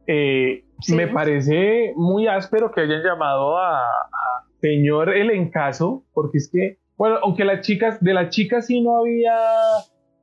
Eh, 0.07 0.63
me 0.89 1.07
parece 1.07 1.93
muy 1.95 2.27
áspero 2.27 2.71
que 2.71 2.81
hayan 2.81 3.03
llamado 3.03 3.57
a, 3.57 3.81
señor 4.61 5.15
el 5.15 5.29
encaso, 5.31 6.03
porque 6.13 6.37
es 6.37 6.49
que, 6.51 6.79
bueno, 6.97 7.17
aunque 7.21 7.43
las 7.43 7.61
chicas, 7.61 7.99
de 8.01 8.13
las 8.13 8.29
chicas 8.29 8.67
sí 8.67 8.81
no 8.81 8.97
había 8.97 9.35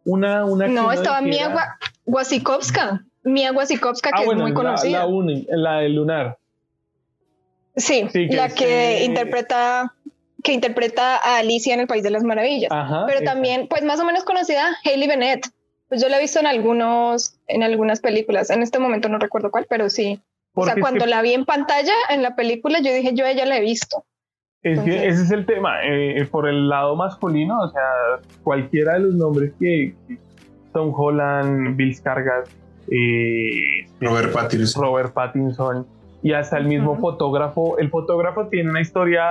una... 0.04 0.44
una 0.44 0.66
no, 0.66 0.90
estaba 0.90 1.20
Mia 1.20 1.52
Wasikowska. 2.06 3.04
Mia 3.24 3.52
Wasikowska, 3.52 4.10
ah, 4.12 4.18
que 4.18 4.30
es 4.30 4.36
muy 4.36 4.52
conocida. 4.52 5.06
La, 5.06 5.56
la 5.56 5.76
de 5.78 5.88
Lunar. 5.88 6.38
Sí, 7.76 8.08
la 8.30 8.48
que 8.48 9.04
interpreta 9.04 9.94
que 10.42 10.52
interpreta 10.52 11.16
a 11.16 11.38
Alicia 11.38 11.72
en 11.74 11.80
El 11.80 11.86
País 11.86 12.02
de 12.02 12.10
las 12.10 12.24
Maravillas. 12.24 12.70
Pero 13.06 13.22
también, 13.24 13.68
pues 13.68 13.82
más 13.82 14.00
o 14.00 14.04
menos 14.04 14.24
conocida, 14.24 14.76
Hayley 14.84 15.08
Bennett. 15.08 15.46
Pues 15.88 16.02
yo 16.02 16.08
la 16.08 16.18
he 16.18 16.20
visto 16.20 16.40
en 16.40 16.46
algunos, 16.46 17.38
en 17.48 17.62
algunas 17.62 18.00
películas. 18.00 18.50
En 18.50 18.62
este 18.62 18.78
momento 18.78 19.08
no 19.08 19.18
recuerdo 19.18 19.50
cuál, 19.50 19.66
pero 19.68 19.90
sí. 19.90 20.20
o 20.54 20.64
sea, 20.64 20.74
cuando 20.80 21.06
la 21.06 21.22
vi 21.22 21.34
en 21.34 21.44
pantalla 21.44 21.92
en 22.08 22.22
la 22.22 22.34
película, 22.34 22.80
yo 22.80 22.92
dije, 22.92 23.14
yo 23.14 23.24
a 23.24 23.30
ella 23.30 23.46
la 23.46 23.58
he 23.58 23.60
visto. 23.60 24.04
Es 24.62 24.80
que 24.80 25.06
ese 25.06 25.22
es 25.22 25.30
el 25.30 25.44
tema. 25.44 25.84
Eh, 25.84 26.26
por 26.30 26.48
el 26.48 26.68
lado 26.68 26.96
masculino, 26.96 27.60
o 27.60 27.68
sea, 27.68 27.82
cualquiera 28.42 28.94
de 28.94 29.00
los 29.00 29.14
nombres 29.14 29.52
que, 29.60 29.94
Tom 30.72 30.94
Holland, 30.96 31.76
Bill 31.76 31.94
Skarsgård, 31.94 32.48
eh, 32.90 33.86
Robert 34.00 34.32
Pattinson. 34.32 34.82
Robert 34.82 35.12
Pattinson 35.12 35.86
y 36.22 36.32
hasta 36.32 36.58
el 36.58 36.66
mismo 36.66 36.96
fotógrafo. 36.98 37.78
El 37.78 37.90
fotógrafo 37.90 38.46
tiene 38.46 38.70
una 38.70 38.80
historia 38.80 39.24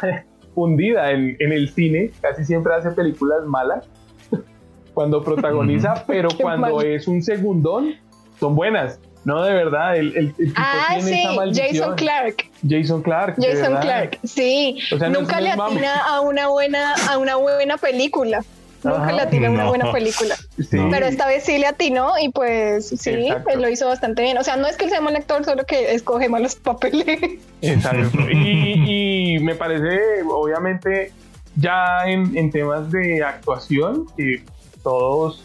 hundida 0.54 1.10
en, 1.10 1.36
el 1.38 1.68
cine, 1.70 2.10
casi 2.20 2.44
siempre 2.44 2.74
hace 2.74 2.90
películas 2.92 3.44
malas 3.46 3.88
cuando 4.94 5.22
protagoniza, 5.22 6.04
pero 6.06 6.28
cuando 6.40 6.80
es 6.82 7.06
un 7.08 7.22
segundón, 7.22 7.94
son 8.38 8.54
buenas. 8.54 9.00
No, 9.24 9.42
de 9.42 9.54
verdad, 9.54 9.96
el, 9.96 10.16
el, 10.16 10.32
tipo 10.34 10.52
ah, 10.56 10.94
tiene 11.00 11.52
sí, 11.52 11.60
Jason 11.60 11.96
Clark. 11.96 12.44
Jason 12.68 13.02
Clark. 13.02 13.34
Jason 13.42 13.76
Clark, 13.80 14.18
sí. 14.22 14.78
Nunca 15.10 15.40
le 15.40 15.50
atina 15.50 15.96
a 16.06 16.20
una 16.20 16.46
buena, 16.46 16.94
a 17.10 17.18
una 17.18 17.34
buena 17.34 17.76
película. 17.76 18.44
Nunca 18.82 19.12
le 19.12 19.22
atinó 19.22 19.50
una 19.50 19.68
buena 19.68 19.92
película. 19.92 20.36
Pero 20.70 21.06
esta 21.06 21.26
vez 21.26 21.44
sí 21.44 21.58
le 21.58 21.66
atinó 21.66 22.12
y 22.20 22.28
pues 22.28 22.88
sí, 22.88 23.28
pues 23.44 23.56
lo 23.56 23.68
hizo 23.68 23.86
bastante 23.86 24.22
bien. 24.22 24.38
O 24.38 24.44
sea, 24.44 24.56
no 24.56 24.66
es 24.66 24.76
que 24.76 24.84
él 24.84 24.90
sea 24.90 25.00
mal 25.00 25.16
actor, 25.16 25.44
solo 25.44 25.64
que 25.64 25.94
escoge 25.94 26.28
malos 26.28 26.54
papeles. 26.54 27.18
Exacto. 27.62 28.18
y, 28.30 29.38
me 29.40 29.54
parece, 29.54 30.22
obviamente, 30.28 31.12
ya 31.56 32.06
en, 32.06 32.50
temas 32.50 32.90
de 32.90 33.24
actuación, 33.24 34.06
que 34.16 34.42
todos, 34.82 35.42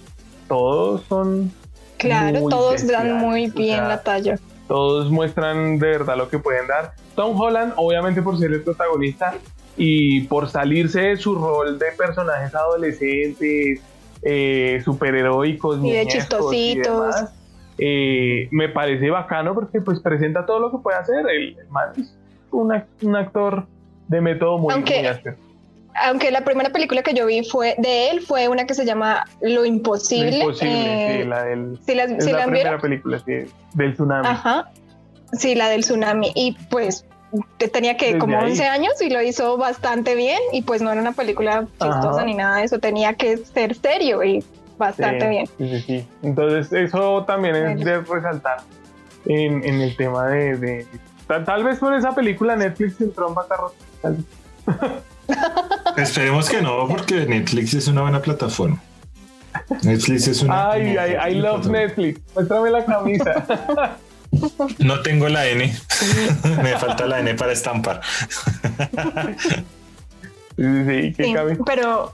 todos 0.48 1.04
son. 1.08 1.52
Claro, 1.98 2.48
todos 2.50 2.86
dan 2.88 3.18
muy 3.18 3.48
bien 3.48 3.88
la 3.88 4.02
talla. 4.02 4.40
Todos 4.68 5.12
muestran 5.12 5.80
de 5.80 5.88
verdad 5.88 6.18
lo 6.18 6.30
que 6.30 6.40
pueden 6.40 6.68
dar. 6.68 6.94
Tom 7.16 7.40
Holland, 7.40 7.74
obviamente 7.76 8.22
por 8.22 8.40
ser 8.40 8.52
el 8.52 8.64
protagonista, 8.64 9.36
y 9.78 10.22
por 10.22 10.50
salirse 10.50 11.02
de 11.02 11.18
su 11.18 11.36
rol 11.36 11.80
de 11.80 11.92
personajes 11.98 12.54
adolescentes, 12.54 13.82
eh, 14.22 14.82
superheroicos, 14.84 15.84
y 15.84 15.92
de 15.92 16.08
chistositos. 16.08 17.16
Eh, 17.78 18.48
me 18.52 18.70
parece 18.70 19.10
bacano 19.10 19.56
porque 19.56 19.82
pues 19.82 20.00
presenta 20.00 20.46
todo 20.46 20.60
lo 20.60 20.72
que 20.72 20.78
puede 20.78 20.98
hacer. 20.98 21.26
El, 21.28 21.58
man 21.70 21.90
es 21.98 22.14
un 22.52 23.16
actor 23.16 23.66
de 24.08 24.22
método 24.22 24.58
muy, 24.60 24.74
aunque, 24.74 25.10
Aunque 26.06 26.32
la 26.32 26.44
primera 26.44 26.70
película 26.70 27.02
que 27.02 27.14
yo 27.14 27.26
vi 27.26 27.44
fue 27.44 27.76
de 27.78 28.12
él 28.12 28.22
fue 28.22 28.50
una 28.50 28.66
que 28.66 28.74
se 28.74 28.86
llama 28.86 29.26
Lo 29.42 29.66
Imposible. 29.66 30.38
Lo 30.38 30.52
Imposible, 30.52 31.22
sí, 31.22 31.28
la 31.28 31.44
del. 31.44 31.80
la, 31.88 32.04
es 32.04 32.26
la, 32.26 32.46
primera 32.46 32.78
película 32.78 33.24
del 33.74 33.94
tsunami. 33.94 34.28
Ajá. 34.28 34.72
Sí, 35.34 35.56
la 35.56 35.70
del 35.70 35.82
tsunami. 35.82 36.32
Y 36.36 36.58
pues 36.70 37.06
tenía 37.72 37.98
que 37.98 38.18
como 38.18 38.40
11 38.40 38.66
años 38.66 39.02
y 39.02 39.10
lo 39.10 39.22
hizo 39.22 39.58
bastante 39.58 40.16
bien 40.16 40.40
y 40.52 40.64
pues 40.64 40.82
no 40.82 40.92
era 40.92 41.02
una 41.02 41.14
película 41.14 41.68
chistosa 41.80 42.24
ni 42.26 42.34
nada 42.34 42.58
de 42.58 42.66
eso, 42.66 42.80
tenía 42.80 43.14
que 43.14 43.38
ser 43.38 43.76
serio 43.76 44.24
y 44.24 44.44
bastante 44.78 45.28
bien. 45.30 45.48
Sí, 45.58 45.82
sí, 45.82 46.08
Entonces 46.24 46.72
eso 46.74 47.24
también 47.26 47.56
es 47.56 47.86
de 47.86 48.02
resaltar 48.02 48.58
en, 49.26 49.64
el 49.64 49.96
tema 49.96 50.28
de, 50.28 50.86
tal, 51.28 51.64
vez 51.64 51.80
por 51.80 51.94
esa 51.94 52.14
película 52.14 52.56
Netflix 52.56 53.00
entró 53.00 53.30
en 53.30 53.36
bancarrota. 53.36 53.76
Esperemos 55.98 56.50
que 56.50 56.62
no, 56.62 56.88
porque 56.88 57.26
Netflix 57.26 57.74
es 57.74 57.88
una 57.88 58.02
buena 58.02 58.22
plataforma. 58.22 58.82
Netflix 59.84 60.28
es 60.28 60.42
una. 60.42 60.72
Ay, 60.72 60.98
ay, 60.98 61.34
I 61.34 61.36
love 61.36 61.68
Netflix. 61.68 62.20
Muéstrame 62.34 62.72
la 62.72 62.86
camisa. 62.86 63.46
No 64.80 65.02
tengo 65.02 65.28
la 65.30 65.48
N. 65.48 65.74
Me 66.64 66.78
falta 66.78 67.06
la 67.06 67.20
N 67.20 67.34
para 67.36 67.52
estampar. 67.52 68.02
sí, 70.58 71.16
pero 71.66 72.14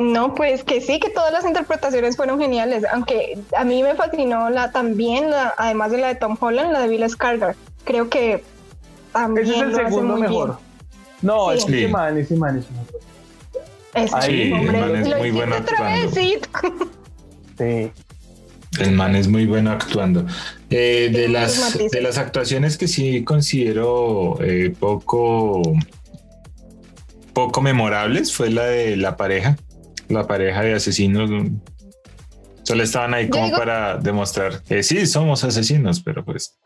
no, 0.00 0.34
pues 0.34 0.64
que 0.64 0.80
sí, 0.80 0.98
que 0.98 1.10
todas 1.10 1.32
las 1.32 1.44
interpretaciones 1.44 2.16
fueron 2.16 2.40
geniales, 2.40 2.84
aunque 2.92 3.38
a 3.56 3.64
mí 3.64 3.82
me 3.82 3.94
fascinó 3.94 4.50
la 4.50 4.72
también, 4.72 5.30
además 5.56 5.92
de 5.92 5.98
la 5.98 6.08
de 6.08 6.16
Tom 6.16 6.36
Holland, 6.38 6.72
la 6.72 6.80
de 6.80 6.88
Bill 6.88 7.04
Skarsgård. 7.04 7.54
Creo 7.84 8.08
que 8.08 8.42
también 9.12 9.46
Ese 9.46 9.56
es 9.56 9.62
el 9.62 9.76
segundo 9.76 10.16
mejor. 10.16 10.58
No, 11.22 11.52
es 11.52 11.64
ese 11.68 11.88
man, 11.88 12.18
ese 12.18 12.36
man 12.36 12.58
es 12.58 12.66
mejor. 12.70 14.22
sí, 14.22 14.52
hombre, 14.52 15.00
es 15.00 15.16
muy 15.16 15.30
bueno. 15.30 15.56
Sí. 17.56 17.92
El 18.80 18.92
man 18.92 19.14
es 19.16 19.28
muy 19.28 19.46
bueno 19.46 19.70
actuando. 19.70 20.26
Eh, 20.70 21.10
de, 21.12 21.28
las, 21.28 21.78
de 21.78 22.00
las 22.00 22.18
actuaciones 22.18 22.76
que 22.76 22.88
sí 22.88 23.22
considero 23.24 24.38
eh, 24.42 24.74
poco, 24.78 25.62
poco 27.32 27.62
memorables 27.62 28.32
fue 28.32 28.50
la 28.50 28.64
de 28.64 28.96
la 28.96 29.16
pareja, 29.16 29.56
la 30.08 30.26
pareja 30.26 30.62
de 30.62 30.74
asesinos. 30.74 31.30
Solo 32.62 32.82
estaban 32.82 33.14
ahí 33.14 33.28
como 33.28 33.50
para 33.50 33.98
demostrar 33.98 34.62
que 34.62 34.82
sí, 34.82 35.06
somos 35.06 35.44
asesinos, 35.44 36.00
pero 36.00 36.24
pues... 36.24 36.58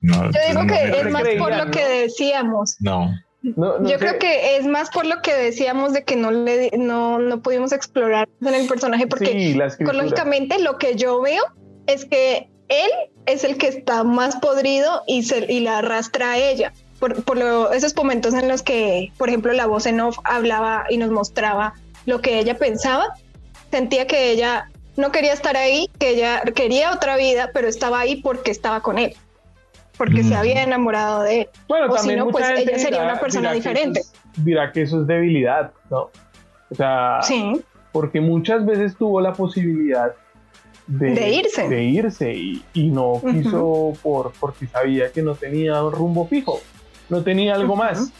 No, 0.00 0.30
yo 0.30 0.38
digo 0.48 0.66
que 0.66 1.00
es 1.00 1.10
más 1.10 1.22
por 1.38 1.56
lo 1.56 1.70
que 1.70 1.84
decíamos. 2.02 2.76
No. 2.78 3.10
Yo 3.54 3.98
creo 3.98 4.18
que 4.18 4.56
es 4.56 4.66
más 4.66 4.90
por 4.90 5.06
lo 5.06 5.22
que 5.22 5.32
decíamos 5.32 5.92
de 5.92 6.04
que 6.04 6.16
no 6.16 6.30
le 6.30 6.70
no, 6.76 7.18
no 7.18 7.42
pudimos 7.42 7.72
explorar 7.72 8.28
en 8.40 8.54
el 8.54 8.66
personaje, 8.66 9.06
porque 9.06 9.56
psicológicamente 9.76 10.58
lo 10.58 10.78
que 10.78 10.96
yo 10.96 11.20
veo 11.20 11.44
es 11.86 12.04
que 12.04 12.48
él 12.68 12.90
es 13.26 13.44
el 13.44 13.56
que 13.56 13.68
está 13.68 14.02
más 14.02 14.36
podrido 14.36 15.02
y, 15.06 15.22
se, 15.22 15.52
y 15.52 15.60
la 15.60 15.78
arrastra 15.78 16.32
a 16.32 16.38
ella. 16.38 16.72
Por, 16.98 17.22
por 17.24 17.38
esos 17.74 17.94
momentos 17.94 18.34
en 18.34 18.48
los 18.48 18.62
que, 18.62 19.12
por 19.18 19.28
ejemplo, 19.28 19.52
la 19.52 19.66
voz 19.66 19.86
en 19.86 20.00
off 20.00 20.18
hablaba 20.24 20.86
y 20.88 20.96
nos 20.96 21.10
mostraba 21.10 21.74
lo 22.06 22.20
que 22.22 22.38
ella 22.38 22.56
pensaba, 22.56 23.14
sentía 23.70 24.06
que 24.06 24.30
ella 24.30 24.70
no 24.96 25.12
quería 25.12 25.34
estar 25.34 25.56
ahí, 25.56 25.90
que 25.98 26.10
ella 26.10 26.40
quería 26.54 26.92
otra 26.92 27.16
vida, 27.16 27.50
pero 27.52 27.68
estaba 27.68 28.00
ahí 28.00 28.16
porque 28.22 28.50
estaba 28.50 28.80
con 28.80 28.98
él 28.98 29.14
porque 29.96 30.22
se 30.22 30.34
había 30.34 30.62
enamorado 30.62 31.22
de 31.22 31.42
él. 31.42 31.48
Bueno, 31.68 31.86
o 31.86 31.94
también 31.94 32.18
si 32.20 32.24
no, 32.24 32.30
pues 32.30 32.48
ella 32.50 32.78
sería 32.78 33.02
una 33.02 33.18
persona 33.18 33.52
diferente. 33.52 34.02
dirá 34.36 34.72
que 34.72 34.82
eso 34.82 35.00
es 35.00 35.06
debilidad, 35.06 35.72
¿no? 35.90 36.10
O 36.70 36.74
sea, 36.74 37.20
sí. 37.22 37.60
porque 37.92 38.20
muchas 38.20 38.66
veces 38.66 38.96
tuvo 38.96 39.20
la 39.20 39.32
posibilidad 39.32 40.12
de, 40.86 41.30
irse. 41.30 41.68
De 41.68 41.84
irse 41.84 42.34
y, 42.34 42.90
no 42.90 43.20
quiso 43.20 43.92
por, 44.02 44.32
porque 44.38 44.66
sabía 44.66 45.10
que 45.10 45.22
no 45.22 45.34
tenía 45.34 45.82
un 45.82 45.92
rumbo 45.92 46.26
fijo, 46.26 46.60
no 47.08 47.22
tenía 47.22 47.54
algo 47.54 47.76
más. 47.76 48.12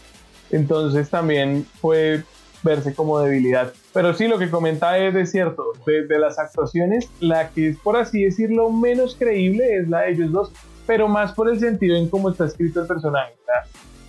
Entonces 0.51 1.11
también 1.11 1.67
puede 1.81 2.25
verse 2.63 2.95
como 2.95 3.21
debilidad. 3.21 3.73
Pero 3.93 4.15
sí, 4.15 4.29
lo 4.29 4.39
que 4.39 4.51
comenta 4.51 4.99
es 4.99 5.15
de 5.15 5.27
cierto. 5.27 5.73
De, 5.87 6.07
de 6.07 6.19
las 6.19 6.39
actuaciones, 6.39 7.11
la 7.21 7.51
que 7.51 7.69
es, 7.71 7.79
por 7.79 7.97
así 7.97 8.25
decirlo, 8.25 8.71
menos 8.71 9.17
creíble 9.17 9.79
es 9.79 9.89
la 9.89 10.03
de 10.03 10.13
ellos 10.13 10.33
dos 10.33 10.53
pero 10.87 11.09
más 11.09 11.33
por 11.33 11.49
el 11.49 11.59
sentido 11.59 11.97
en 11.97 12.09
cómo 12.09 12.31
está 12.31 12.47
escrito 12.47 12.81
el 12.81 12.87
personaje. 12.87 13.35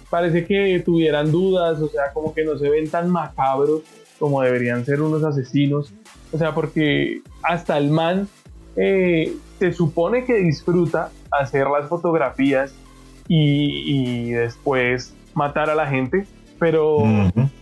parece 0.10 0.46
que 0.46 0.82
tuvieran 0.86 1.32
dudas, 1.32 1.82
o 1.82 1.90
sea, 1.90 2.14
como 2.14 2.34
que 2.34 2.46
no 2.46 2.58
se 2.58 2.70
ven 2.70 2.90
tan 2.90 3.10
macabros 3.10 3.82
como 4.20 4.42
deberían 4.42 4.86
ser 4.86 5.02
unos 5.02 5.24
asesinos. 5.24 5.94
O 6.32 6.38
sea, 6.38 6.54
porque 6.54 7.22
hasta 7.44 7.78
el 7.78 7.90
man 7.90 8.28
eh, 8.76 9.34
se 9.60 9.74
supone 9.74 10.26
que 10.26 10.36
disfruta 10.36 11.10
hacer 11.32 11.68
las 11.68 11.90
fotografías 11.90 12.74
y, 13.28 14.32
después 14.32 15.14
matar 15.34 15.70
a 15.70 15.76
la 15.76 15.88
gente, 15.88 16.26
pero 16.60 17.00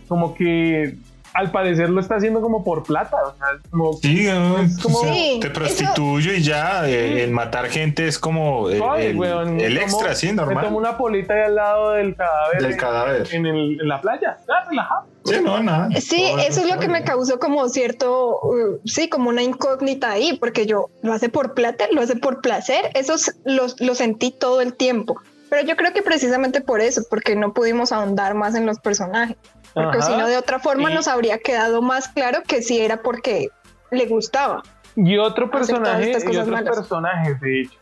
como 0.08 0.34
que 0.34 0.96
al 1.36 1.50
parecer 1.50 1.90
lo 1.90 2.00
está 2.00 2.16
haciendo 2.16 2.40
como 2.40 2.64
por 2.64 2.82
plata. 2.82 3.16
O 3.26 3.36
sea, 3.36 3.46
es 3.62 3.70
como, 3.70 3.92
Sí, 3.94 4.26
¿no? 4.26 4.58
es 4.58 4.78
como- 4.78 5.00
Sí. 5.00 5.38
te 5.40 5.46
eso- 5.48 5.54
prostituyo 5.54 6.32
y 6.32 6.42
ya 6.42 6.88
eh, 6.88 7.22
el 7.24 7.30
matar 7.30 7.66
gente 7.68 8.06
es 8.08 8.18
como 8.18 8.68
el, 8.70 8.82
Ay, 8.82 9.06
el- 9.06 9.16
weón, 9.16 9.60
el 9.60 9.74
me 9.74 9.82
extra, 9.82 10.14
sí, 10.14 10.28
Me 10.28 10.34
tomo 10.36 10.52
normal. 10.52 10.72
una 10.74 10.98
polita 10.98 11.34
ahí 11.34 11.40
al 11.42 11.54
lado 11.54 11.90
del 11.92 12.14
cadáver. 12.16 12.62
Del 12.62 12.72
en- 12.72 12.76
cadáver. 12.78 13.28
En, 13.32 13.46
el- 13.46 13.80
en 13.80 13.88
la 13.88 14.00
playa. 14.00 14.38
Ya, 14.48 14.68
relajado. 14.68 15.06
Sí, 15.24 15.34
no, 15.42 15.60
nada. 15.60 15.88
Sí, 16.00 16.24
eso 16.46 16.60
es 16.60 16.72
lo 16.72 16.78
que 16.78 16.86
me 16.88 17.02
causó 17.02 17.40
como 17.40 17.68
cierto, 17.68 18.38
uh, 18.42 18.78
sí, 18.84 19.08
como 19.08 19.28
una 19.30 19.42
incógnita 19.42 20.12
ahí, 20.12 20.38
porque 20.38 20.66
yo 20.66 20.88
lo 21.02 21.12
hace 21.12 21.28
por 21.28 21.54
plata, 21.54 21.86
lo 21.90 22.00
hace 22.00 22.14
por 22.14 22.40
placer, 22.40 22.90
eso 22.94 23.14
es- 23.14 23.36
lo, 23.44 23.66
lo 23.80 23.94
sentí 23.96 24.30
todo 24.30 24.60
el 24.60 24.74
tiempo. 24.74 25.16
Pero 25.50 25.62
yo 25.66 25.76
creo 25.76 25.92
que 25.92 26.02
precisamente 26.02 26.60
por 26.60 26.80
eso, 26.80 27.02
porque 27.08 27.36
no 27.36 27.52
pudimos 27.52 27.92
ahondar 27.92 28.34
más 28.34 28.54
en 28.56 28.66
los 28.66 28.78
personajes, 28.80 29.36
porque 29.84 30.02
si 30.02 30.12
no 30.12 30.26
de 30.26 30.36
otra 30.36 30.58
forma 30.58 30.90
Y- 30.90 30.94
nos 30.94 31.06
habría 31.06 31.38
quedado 31.38 31.82
más 31.82 32.08
claro 32.08 32.42
que 32.46 32.62
sí 32.62 32.80
era 32.80 33.02
porque 33.02 33.50
le 33.90 34.06
gustaba. 34.06 34.62
Y 34.96 35.18
otro 35.18 35.50
personaje, 35.50 36.10
y 36.12 36.14
otros 36.36 36.48
malas. 36.48 36.74
personajes, 36.76 37.38
de 37.40 37.60
hecho, 37.62 37.78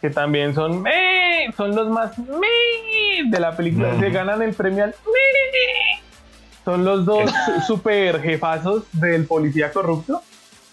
que 0.00 0.10
también 0.10 0.54
son 0.54 0.84
son 1.56 1.76
los 1.76 1.88
más 1.90 2.12
de 2.16 3.38
la 3.40 3.54
película. 3.56 3.90
Ujú. 3.90 4.00
Se 4.00 4.10
ganan 4.10 4.40
el 4.42 4.54
premio 4.54 4.84
al 4.84 4.90
meh. 4.90 6.02
Son 6.64 6.84
los 6.84 7.04
dos 7.04 7.30
super 7.66 8.20
jefazos 8.22 8.84
del 8.92 9.26
policía 9.26 9.70
corrupto. 9.72 10.22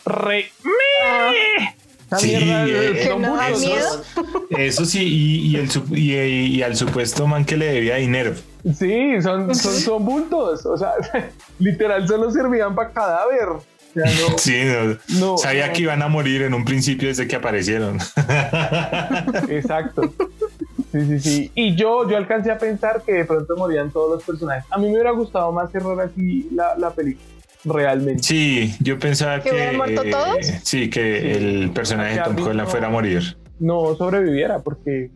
Re 0.05 0.49
meh. 0.63 1.75
Esa 2.07 2.17
Sí, 2.19 2.33
eh, 2.35 2.91
Que 2.93 3.07
son 3.07 3.21
no 3.21 3.35
da 3.35 3.43
muchos, 3.49 3.61
miedo. 3.61 4.03
Eso 4.49 4.85
sí, 4.85 5.03
y, 5.03 5.47
y 5.47 5.55
el, 5.57 5.69
y 5.97 6.61
al 6.63 6.75
supuesto 6.75 7.25
man 7.27 7.45
que 7.45 7.55
le 7.57 7.67
debía 7.67 7.95
dinero. 7.95 8.33
Sí, 8.75 9.21
son, 9.21 9.53
son, 9.55 9.73
son 9.73 10.05
bultos. 10.05 10.65
O 10.65 10.77
sea, 10.77 10.91
literal 11.59 12.07
solo 12.07 12.31
servían 12.31 12.75
para 12.75 12.91
cadáver. 12.91 13.49
O 13.49 13.63
sea, 13.93 14.05
no, 14.05 14.37
Sí, 14.37 14.61
no, 14.65 14.97
no, 15.19 15.37
sabía 15.37 15.67
no. 15.67 15.73
que 15.73 15.81
iban 15.81 16.01
a 16.01 16.07
morir 16.07 16.43
en 16.43 16.53
un 16.53 16.63
principio 16.63 17.07
desde 17.09 17.27
que 17.27 17.35
aparecieron. 17.35 17.97
Exacto. 19.49 20.13
Sí, 20.91 21.05
sí, 21.07 21.19
sí. 21.19 21.51
Y 21.55 21.75
yo, 21.75 22.09
yo 22.09 22.17
alcancé 22.17 22.51
a 22.51 22.57
pensar 22.57 23.01
que 23.05 23.13
de 23.13 23.25
pronto 23.25 23.55
morían 23.57 23.91
todos 23.91 24.11
los 24.15 24.23
personajes. 24.23 24.65
A 24.69 24.77
mí 24.77 24.87
me 24.87 24.93
hubiera 24.93 25.11
gustado 25.11 25.51
más 25.51 25.71
cerrar 25.71 25.99
así 26.01 26.49
la, 26.53 26.75
la 26.77 26.89
película. 26.91 27.25
Realmente. 27.63 28.23
Sí, 28.23 28.73
yo 28.79 28.97
pensaba 28.97 29.39
¿Que 29.39 29.51
que. 29.51 29.71
muerto 29.77 30.03
eh, 30.03 30.09
todos? 30.11 30.37
sí, 30.63 30.89
que 30.89 31.21
Sí. 31.21 31.43
el 31.43 31.69
personaje 31.71 32.15
de 32.15 32.21
Tom 32.23 32.35
Holland 32.41 32.61
no- 32.61 32.67
fuera 32.67 32.87
a 32.87 32.89
morir. 32.89 33.37
No 33.59 33.93
sobreviviera 33.95 34.59
porque 34.59 35.11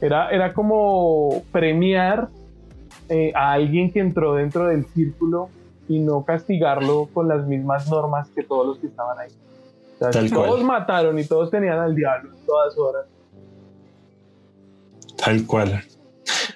era, 0.00 0.28
era 0.30 0.52
como 0.52 1.44
premiar 1.52 2.28
eh, 3.08 3.32
a 3.34 3.52
alguien 3.52 3.92
que 3.92 4.00
entró 4.00 4.34
dentro 4.34 4.66
del 4.66 4.84
círculo 4.86 5.48
y 5.88 6.00
no 6.00 6.24
castigarlo 6.24 7.08
con 7.12 7.28
las 7.28 7.46
mismas 7.46 7.88
normas 7.88 8.28
que 8.34 8.42
todos 8.42 8.66
los 8.66 8.78
que 8.78 8.88
estaban 8.88 9.18
ahí. 9.18 9.30
O 9.94 9.98
sea, 9.98 10.10
Tal 10.10 10.30
todos 10.30 10.48
cual. 10.48 10.64
mataron 10.64 11.18
y 11.18 11.24
todos 11.24 11.50
tenían 11.50 11.78
al 11.78 11.94
diablo 11.94 12.30
en 12.30 12.46
todas 12.46 12.76
horas. 12.76 13.06
Tal 15.16 15.46
cual. 15.46 15.84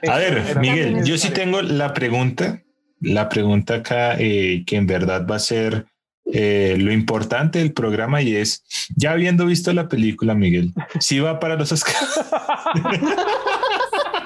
A 0.08 0.18
ver, 0.18 0.58
Miguel, 0.58 1.04
yo 1.04 1.16
sí 1.16 1.30
tengo 1.30 1.62
la 1.62 1.94
pregunta, 1.94 2.62
la 3.00 3.28
pregunta 3.28 3.76
acá 3.76 4.16
eh, 4.18 4.64
que 4.66 4.76
en 4.76 4.86
verdad 4.86 5.26
va 5.30 5.36
a 5.36 5.40
ser 5.40 5.86
eh, 6.32 6.76
lo 6.78 6.92
importante 6.92 7.58
del 7.58 7.72
programa 7.72 8.22
y 8.22 8.36
es, 8.36 8.64
ya 8.96 9.12
habiendo 9.12 9.46
visto 9.46 9.72
la 9.72 9.88
película, 9.88 10.34
Miguel, 10.34 10.72
si 10.98 11.20
va 11.20 11.38
para 11.40 11.56
los 11.56 11.72
Oscars. 11.72 12.20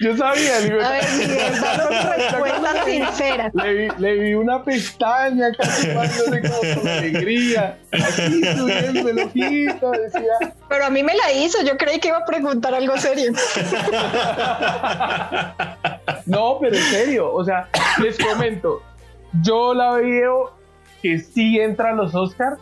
Yo 0.00 0.16
sabía, 0.16 0.60
digo, 0.60 0.80
A 0.82 0.90
ver, 0.90 1.04
Miguel, 1.18 1.60
danos 1.60 2.16
respuestas 2.16 2.84
sinceras. 2.84 3.54
Le 3.54 3.74
vi, 3.74 3.88
le 3.98 4.14
vi 4.18 4.34
una 4.34 4.62
pestaña 4.62 5.46
casi 5.56 5.88
como 5.94 6.80
con 6.80 6.88
alegría, 6.88 7.78
aquí 7.92 8.42
subiendo 8.56 9.08
el 9.08 9.18
ojito, 9.20 9.90
decía, 9.92 10.54
Pero 10.68 10.86
a 10.86 10.90
mí 10.90 11.02
me 11.02 11.14
la 11.14 11.32
hizo, 11.32 11.62
yo 11.64 11.76
creí 11.76 11.98
que 12.00 12.08
iba 12.08 12.18
a 12.18 12.24
preguntar 12.24 12.74
algo 12.74 12.96
serio. 12.96 13.32
no, 16.26 16.58
pero 16.60 16.76
en 16.76 16.82
serio, 16.82 17.32
o 17.32 17.44
sea, 17.44 17.68
les 18.00 18.18
comento, 18.18 18.82
yo 19.42 19.74
la 19.74 19.92
veo 19.92 20.56
que 21.02 21.18
sí 21.18 21.60
entra 21.60 21.90
a 21.90 21.92
los 21.92 22.14
Oscars, 22.14 22.58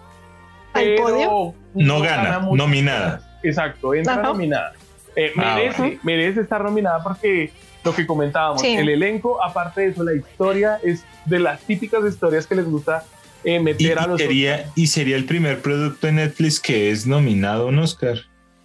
¿Al 0.75 0.85
pero 0.85 1.03
podio? 1.03 1.55
No 1.75 2.01
gana, 2.01 2.39
nominada. 2.39 3.20
Exacto, 3.43 3.95
entra 3.95 4.14
Ajá. 4.14 4.23
nominada. 4.23 4.73
Eh, 5.17 5.33
Ah, 5.37 5.55
merece, 5.57 5.79
bueno. 5.83 5.99
merece 6.03 6.41
estar 6.41 6.63
nominada 6.65 7.03
porque 7.03 7.53
lo 7.85 7.95
que 7.95 8.07
comentábamos, 8.07 8.61
Sí. 8.63 8.75
el 8.75 8.89
elenco, 8.89 9.43
aparte 9.43 9.83
de 9.83 9.87
eso, 9.89 10.05
la 10.05 10.15
historia 10.15 10.79
es 10.83 11.05
de 11.27 11.39
las 11.41 11.61
típicas 11.63 12.05
historias 12.05 12.47
que 12.47 12.55
les 12.55 12.65
gusta 12.67 13.05
eh, 13.45 13.57
Y, 13.57 13.59
meter 13.59 13.99
a 13.99 14.05
y 14.05 14.09
los 14.09 14.21
sería, 14.21 14.71
y 14.77 14.87
sería 14.87 15.17
el 15.17 15.25
primer 15.25 15.61
producto 15.61 16.07
de 16.07 16.13
Netflix 16.13 16.61
que 16.61 16.91
es 16.93 17.07
nominado 17.09 17.65
a 17.65 17.67
un 17.67 17.79
Oscar. 17.81 18.17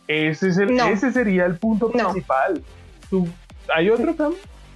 Ese, 0.08 0.50
es 0.50 0.58
el- 0.58 0.76
No. 0.76 0.88
ese 0.88 1.12
sería 1.12 1.46
el 1.46 1.56
punto 1.58 1.92
No. 1.96 2.12
principal. 2.12 2.62
¿Tú- 3.10 3.28
¿Hay 3.76 3.90
otro, 3.90 4.16
Cam? 4.16 4.34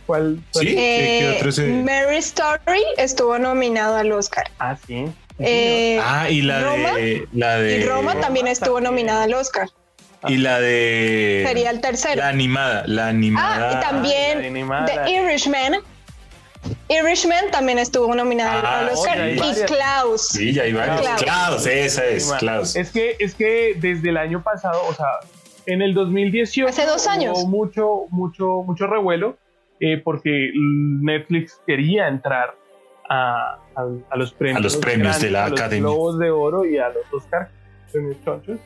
¿Cuál? 0.07 0.39
cuál? 0.51 0.65
Sí. 0.65 0.71
¿Qué- 0.71 0.75
qué 0.75 1.19
Eh, 1.29 1.35
otro 1.37 1.51
se- 1.51 1.67
Mary 1.67 2.17
Story 2.17 2.81
estuvo 2.97 3.37
nominado 3.37 3.95
al 3.95 4.11
Oscar. 4.11 4.49
Ah, 4.59 4.75
sí. 4.87 5.05
Eh, 5.39 5.99
Ah, 6.03 6.29
y 6.29 6.41
la 6.41 6.61
Roma. 6.63 6.93
de 6.95 7.27
la 7.33 7.57
de 7.57 7.77
y 7.77 7.83
Roma 7.83 8.19
también 8.19 8.47
estuvo 8.47 8.75
también. 8.75 8.91
nominada 8.91 9.23
al 9.23 9.33
Oscar. 9.35 9.69
Y 10.27 10.37
la 10.37 10.59
de 10.59 11.43
Sería 11.47 11.69
el 11.71 11.81
tercero. 11.81 12.15
la 12.17 12.27
animada, 12.29 12.83
la 12.87 13.07
animada. 13.07 13.69
Ah, 13.69 13.73
y 13.77 13.79
también 13.89 14.45
animada. 14.45 14.85
The 15.05 15.11
Irishman. 15.11 15.75
Irishman 16.89 17.49
también 17.51 17.79
estuvo 17.79 18.13
nominada 18.13 18.61
Ah, 18.63 18.79
al 18.81 18.89
Oscar. 18.89 19.19
oye, 19.19 19.33
y. 19.35 19.65
Klaus. 19.65 20.27
Sí, 20.27 20.53
ya 20.53 20.63
hay 20.63 20.73
varios. 20.73 21.01
Klaus. 21.01 21.21
Klaus, 21.23 21.65
esa 21.67 22.05
es. 22.05 22.31
Klaus. 22.39 22.75
Es 22.75 22.91
que, 22.91 23.15
es 23.19 23.33
que 23.33 23.75
desde 23.79 24.09
el 24.09 24.17
año 24.17 24.43
pasado, 24.43 24.79
o 24.87 24.93
sea, 24.93 25.07
en 25.65 25.81
el 25.81 25.93
2018 25.93 26.67
Hace 26.69 26.85
dos 26.85 27.07
años. 27.07 27.37
hubo 27.39 27.47
mucho, 27.47 28.01
mucho, 28.09 28.45
mucho 28.63 28.87
revuelo 28.87 29.37
eh, 29.79 29.99
porque 30.03 30.51
Netflix 31.01 31.59
quería 31.65 32.07
entrar 32.07 32.53
a, 33.09 33.57
a- 33.75 33.87
a 34.11 34.15
los 34.17 34.31
premios, 34.33 34.57
A 34.59 34.61
los 34.63 34.77
premios 34.77 35.19
de 35.19 35.31
la 35.31 35.45
a 35.45 35.49
los 35.49 35.59
Academia. 35.59 35.89
Globos 35.89 36.19
de 36.19 36.29
Oro 36.29 36.65
y 36.65 36.77
a 36.77 36.89
los 36.89 37.03
Oscar, 37.11 37.49
premios 37.91 38.17
chonchos. 38.23 38.59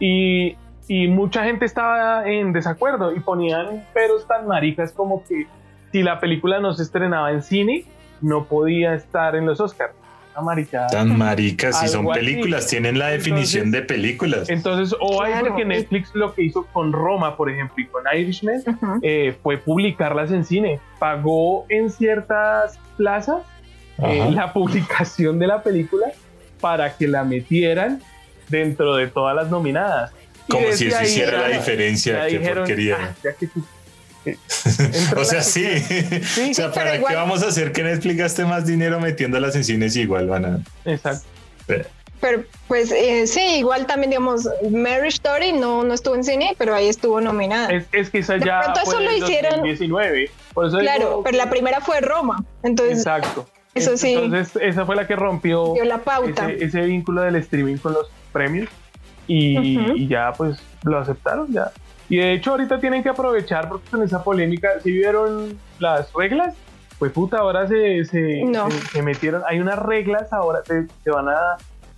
Y, 0.00 0.56
y 0.88 1.08
mucha 1.08 1.44
gente 1.44 1.64
estaba 1.64 2.26
en 2.28 2.52
desacuerdo 2.52 3.14
y 3.14 3.20
ponían 3.20 3.84
peros 3.94 4.26
tan 4.26 4.46
maricas 4.46 4.92
como 4.92 5.24
que 5.24 5.46
si 5.92 6.02
la 6.02 6.20
película 6.20 6.60
no 6.60 6.72
se 6.74 6.82
estrenaba 6.82 7.30
en 7.32 7.42
cine, 7.42 7.84
no 8.20 8.44
podía 8.44 8.94
estar 8.94 9.34
en 9.36 9.46
los 9.46 9.60
Oscars. 9.60 9.94
Maricada. 10.42 10.88
Tan 10.88 11.16
maricas, 11.16 11.78
si 11.78 11.86
son 11.86 12.10
así. 12.10 12.18
películas, 12.18 12.66
tienen 12.66 12.98
la 12.98 13.06
definición 13.06 13.66
Entonces- 13.66 13.88
de 13.88 13.94
películas. 13.94 14.48
Entonces, 14.50 14.96
o 15.00 15.22
hay 15.22 15.30
Claro. 15.30 15.46
porque 15.50 15.64
Netflix 15.64 16.10
lo 16.12 16.34
que 16.34 16.42
hizo 16.42 16.66
con 16.72 16.92
Roma, 16.92 17.36
por 17.36 17.48
ejemplo, 17.52 17.76
y 17.78 17.86
con 17.86 18.02
Irishman, 18.12 18.60
eh, 19.02 19.36
fue 19.44 19.58
publicarlas 19.58 20.32
en 20.32 20.44
cine. 20.44 20.80
Pagó 20.98 21.66
en 21.68 21.88
ciertas 21.88 22.80
plazas 22.96 23.42
eh, 23.98 24.28
la 24.32 24.52
publicación 24.52 25.38
de 25.38 25.46
la 25.46 25.62
película 25.62 26.08
para 26.60 26.96
que 26.96 27.06
la 27.06 27.22
metieran 27.22 28.02
dentro 28.48 28.96
de 28.96 29.06
todas 29.06 29.36
las 29.36 29.50
nominadas. 29.52 30.12
Como 30.48 30.72
si 30.72 30.88
eso 30.88 30.98
ahí 30.98 31.06
hiciera 31.06 31.40
la 31.42 31.50
ya- 31.50 31.56
diferencia, 31.58 32.12
ya 32.18 32.26
qué 32.28 32.38
dijeron, 32.38 32.58
porquería. 32.64 32.96
"Ah, 33.00 33.14
ya 33.22 33.32
que 33.34 33.46
tú- 33.46 33.64
eh, 34.26 34.36
entra 34.94 35.20
o 35.20 35.24
sea, 35.24 35.42
sí. 35.42 35.66
o 36.50 36.54
sea, 36.54 36.72
¿para 36.72 36.96
igual- 36.96 37.12
qué 37.12 37.16
vamos 37.16 37.42
a 37.42 37.48
hacer 37.48 37.72
que 37.72 37.82
Netflix 37.82 38.16
gaste 38.16 38.44
más 38.44 38.66
dinero 38.66 38.98
metiéndolas 39.00 39.54
en 39.56 39.64
cines 39.64 39.96
igual 39.96 40.28
van 40.28 40.44
a... 40.44 40.58
Exacto. 40.90 41.26
Pero 42.20 42.44
pues 42.68 42.90
eh, 42.90 43.26
sí, 43.26 43.40
igual 43.58 43.84
también 43.86 44.10
digamos, 44.10 44.48
Mary 44.70 45.08
Story 45.08 45.52
no, 45.52 45.82
no 45.84 45.92
estuvo 45.92 46.14
en 46.14 46.24
cine, 46.24 46.54
pero 46.56 46.74
ahí 46.74 46.88
estuvo 46.88 47.20
nominada. 47.20 47.70
Es, 47.70 47.84
es 47.92 48.08
que 48.08 48.20
esa 48.20 48.34
De 48.34 48.46
ya 48.46 48.62
pronto 48.62 48.80
eso 48.80 49.00
lo 49.00 49.10
en 49.10 49.16
hicieron- 49.22 49.50
2019. 49.56 50.30
Por 50.54 50.66
eso 50.68 50.78
claro, 50.78 50.98
digo- 51.08 51.22
pero 51.24 51.36
la 51.36 51.50
primera 51.50 51.80
fue 51.82 52.00
Roma. 52.00 52.42
Entonces 52.62 52.98
Exacto. 52.98 53.46
Eso 53.74 53.96
sí. 53.98 54.14
Entonces, 54.14 54.56
esa 54.62 54.86
fue 54.86 54.94
la 54.96 55.06
que 55.06 55.16
rompió 55.16 55.74
dio 55.74 55.84
la 55.84 55.98
pauta. 55.98 56.48
ese, 56.50 56.64
ese 56.64 56.80
vínculo 56.82 57.22
del 57.22 57.36
streaming 57.36 57.76
con 57.76 57.92
los 57.92 58.06
premios 58.32 58.70
y, 59.26 59.78
Ujú. 59.78 59.96
y 59.96 60.06
ya 60.08 60.32
pues 60.36 60.62
lo 60.84 60.98
aceptaron 60.98 61.52
ya. 61.52 61.70
Y 62.08 62.16
de 62.18 62.32
hecho 62.34 62.50
ahorita 62.52 62.80
tienen 62.80 63.02
que 63.02 63.08
aprovechar 63.08 63.68
porque 63.68 63.88
con 63.90 64.02
esa 64.02 64.22
polémica, 64.22 64.68
si 64.82 64.92
vieron 64.92 65.58
las 65.78 66.12
reglas, 66.12 66.54
pues 66.98 67.12
puta, 67.12 67.38
ahora 67.38 67.66
se, 67.66 68.04
se, 68.04 68.42
No. 68.44 68.70
se- 68.70 68.78
se 68.88 69.02
metieron, 69.02 69.42
hay 69.48 69.58
unas 69.60 69.78
reglas 69.78 70.32
ahora 70.32 70.60
que 70.66 70.86
se 71.02 71.10
van 71.10 71.28
a 71.28 71.56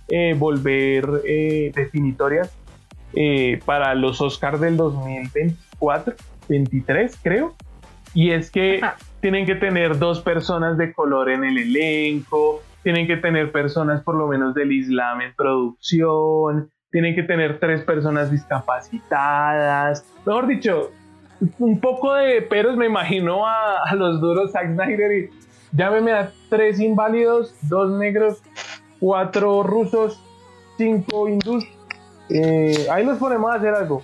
eh, 0.09 0.33
volver 0.37 1.05
eh, 1.25 1.71
definitorias 1.75 2.51
eh, 3.13 3.59
para 3.65 3.93
los 3.95 4.21
Oscars 4.21 4.59
del 4.61 4.77
2024, 4.77 6.15
23 6.47 7.17
creo. 7.21 7.55
Y 8.13 8.31
es 8.31 8.49
que 8.49 8.79
Ajá. 8.81 8.95
tienen 9.19 9.45
que 9.45 9.55
tener 9.55 9.99
dos 9.99 10.21
personas 10.21 10.77
de 10.77 10.93
color 10.93 11.29
en 11.29 11.43
el 11.43 11.57
elenco, 11.57 12.61
tienen 12.83 13.05
que 13.05 13.17
tener 13.17 13.51
personas 13.51 14.01
por 14.03 14.15
lo 14.15 14.27
menos 14.27 14.55
del 14.55 14.71
Islam 14.71 15.21
en 15.21 15.33
producción, 15.35 16.71
tienen 16.91 17.15
que 17.15 17.23
tener 17.23 17.59
tres 17.59 17.81
personas 17.81 18.31
discapacitadas. 18.31 20.05
Mejor 20.25 20.47
dicho, 20.47 20.91
un 21.59 21.79
poco 21.79 22.13
de 22.15 22.41
peros 22.41 22.77
me 22.77 22.85
imagino 22.85 23.45
a, 23.47 23.83
a 23.85 23.95
los 23.95 24.19
duros 24.21 24.51
Zack 24.51 24.73
Snyder 24.73 25.11
y 25.11 25.29
Llámeme 25.73 26.13
a 26.13 26.31
tres 26.49 26.79
inválidos, 26.79 27.53
dos 27.63 27.91
negros, 27.99 28.41
cuatro 29.01 29.63
rusos, 29.63 30.17
cinco 30.77 31.27
hindús. 31.27 31.65
Eh, 32.29 32.87
ahí 32.89 33.05
nos 33.05 33.17
ponemos 33.19 33.51
a 33.51 33.55
hacer 33.55 33.73
algo. 33.73 34.01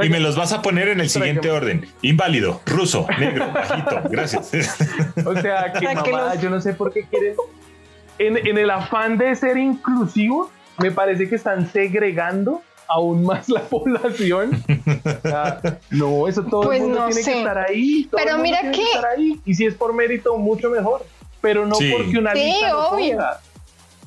Y 0.00 0.08
me 0.08 0.20
los 0.20 0.36
vas 0.36 0.52
a 0.52 0.62
poner 0.62 0.86
en 0.86 1.00
el 1.00 1.10
siguiente 1.10 1.50
orden. 1.50 1.84
Inválido, 2.02 2.60
ruso, 2.64 3.08
negro, 3.18 3.50
bajito. 3.52 4.02
Gracias. 4.08 4.52
O 5.26 5.34
sea, 5.34 5.72
que 5.72 5.86
los- 6.12 6.40
yo 6.40 6.48
no 6.48 6.60
sé 6.60 6.74
por 6.74 6.92
qué 6.92 7.04
quieren. 7.04 7.34
En, 8.20 8.36
en 8.46 8.56
el 8.56 8.70
afán 8.70 9.18
de 9.18 9.34
ser 9.34 9.56
inclusivo, 9.56 10.48
me 10.80 10.90
parece 10.90 11.28
que 11.28 11.34
están 11.36 11.70
segregando 11.72 12.62
aún 12.88 13.24
más 13.24 13.48
la 13.48 13.60
población. 13.70 14.62
O 15.24 15.28
sea, 15.28 15.60
no, 15.90 16.26
eso 16.28 16.42
todo 16.44 16.62
Pues 16.62 16.80
el 16.80 16.86
mundo 16.88 17.00
no 17.00 17.06
tiene 17.08 17.22
sé. 17.22 17.32
que 17.32 17.38
estar 17.38 17.58
ahí. 17.58 18.04
todo 18.10 18.18
Pero 18.18 18.30
el 18.30 18.36
mundo 18.38 18.42
mira 18.50 18.60
tiene 18.60 18.76
que- 18.76 18.82
estar 18.84 19.06
ahí. 19.16 19.40
Y 19.44 19.54
si 19.54 19.66
es 19.66 19.74
por 19.74 19.92
mérito, 19.94 20.36
mucho 20.38 20.70
mejor. 20.70 21.04
Pero 21.40 21.64
no 21.66 21.74
Sí. 21.76 21.90
porque 21.96 22.18
una 22.18 22.32
Sí, 22.32 22.44
lista 22.44 22.76
obvio. 22.78 23.18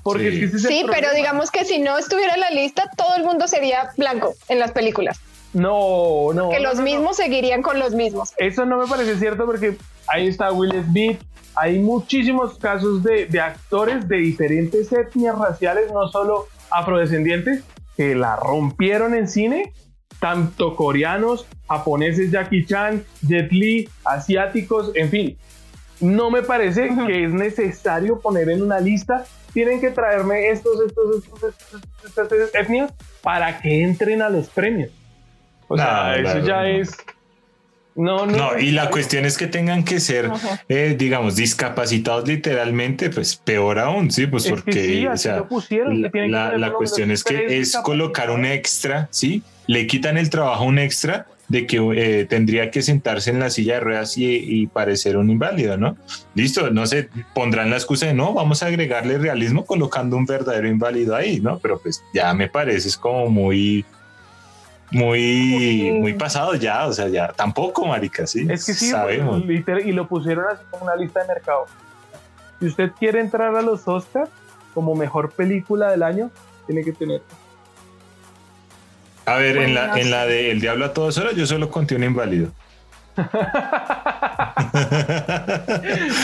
Porque 0.04 0.30
Sí. 0.32 0.44
es 0.44 0.52
que 0.52 0.58
ese 0.58 0.68
Sí, 0.68 0.86
pero 0.92 1.14
digamos 1.16 1.50
que 1.50 1.64
si 1.66 1.80
no 1.80 1.98
estuviera 1.98 2.34
en 2.34 2.42
la 2.42 2.50
lista, 2.50 2.90
todo 2.98 3.16
el 3.16 3.24
mundo 3.24 3.48
sería 3.48 3.92
blanco 3.98 4.34
en 4.50 4.60
las 4.60 4.72
películas. 4.72 5.20
No, 5.54 6.34
no. 6.34 6.50
que 6.50 6.58
no, 6.60 6.64
los 6.64 6.74
no, 6.76 6.80
no. 6.82 6.86
mismos 6.86 7.16
seguirían 7.18 7.62
con 7.62 7.80
los 7.80 7.94
mismos. 7.94 8.34
Eso 8.38 8.66
no 8.66 8.78
me 8.78 8.88
parece 8.88 9.18
cierto 9.18 9.46
porque 9.46 9.78
ahí 10.08 10.28
está 10.28 10.52
Will 10.52 10.84
Smith. 10.90 11.22
Hay 11.56 11.78
muchísimos 11.80 12.58
casos 12.58 13.04
de, 13.04 13.28
de 13.28 13.40
actores 13.40 14.08
de 14.08 14.18
diferentes 14.18 14.92
etnias 14.92 15.38
raciales, 15.38 15.92
no 15.92 16.08
solo 16.10 16.48
afrodescendientes, 16.74 17.64
que 17.96 18.16
la 18.16 18.36
rompieron 18.36 19.14
en 19.16 19.28
cine. 19.28 19.74
Tanto 20.20 20.76
coreanos, 20.76 21.46
japoneses, 21.68 22.32
Jackie 22.32 22.66
Chan, 22.66 23.04
Jet 23.28 23.52
Li, 23.52 23.90
asiáticos, 24.06 24.92
en 24.96 25.10
fin. 25.10 25.38
No 26.00 26.32
me 26.32 26.44
parece 26.44 26.90
que 27.08 27.26
es 27.26 27.34
necesario 27.34 28.20
poner 28.20 28.50
en 28.50 28.62
una 28.62 28.80
lista. 28.80 29.26
Tienen 29.54 29.82
que 29.82 29.92
traerme 29.92 30.50
estos, 30.50 30.82
estos, 30.86 31.24
estos, 31.24 31.42
estos, 32.06 32.32
estas 32.32 32.56
etnias 32.56 32.94
para 33.22 33.60
que 33.60 33.84
entren 33.84 34.22
a 34.22 34.30
los 34.30 34.50
premios. 34.50 34.92
O 35.68 35.78
sea, 35.78 36.16
eso 36.16 36.40
ya 36.40 36.68
es. 36.68 36.96
No, 37.96 38.26
no. 38.26 38.38
No, 38.38 38.60
y 38.60 38.72
la 38.72 38.90
cuestión 38.90 39.26
es 39.26 39.38
que 39.38 39.48
tengan 39.48 39.84
que 39.84 40.00
ser, 40.00 40.32
eh, 40.68 40.96
digamos, 40.98 41.36
discapacitados 41.36 42.28
literalmente, 42.28 43.10
pues 43.10 43.36
peor 43.36 43.80
aún, 43.80 44.12
sí, 44.12 44.26
pues 44.26 44.46
Es 44.46 44.52
que 44.52 44.56
porque, 44.56 44.86
sí, 44.86 45.08
o 45.08 45.18
sea, 45.18 45.44
pusieron, 45.44 46.02
la, 46.02 46.52
que 46.52 46.72
cuestión 46.74 47.12
es 47.12 47.24
que 47.24 47.60
es 47.60 47.78
colocar 47.84 48.32
un 48.32 48.46
extra, 48.46 49.08
sí, 49.12 49.44
le 49.68 49.86
quitan 49.88 50.18
el 50.18 50.30
trabajo 50.30 50.64
un 50.64 50.80
extra 50.80 51.28
de 51.50 51.68
que 51.68 51.78
eh, 51.96 52.26
tendría 52.26 52.72
que 52.72 52.82
sentarse 52.82 53.30
en 53.30 53.40
la 53.40 53.50
silla 53.50 53.76
de 53.76 53.80
ruedas 53.82 54.18
y, 54.18 54.26
y 54.26 54.68
parecer 54.68 55.18
un 55.18 55.30
inválido, 55.30 55.78
¿no? 55.78 55.96
Listo, 56.34 56.72
no 56.72 56.88
sé, 56.88 57.10
pondrán 57.36 57.70
la 57.70 57.76
excusa 57.76 58.08
de 58.08 58.14
no, 58.14 58.34
vamos 58.34 58.64
a 58.64 58.68
agregarle 58.68 59.18
realismo 59.20 59.66
colocando 59.66 60.18
un 60.18 60.26
verdadero 60.26 60.68
inválido 60.68 61.16
ahí, 61.16 61.40
¿no? 61.40 61.60
Pero 61.60 61.80
pues 61.80 62.04
ya 62.14 62.34
me 62.34 62.50
parece 62.50 62.88
es 62.88 62.98
como 62.98 63.30
muy, 63.30 63.86
muy, 64.94 65.92
Muy- 66.00 66.14
pasado 66.14 66.56
ya, 66.56 66.86
o 66.86 66.94
sea, 66.94 67.08
ya 67.08 67.30
tampoco, 67.30 67.86
marica, 67.86 68.26
sí. 68.28 68.46
Es 68.50 68.66
que 68.66 68.74
sí, 68.74 68.90
sabemos. 68.90 69.44
y 69.48 69.92
lo 69.92 70.08
pusieron 70.08 70.46
así 70.52 70.64
como 70.70 70.84
una 70.86 70.96
lista 70.96 71.22
de 71.22 71.28
mercado. 71.28 71.66
Si 72.60 72.68
usted 72.68 72.92
quiere 72.98 73.20
entrar 73.20 73.56
a 73.56 73.62
los 73.62 73.88
Oscars 73.88 74.30
como 74.74 74.96
mejor 74.96 75.32
película 75.32 75.92
del 75.92 76.04
año, 76.04 76.32
tiene 76.66 76.84
que 76.84 76.94
tener. 76.94 77.22
A 79.26 79.36
ver, 79.36 79.58
en 79.58 79.74
la, 79.74 80.00
en 80.00 80.12
la 80.12 80.26
de 80.26 80.52
El 80.52 80.60
Diablo 80.62 80.86
a 80.86 80.94
todas 80.94 81.18
horas, 81.18 81.36
yo 81.36 81.46
solo 81.46 81.70
conté 81.70 81.96
un 81.96 82.04
inválido. 82.04 82.52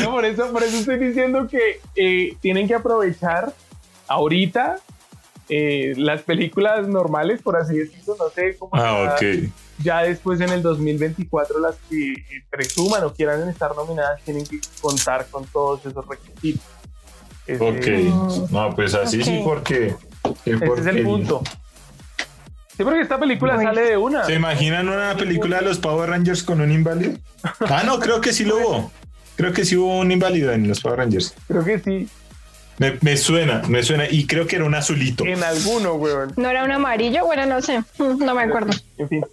No, 0.02 0.12
por 0.12 0.26
eso, 0.26 0.52
por 0.52 0.64
eso 0.64 0.78
estoy 0.78 0.98
diciendo 0.98 1.48
que 1.48 1.80
eh, 1.96 2.36
tienen 2.42 2.68
que 2.68 2.76
aprovechar 2.76 3.54
ahorita 4.08 4.78
eh, 5.50 5.94
las 5.98 6.22
películas 6.22 6.88
normales, 6.88 7.42
por 7.42 7.58
así 7.58 7.78
decirlo, 7.78 8.16
no 8.20 8.30
sé 8.30 8.56
cómo. 8.58 8.72
ah, 8.76 9.16
será. 9.18 9.42
ok. 9.42 9.50
ya 9.84 10.04
después 10.04 10.40
en 10.42 10.50
el 10.50 10.62
2024 10.62 11.60
las 11.60 11.76
que 11.90 12.14
eh, 12.14 12.24
presuman 12.50 13.04
o 13.04 13.14
quieran 13.14 13.48
estar 13.50 13.76
nominadas 13.76 14.22
tienen 14.24 14.46
que 14.46 14.60
contar 14.82 15.28
con 15.32 15.46
todos 15.46 15.86
esos 15.86 16.08
requisitos. 16.08 16.66
Ese, 17.48 17.64
Ok. 17.64 18.52
No, 18.52 18.76
pues 18.76 18.94
así 18.94 19.24
sí, 19.24 19.42
porque. 19.44 19.96
que 20.46 20.52
ese 20.52 20.66
es 20.82 20.86
el 20.86 21.04
punto. 21.04 21.42
Sí, 22.78 22.84
porque 22.84 23.02
esta 23.02 23.20
película 23.20 23.58
sale 23.62 23.82
de 23.82 23.98
una. 23.98 24.24
¿Se 24.24 24.36
imaginan 24.36 24.88
una 24.88 25.16
película 25.18 25.58
de 25.58 25.66
los 25.66 25.80
Power 25.80 26.10
Rangers 26.12 26.44
con 26.44 26.62
un 26.62 26.72
inválido? 26.72 27.18
Ah, 27.62 27.84
no, 27.86 28.00
creo 28.00 28.22
que 28.22 28.32
sí 28.34 28.46
lo 28.46 28.58
hubo. 28.58 28.92
Creo 29.36 29.52
que 29.54 29.66
sí 29.66 29.76
hubo 29.78 29.98
un 30.00 30.12
inválido 30.12 30.52
en 30.52 30.68
los 30.68 30.80
Power 30.82 31.00
Rangers. 31.00 31.34
Creo 31.48 31.64
que 31.64 31.80
sí, 31.80 32.08
Me, 32.80 32.98
me 33.02 33.18
suena, 33.18 33.62
me 33.68 33.84
suena. 33.84 34.06
Y 34.10 34.26
creo 34.26 34.48
que 34.48 34.56
era 34.56 34.66
un 34.66 34.74
azulito. 34.76 35.26
en 35.26 35.44
alguno, 35.44 35.94
weón. 35.96 36.32
¿No 36.38 36.50
era 36.50 36.64
un 36.64 36.72
amarillo? 36.72 37.26
Bueno, 37.26 37.46
no 37.46 37.62
sé. 37.62 37.80
Mm, 38.00 38.24
No 38.26 38.34
me 38.34 38.44
acuerdo. 38.44 38.72
En 38.98 39.08
fin. 39.10 39.26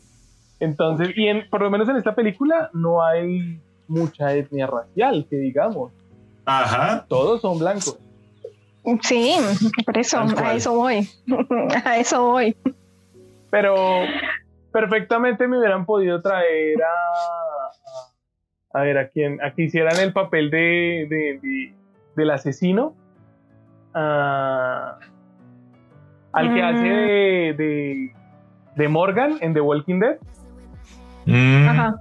Entonces, 0.61 1.11
y 1.17 1.29
en, 1.29 1.49
por 1.49 1.63
lo 1.63 1.71
menos 1.71 1.89
en 1.89 1.97
esta 1.97 2.15
película 2.15 2.71
no 2.73 3.05
hay 3.05 3.61
mucha 3.89 4.35
etnia 4.35 4.67
racial, 4.67 5.27
que 5.31 5.37
digamos. 5.37 5.93
Ajá. 6.45 7.07
Todos 7.09 7.41
son 7.41 7.59
blancos. 7.59 7.99
Sí, 9.03 9.35
por 9.85 9.99
eso, 9.99 10.19
a 10.21 10.55
eso 10.55 10.75
voy. 10.75 11.09
A 11.85 11.99
eso 11.99 12.23
voy. 12.25 12.57
Pero 13.51 13.75
perfectamente 14.73 15.47
me 15.49 15.59
hubieran 15.59 15.85
podido 15.87 16.21
traer 16.23 16.83
a. 16.83 16.87
A, 18.79 18.81
a 18.81 18.83
ver, 18.83 18.99
a 18.99 19.09
quien, 19.09 19.43
a 19.43 19.53
que 19.55 19.63
hicieran 19.65 19.99
el 20.01 20.13
papel 20.13 20.51
de, 20.51 21.07
de- 21.09 21.39
de- 21.43 21.75
del 22.15 22.31
asesino. 22.31 22.95
A- 23.97 24.99
al 26.33 26.55
que 26.55 26.63
Mm. 26.63 26.65
hace 26.65 26.83
de, 26.85 27.55
de, 27.57 28.13
de 28.77 28.89
Morgan 28.89 29.39
en 29.41 29.55
The 29.55 29.61
Walking 29.63 29.99
Dead. 30.01 30.17
Mm. 31.25 31.69
Ajá. 31.69 31.95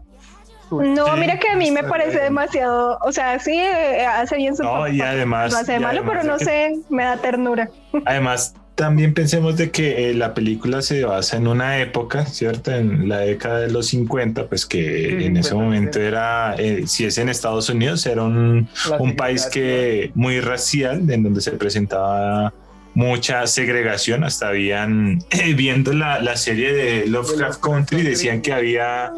No, 0.72 1.16
mira 1.16 1.38
que 1.39 1.48
a 1.48 1.56
mí 1.56 1.72
me 1.72 1.84
parece 1.84 2.20
demasiado, 2.20 2.98
o 3.02 3.12
sea, 3.12 3.38
sí 3.39 3.54
eh, 3.58 4.06
hace 4.06 4.36
bien 4.36 4.56
su 4.56 4.64
No, 4.64 4.88
y 4.88 5.00
además. 5.00 5.54
Lo 5.54 5.60
hace 5.60 5.74
de 5.74 5.78
y 5.78 5.82
malo, 5.82 6.00
además 6.00 6.18
pero 6.24 6.32
no 6.34 6.39
sé, 6.39 6.76
me 6.89 7.04
da 7.04 7.18
ternura. 7.18 7.70
Además, 8.06 8.56
también 8.76 9.14
pensemos 9.14 9.56
de 9.56 9.72
que 9.72 10.10
eh, 10.10 10.14
la 10.14 10.34
película 10.34 10.82
se 10.82 11.06
basa 11.06 11.38
en 11.38 11.48
una 11.48 11.80
época, 11.80 12.26
¿cierto? 12.26 12.72
En 12.72 13.08
la 13.08 13.20
década 13.20 13.62
de 13.62 13.72
los 13.72 13.88
50, 13.88 14.48
pues 14.48 14.66
que 14.66 15.16
Sí, 15.18 15.26
en 15.26 15.38
ese 15.38 15.50
50, 15.50 15.56
momento 15.56 16.00
sí. 16.00 16.06
era, 16.06 16.56
eh, 16.58 16.84
si 16.86 17.06
es 17.06 17.18
en 17.18 17.30
Estados 17.30 17.70
Unidos, 17.70 18.06
era 18.06 18.24
un, 18.24 18.68
un 19.00 19.16
país 19.16 19.46
que 19.46 20.12
muy 20.14 20.42
racial, 20.42 21.10
en 21.10 21.24
donde 21.24 21.42
se 21.42 21.52
presentaba 21.52 22.54
mucha 22.96 23.46
segregación, 23.46 24.24
hasta 24.24 24.48
habían, 24.48 25.20
eh, 25.30 25.54
viendo 25.54 25.93
la, 25.93 26.20
la 26.22 26.36
serie 26.38 26.74
de 26.74 27.06
Lovecraft 27.08 27.60
Country, 27.62 28.02
decían 28.02 28.41
que 28.41 28.54
había, 28.54 29.12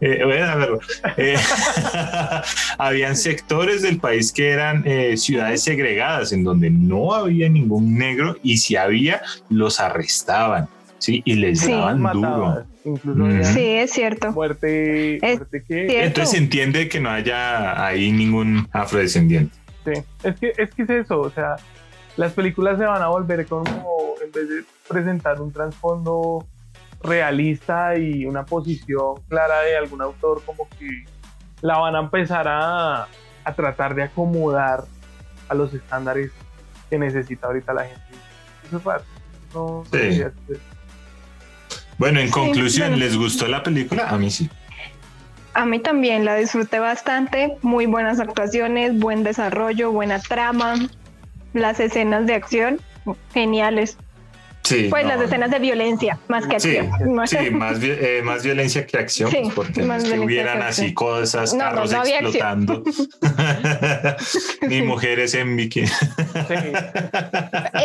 eh, 0.00 0.20
bueno, 0.24 0.44
a 0.44 0.56
verlo, 0.56 0.80
eh, 1.16 1.36
habían 2.78 3.16
sectores 3.16 3.82
del 3.82 3.98
país 3.98 4.32
que 4.32 4.50
eran 4.50 4.82
eh, 4.86 5.16
ciudades 5.16 5.62
segregadas, 5.62 6.32
en 6.32 6.44
donde 6.44 6.70
no 6.70 7.14
había 7.14 7.48
ningún 7.48 7.96
negro 7.96 8.36
y 8.42 8.58
si 8.58 8.76
había, 8.76 9.22
los 9.48 9.80
arrestaban, 9.80 10.68
¿sí? 10.98 11.22
Y 11.24 11.34
les 11.34 11.60
Sí. 11.60 11.70
daban 11.72 11.98
duro. 12.12 12.20
matadas. 12.38 12.66
Mm. 12.84 13.44
Sí, 13.54 13.64
es 13.64 13.92
cierto. 13.92 14.32
muerte, 14.32 15.16
Es 15.24 15.36
muerte 15.38 15.62
que 15.68 15.86
cierto. 15.88 16.06
Entonces 16.06 16.30
se 16.32 16.38
entiende 16.38 16.88
que 16.88 16.98
no 16.98 17.10
haya 17.10 17.86
ahí 17.86 18.10
ningún 18.10 18.68
afrodescendiente. 18.72 19.54
Sí, 19.84 19.92
es 20.24 20.34
que, 20.40 20.52
es 20.58 20.70
que 20.74 20.82
es 20.82 20.90
eso, 20.90 21.20
o 21.20 21.30
sea, 21.30 21.56
las 22.16 22.32
películas 22.32 22.78
se 22.78 22.84
van 22.84 23.02
a 23.02 23.08
volver 23.08 23.46
como, 23.46 24.14
en 24.24 24.32
vez 24.32 24.48
de 24.48 24.64
presentar 24.88 25.40
un 25.40 25.52
trasfondo 25.52 26.46
realista 27.02 27.96
y 27.96 28.26
una 28.26 28.44
posición 28.44 29.16
clara 29.28 29.62
de 29.62 29.76
algún 29.76 30.02
autor, 30.02 30.42
como 30.44 30.68
que 30.78 31.04
la 31.60 31.78
van 31.78 31.96
a 31.96 32.00
empezar 32.00 32.46
a, 32.48 33.02
a 33.44 33.54
tratar 33.54 33.94
de 33.94 34.04
acomodar 34.04 34.84
a 35.48 35.54
los 35.54 35.72
estándares 35.74 36.30
que 36.90 36.98
necesita 36.98 37.46
ahorita 37.48 37.72
la 37.74 37.84
gente. 37.84 38.02
Eso 38.66 38.76
es 38.76 38.84
raro. 38.84 39.04
No, 39.54 39.84
Sí. 39.92 40.22
Bueno, 41.98 42.20
en 42.20 42.26
Sí, 42.28 42.32
conclusión, 42.32 42.90
bueno. 42.90 43.04
¿les 43.04 43.16
gustó 43.16 43.46
la 43.48 43.62
película? 43.62 44.08
A 44.08 44.16
mí 44.16 44.30
sí. 44.30 44.48
A 45.54 45.66
mí 45.66 45.78
también 45.78 46.24
la 46.24 46.34
disfruté 46.34 46.78
bastante, 46.78 47.56
muy 47.60 47.86
buenas 47.86 48.18
actuaciones, 48.20 48.98
buen 48.98 49.22
desarrollo, 49.22 49.92
buena 49.92 50.18
trama, 50.18 50.74
las 51.52 51.80
escenas 51.80 52.26
de 52.26 52.34
acción, 52.34 52.80
geniales. 53.32 53.98
Sí, 54.64 54.86
Pues 54.90 55.02
no, 55.04 55.10
las 55.16 55.20
escenas 55.22 55.50
de 55.50 55.58
violencia, 55.58 56.18
más 56.28 56.46
que 56.46 56.60
Sí, 56.60 56.76
acción. 56.76 57.26
Sí, 57.26 57.50
más, 57.50 57.78
vi- 57.80 57.90
eh, 57.90 58.20
más 58.22 58.44
violencia 58.44 58.86
que 58.86 58.96
acción, 58.96 59.28
Sí, 59.30 59.38
pues, 59.42 59.54
porque 59.54 59.82
no 59.82 59.94
es 59.94 60.04
que 60.04 60.18
hubieran 60.20 60.58
que 60.58 60.64
así 60.64 60.94
cosas, 60.94 61.52
No, 61.52 61.58
carros 61.64 61.92
explotando, 61.92 62.82
ni 64.62 64.82
mujeres 64.82 65.34
en 65.34 65.56
bikini. 65.56 65.86
Sí. 65.88 65.94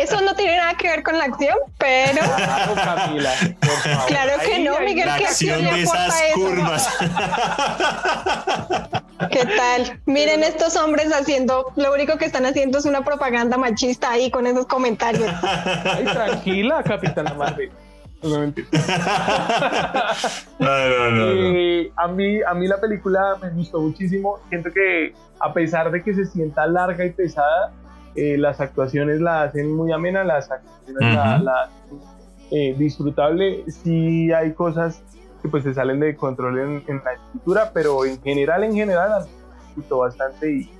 Eso 0.00 0.20
no 0.20 0.34
tiene 0.36 0.56
nada 0.56 0.74
que 0.76 0.88
ver 0.88 1.02
con 1.02 1.18
la 1.18 1.24
acción, 1.24 1.56
pero 1.78 2.20
Claro, 2.36 2.74
Camila, 2.74 3.32
por 3.60 3.70
favor. 3.70 4.06
claro 4.06 4.32
que 4.44 4.54
Ahí, 4.54 4.62
no. 4.64 4.78
Miguel, 4.80 5.06
La 5.06 5.18
¿qué 5.18 5.26
acción 5.26 5.54
acción 5.56 5.74
de 5.74 5.76
le 5.80 5.82
aporta 5.82 6.06
esas 6.06 6.22
eso? 6.30 6.34
curvas. 6.38 6.88
¿Qué 9.30 9.44
tal? 9.44 10.00
Miren 10.06 10.42
estos 10.44 10.76
hombres 10.76 11.12
haciendo, 11.12 11.72
lo 11.76 11.92
único 11.92 12.16
que 12.18 12.24
están 12.24 12.46
haciendo 12.46 12.78
es 12.78 12.84
una 12.84 13.02
propaganda 13.04 13.56
machista 13.58 14.10
ahí 14.12 14.30
con 14.30 14.46
esos 14.46 14.66
comentarios. 14.66 15.28
Ay, 15.42 16.04
tranquila, 16.04 16.67
Capitana 16.82 17.34
Marvel. 17.34 17.70
No, 18.20 18.40
mentira. 18.40 18.66
No, 20.58 20.66
no, 20.66 21.90
a, 21.96 22.08
mí, 22.08 22.42
a 22.42 22.54
mí 22.54 22.66
la 22.66 22.80
película 22.80 23.36
me 23.40 23.50
gustó 23.50 23.80
muchísimo. 23.80 24.40
Siento 24.48 24.72
que 24.72 25.12
a 25.38 25.52
pesar 25.52 25.90
de 25.92 26.02
que 26.02 26.12
se 26.14 26.26
sienta 26.26 26.66
larga 26.66 27.04
y 27.04 27.10
pesada, 27.10 27.72
eh, 28.16 28.36
las 28.36 28.60
actuaciones 28.60 29.20
la 29.20 29.42
hacen 29.42 29.72
muy 29.72 29.92
amena, 29.92 30.24
las 30.24 30.50
actuaciones 30.50 31.14
la, 31.14 31.36
Ujú. 31.36 31.44
la 31.44 31.62
hacen 31.62 32.00
eh, 32.50 32.74
disfrutable. 32.76 33.62
Sí 33.68 34.32
hay 34.32 34.52
cosas 34.52 35.00
que 35.40 35.48
pues 35.48 35.62
se 35.62 35.72
salen 35.74 36.00
de 36.00 36.16
control 36.16 36.58
en, 36.58 36.84
en 36.88 37.00
la 37.04 37.12
escritura, 37.12 37.70
pero 37.72 38.04
en 38.04 38.20
general, 38.20 38.64
en 38.64 38.74
general, 38.74 39.26
me 39.68 39.74
gustó 39.76 39.98
bastante 39.98 40.50
y, 40.52 40.70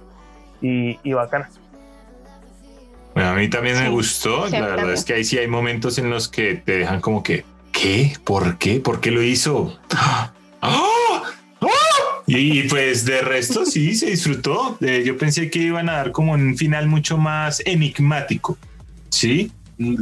y, 0.60 0.98
y 1.04 1.12
bacana. 1.12 1.48
Bueno, 3.18 3.32
a 3.32 3.34
mí 3.34 3.48
también 3.48 3.76
me 3.76 3.88
gustó. 3.88 4.46
la 4.46 4.60
verdad 4.60 4.92
es 4.92 5.04
que 5.04 5.12
ahí 5.12 5.24
sí 5.24 5.38
hay 5.38 5.48
momentos 5.48 5.98
en 5.98 6.08
los 6.08 6.28
que 6.28 6.54
te 6.54 6.78
dejan 6.78 7.00
como 7.00 7.24
que, 7.24 7.44
¿qué? 7.72 8.12
¿Por 8.22 8.58
qué? 8.58 8.78
¿Por 8.78 9.00
qué 9.00 9.10
lo 9.10 9.24
hizo? 9.24 9.76
¡Ah! 9.90 10.32
¡Ah! 10.62 11.22
Y, 12.28 12.60
y, 12.60 12.68
pues 12.68 13.04
de 13.04 13.20
resto 13.22 13.66
sí 13.66 13.96
se 13.96 14.10
disfrutó. 14.10 14.78
Eh, 14.80 15.02
yo 15.04 15.18
pensé 15.18 15.50
que 15.50 15.58
iban 15.58 15.88
a 15.88 15.94
dar 15.94 16.12
como 16.12 16.34
un 16.34 16.56
final 16.56 16.86
mucho 16.86 17.18
más 17.18 17.60
enigmático, 17.66 18.56
sí, 19.10 19.50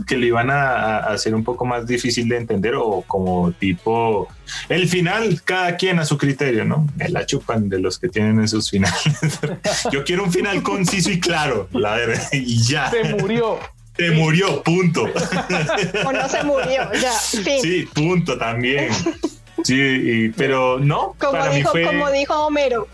que 0.06 0.16
lo 0.16 0.24
iban 0.26 0.50
a, 0.50 0.96
a 0.98 1.12
hacer 1.12 1.34
un 1.34 1.44
poco 1.44 1.64
más 1.64 1.86
difícil 1.86 2.28
de 2.28 2.36
entender 2.38 2.74
o 2.76 3.02
como 3.06 3.52
tipo 3.52 4.28
el 4.68 4.88
final, 4.88 5.42
cada 5.44 5.76
quien 5.76 5.98
a 5.98 6.06
su 6.06 6.16
criterio, 6.16 6.64
¿no? 6.64 6.86
Me 6.96 7.08
la 7.10 7.26
chupan 7.26 7.68
de 7.68 7.78
los 7.78 7.98
que 7.98 8.08
tienen 8.08 8.40
esos 8.40 8.70
finales. 8.70 9.38
yo 9.92 10.02
quiero 10.04 10.24
un 10.24 10.32
final 10.32 10.62
conciso 10.62 11.10
y 11.10 11.20
claro, 11.20 11.68
la 11.72 11.94
verdad, 11.96 12.22
y 12.32 12.62
ya. 12.62 12.90
Se 12.90 13.04
murió. 13.04 13.58
Se 13.96 14.10
murió, 14.10 14.62
punto. 14.62 15.04
O 16.04 16.12
no 16.12 16.28
se 16.28 16.42
murió, 16.44 16.90
ya, 17.00 17.12
fin. 17.12 17.62
Sí, 17.62 17.88
punto 17.94 18.36
también. 18.36 18.90
Sí, 19.64 19.74
y- 19.74 20.28
pero 20.30 20.78
no, 20.78 21.14
como, 21.18 21.32
para 21.32 21.50
mí 21.50 21.56
dijo, 21.56 21.70
fue... 21.70 21.82
como 21.82 22.10
dijo 22.10 22.34
Homero, 22.46 22.88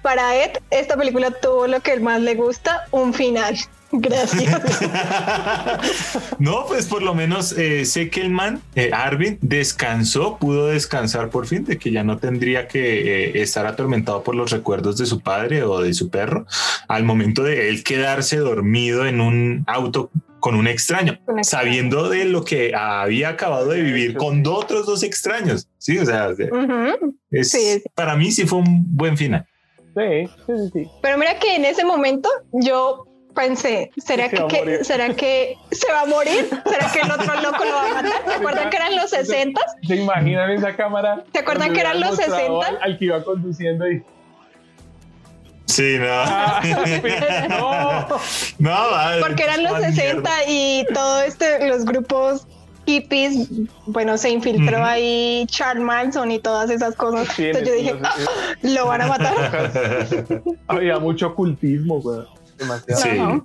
para 0.00 0.36
Ed, 0.44 0.58
esta 0.70 0.96
película 0.96 1.30
tuvo 1.32 1.66
lo 1.66 1.80
que 1.80 1.98
más 2.00 2.20
le 2.20 2.34
gusta, 2.34 2.86
un 2.92 3.12
final. 3.14 3.56
Gracias. 3.92 4.60
no, 6.38 6.64
pues 6.66 6.86
por 6.86 7.02
lo 7.02 7.14
menos 7.14 7.52
eh, 7.52 7.84
sé 7.84 8.08
que 8.10 8.20
el 8.20 8.30
man, 8.30 8.60
eh, 8.74 8.90
Arvin, 8.92 9.38
descansó, 9.42 10.38
pudo 10.38 10.66
descansar 10.68 11.28
por 11.30 11.46
fin, 11.46 11.64
de 11.64 11.78
que 11.78 11.90
ya 11.90 12.02
no 12.04 12.18
tendría 12.18 12.68
que 12.68 13.26
eh, 13.26 13.42
estar 13.42 13.66
atormentado 13.66 14.22
por 14.22 14.34
los 14.34 14.50
recuerdos 14.50 14.96
de 14.98 15.06
su 15.06 15.20
padre 15.20 15.62
o 15.62 15.80
de 15.80 15.94
su 15.94 16.10
perro, 16.10 16.46
al 16.88 17.04
momento 17.04 17.42
de 17.42 17.68
él 17.68 17.84
quedarse 17.84 18.36
dormido 18.38 19.06
en 19.06 19.20
un 19.20 19.64
auto 19.66 20.10
con 20.40 20.56
un 20.56 20.66
extraño, 20.66 21.20
Un 21.28 21.44
sabiendo 21.44 22.08
de 22.08 22.24
lo 22.24 22.44
que 22.44 22.74
había 22.74 23.28
acabado 23.28 23.68
de 23.68 23.80
vivir 23.82 24.16
con 24.16 24.42
otros 24.46 24.86
dos 24.86 25.04
extraños. 25.04 25.68
Sí, 25.78 25.98
o 25.98 26.04
sea, 26.06 26.30
es- 27.30 27.50
Sí, 27.50 27.58
sí. 27.78 27.82
para 27.94 28.16
mí 28.16 28.32
sí 28.32 28.44
fue 28.46 28.58
un 28.58 28.84
buen 28.96 29.16
final. 29.16 29.46
Sí, 29.94 30.26
sí, 30.46 30.52
sí. 30.72 30.82
Pero 31.02 31.16
mira 31.18 31.38
que 31.38 31.54
en 31.54 31.64
ese 31.64 31.84
momento 31.84 32.28
yo 32.52 33.06
pensé, 33.34 33.90
¿será 33.96 34.28
Se 34.30 34.36
que, 34.36 34.46
que- 34.46 34.84
será 34.84 35.14
que 35.14 35.56
se 35.70 35.90
va 35.92 36.02
a 36.02 36.06
morir? 36.06 36.48
¿Será 36.66 36.90
que 36.92 37.00
el 37.00 37.10
otro 37.10 37.34
loco 37.42 37.64
lo 37.64 37.72
va 37.72 37.86
a 37.90 37.94
matar? 38.02 38.22
¿Se 38.26 38.34
acuerdan 38.34 38.70
que 38.70 38.76
eran 38.76 38.96
los 38.96 39.10
60? 39.10 39.60
¿Se 39.86 39.96
imaginan 39.96 40.50
esa 40.50 40.74
cámara? 40.76 41.24
¿Se 41.32 41.38
acuerdan 41.40 41.72
que 41.72 41.80
eran 41.80 42.00
los 42.00 42.10
mostrado 42.10 42.36
60? 42.36 42.66
Al, 42.66 42.78
al 42.82 42.98
que 42.98 43.04
iba 43.06 43.22
conduciendo 43.24 43.90
y. 43.90 44.02
Sí, 45.66 45.96
no. 45.98 46.06
Ah, 46.10 46.60
no. 47.48 48.06
No, 48.58 48.90
vale, 48.90 49.20
Porque 49.22 49.44
eran 49.44 49.62
los 49.62 49.72
más 49.72 49.82
60 49.94 50.30
y 50.48 50.84
todo 50.92 51.22
este, 51.22 51.66
los 51.68 51.84
grupos 51.84 52.46
hippies, 52.84 53.48
bueno, 53.86 54.18
se 54.18 54.30
infiltró 54.30 54.78
Ujú. 54.78 54.84
ahí 54.86 55.46
Charles 55.46 55.82
Manson 55.84 56.30
y 56.32 56.40
todas 56.40 56.68
esas 56.68 56.94
cosas. 56.96 57.38
Entonces 57.38 57.68
yo 57.68 57.74
dije, 57.74 57.94
"Ah, 58.02 58.14
lo 58.62 58.86
van 58.86 59.02
a 59.02 59.06
matar. 59.06 59.70
Había 60.66 60.98
mucho 60.98 61.28
ocultismo, 61.28 62.00
güey. 62.02 62.20
Demasiado. 62.62 63.02
Sí. 63.02 63.18
Ajá. 63.18 63.42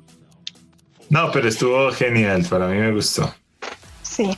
No, 1.09 1.31
pero 1.31 1.47
estuvo 1.47 1.91
genial. 1.91 2.45
Para 2.49 2.67
mí 2.67 2.77
me 2.77 2.91
gustó. 2.91 3.33
Sí. 4.01 4.37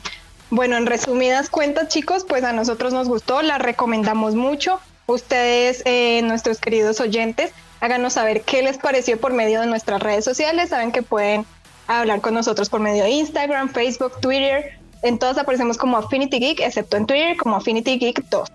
Bueno, 0.50 0.76
en 0.76 0.86
resumidas 0.86 1.48
cuentas, 1.48 1.88
chicos, 1.88 2.24
pues 2.28 2.44
a 2.44 2.52
nosotros 2.52 2.92
nos 2.92 3.08
gustó, 3.08 3.42
la 3.42 3.58
recomendamos 3.58 4.34
mucho. 4.34 4.80
Ustedes, 5.06 5.82
eh, 5.84 6.22
nuestros 6.22 6.60
queridos 6.60 7.00
oyentes, 7.00 7.52
háganos 7.80 8.14
saber 8.14 8.42
qué 8.42 8.62
les 8.62 8.78
pareció 8.78 9.18
por 9.20 9.32
medio 9.32 9.60
de 9.60 9.66
nuestras 9.66 10.02
redes 10.02 10.24
sociales. 10.24 10.70
Saben 10.70 10.92
que 10.92 11.02
pueden 11.02 11.44
hablar 11.86 12.20
con 12.20 12.34
nosotros 12.34 12.68
por 12.68 12.80
medio 12.80 13.04
de 13.04 13.10
Instagram, 13.10 13.70
Facebook, 13.70 14.20
Twitter. 14.20 14.78
En 15.02 15.18
todas 15.18 15.38
aparecemos 15.38 15.78
como 15.78 15.96
Affinity 15.96 16.38
Geek, 16.38 16.60
excepto 16.60 16.96
en 16.96 17.06
Twitter 17.06 17.36
como 17.36 17.56
Affinity 17.56 17.98
Geek 17.98 18.28
2. 18.28 18.48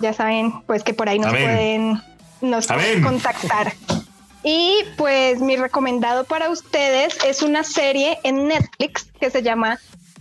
Ya 0.00 0.12
saben, 0.12 0.62
pues 0.66 0.82
que 0.82 0.94
por 0.94 1.08
ahí 1.08 1.18
nos 1.18 1.28
Amén. 1.28 1.42
pueden 1.44 2.02
nos 2.40 2.66
pueden 2.66 3.02
contactar. 3.02 3.74
Y 4.42 4.84
pues 4.96 5.40
mi 5.40 5.56
recomendado 5.56 6.24
para 6.24 6.48
ustedes 6.48 7.18
es 7.24 7.42
una 7.42 7.62
serie 7.62 8.18
en 8.22 8.48
Netflix 8.48 9.06
que 9.20 9.30
se 9.30 9.42
llama 9.42 9.78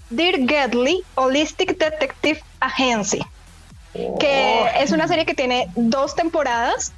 Dear 0.09 0.39
Gedley 0.47 1.03
Holistic 1.15 1.78
Detective 1.78 2.41
Agency, 2.59 3.22
que 4.20 4.63
es 4.80 4.91
una 4.91 5.07
serie 5.07 5.26
que 5.26 5.34
tiene 5.36 5.67
dos 5.76 6.15
temporadas. 6.15 6.91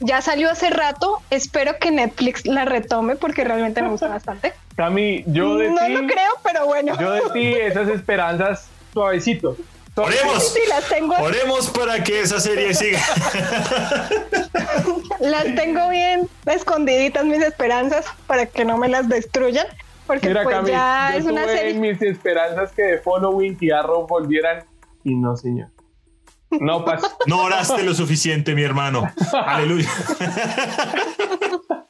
Ya 0.00 0.20
salió 0.20 0.50
hace 0.50 0.68
rato. 0.68 1.22
Espero 1.30 1.78
que 1.78 1.90
Netflix 1.90 2.44
la 2.44 2.66
retome 2.66 3.16
porque 3.16 3.44
realmente 3.44 3.80
me 3.80 3.88
gusta 3.88 4.08
bastante. 4.08 4.52
Cami, 4.76 5.24
yo 5.26 5.56
de 5.56 5.70
no 5.70 5.78
ti. 5.86 5.92
lo 5.92 6.00
creo, 6.00 6.32
pero 6.44 6.66
bueno. 6.66 6.98
Yo 7.00 7.12
de 7.12 7.22
ti, 7.32 7.54
esas 7.54 7.88
esperanzas 7.88 8.68
suavecito. 8.92 9.56
Oremos. 9.96 10.52
Sí, 10.52 10.60
las 10.68 10.88
tengo, 10.88 11.14
Oremos 11.16 11.70
para 11.70 12.04
que 12.04 12.20
esa 12.20 12.38
serie 12.38 12.74
siga. 12.74 13.00
las 15.20 15.44
tengo 15.54 15.88
bien 15.88 16.28
escondiditas 16.44 17.24
mis 17.24 17.42
esperanzas 17.42 18.04
para 18.26 18.46
que 18.46 18.64
no 18.64 18.76
me 18.76 18.88
las 18.88 19.08
destruyan. 19.08 19.66
Porque 20.06 20.28
Mira, 20.28 20.44
pues 20.44 20.54
Cami, 20.54 20.70
ya 20.70 21.10
yo 21.14 21.18
es 21.18 21.24
una 21.24 21.42
tuve 21.44 21.56
serie. 21.58 21.74
mis 21.74 22.00
esperanzas 22.02 22.72
que 22.72 22.82
de 22.82 22.98
Following 22.98 23.56
y 23.60 23.70
Arrow 23.70 24.06
volvieran 24.06 24.64
y 25.02 25.14
no, 25.14 25.36
señor. 25.36 25.68
No 26.50 26.84
pasó. 26.84 27.08
No 27.26 27.42
oraste 27.42 27.82
lo 27.82 27.92
suficiente, 27.94 28.54
mi 28.54 28.62
hermano. 28.62 29.10
Aleluya. 29.46 29.88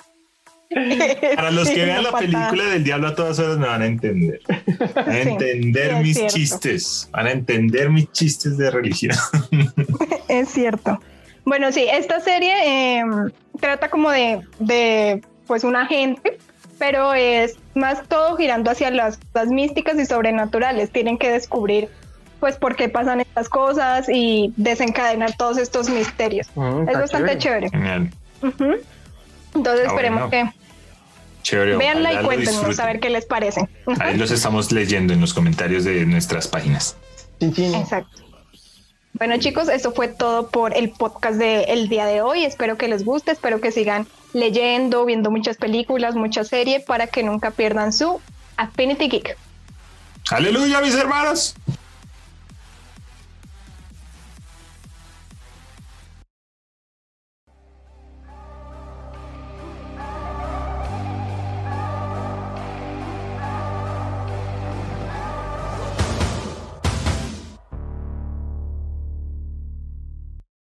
Para 1.37 1.51
los 1.51 1.69
que 1.69 1.75
Sí, 1.75 1.81
vean 1.81 2.03
la 2.03 2.11
patada. 2.11 2.49
película 2.51 2.65
del 2.71 2.85
diablo 2.85 3.09
a 3.09 3.15
todas 3.15 3.39
horas 3.39 3.59
me 3.59 3.67
van 3.67 3.83
a 3.83 3.87
entender. 3.87 4.41
Van 4.95 5.09
a 5.11 5.21
entender 5.21 5.91
sí, 5.93 6.03
mis 6.03 6.17
cierto. 6.17 6.35
chistes. 6.35 7.09
Van 7.13 7.27
a 7.27 7.31
entender 7.33 7.91
mis 7.91 8.11
chistes 8.13 8.57
de 8.59 8.71
religión. 8.71 9.17
Es 10.29 10.49
cierto. 10.49 11.01
Bueno, 11.45 11.71
sí, 11.71 11.87
esta 11.91 12.19
serie 12.21 12.99
eh, 12.99 13.05
trata 13.61 13.89
como 13.89 14.11
de, 14.11 14.41
de, 14.59 15.23
pues, 15.47 15.63
un 15.63 15.77
agente, 15.77 16.39
pero 16.79 17.15
es 17.15 17.55
más 17.75 18.03
todo 18.09 18.37
girando 18.37 18.71
hacia 18.73 18.91
las, 18.91 19.21
las 19.35 19.47
místicas 19.47 19.97
y 20.01 20.05
sobrenaturales. 20.07 20.91
Tienen 20.91 21.17
que 21.17 21.31
descubrir, 21.31 21.89
pues, 22.41 22.57
por 22.57 22.75
qué 22.75 22.89
pasan 22.89 23.21
estas 23.21 23.49
cosas 23.49 24.09
y 24.13 24.53
desencadenar 24.57 25.37
todos 25.37 25.59
estos 25.59 25.89
misterios. 25.89 26.49
Mm, 26.57 26.89
Es 26.89 26.99
bastante 26.99 27.39
chévere. 27.39 27.71
Entonces 29.57 29.87
Ah, 29.87 29.89
esperemos 29.89 30.29
bueno. 30.31 30.51
que 30.53 30.59
Chévere. 31.43 31.77
véanla 31.77 32.13
y 32.15 32.25
cuéntenos 32.25 32.79
a 32.79 32.87
ver 32.87 33.01
qué 33.01 33.11
les 33.11 33.25
parece. 33.27 33.69
Ahí 34.01 34.17
los 34.17 34.31
estamos 34.31 34.73
leyendo 34.73 35.13
en 35.13 35.21
los 35.21 35.33
comentarios 35.35 35.85
de 35.85 36.05
nuestras 36.07 36.49
páginas. 36.49 36.97
Exacto. 37.41 38.23
Bueno 39.13 39.39
chicos, 39.39 39.69
eso 39.69 39.93
fue 39.93 40.09
todo 40.09 40.49
por 40.51 40.77
el 40.77 40.91
podcast 40.91 41.37
del 41.39 41.89
día 41.89 42.05
de 42.07 42.21
hoy. 42.21 42.45
Espero 42.45 42.77
que 42.77 42.87
les 42.89 43.05
guste, 43.05 43.31
espero 43.33 43.61
que 43.61 43.73
sigan 43.73 44.07
leyendo, 44.35 45.05
viendo 45.07 45.31
muchas 45.31 45.57
películas, 45.57 46.15
muchas 46.15 46.49
series 46.49 46.85
para 46.85 47.07
que 47.07 47.23
nunca 47.23 47.51
pierdan 47.51 47.93
su 47.95 48.21
Affinity 48.59 49.09
Geek. 49.09 49.37
Aleluya, 50.31 50.81
mis 50.83 50.95
hermanos. 50.95 51.55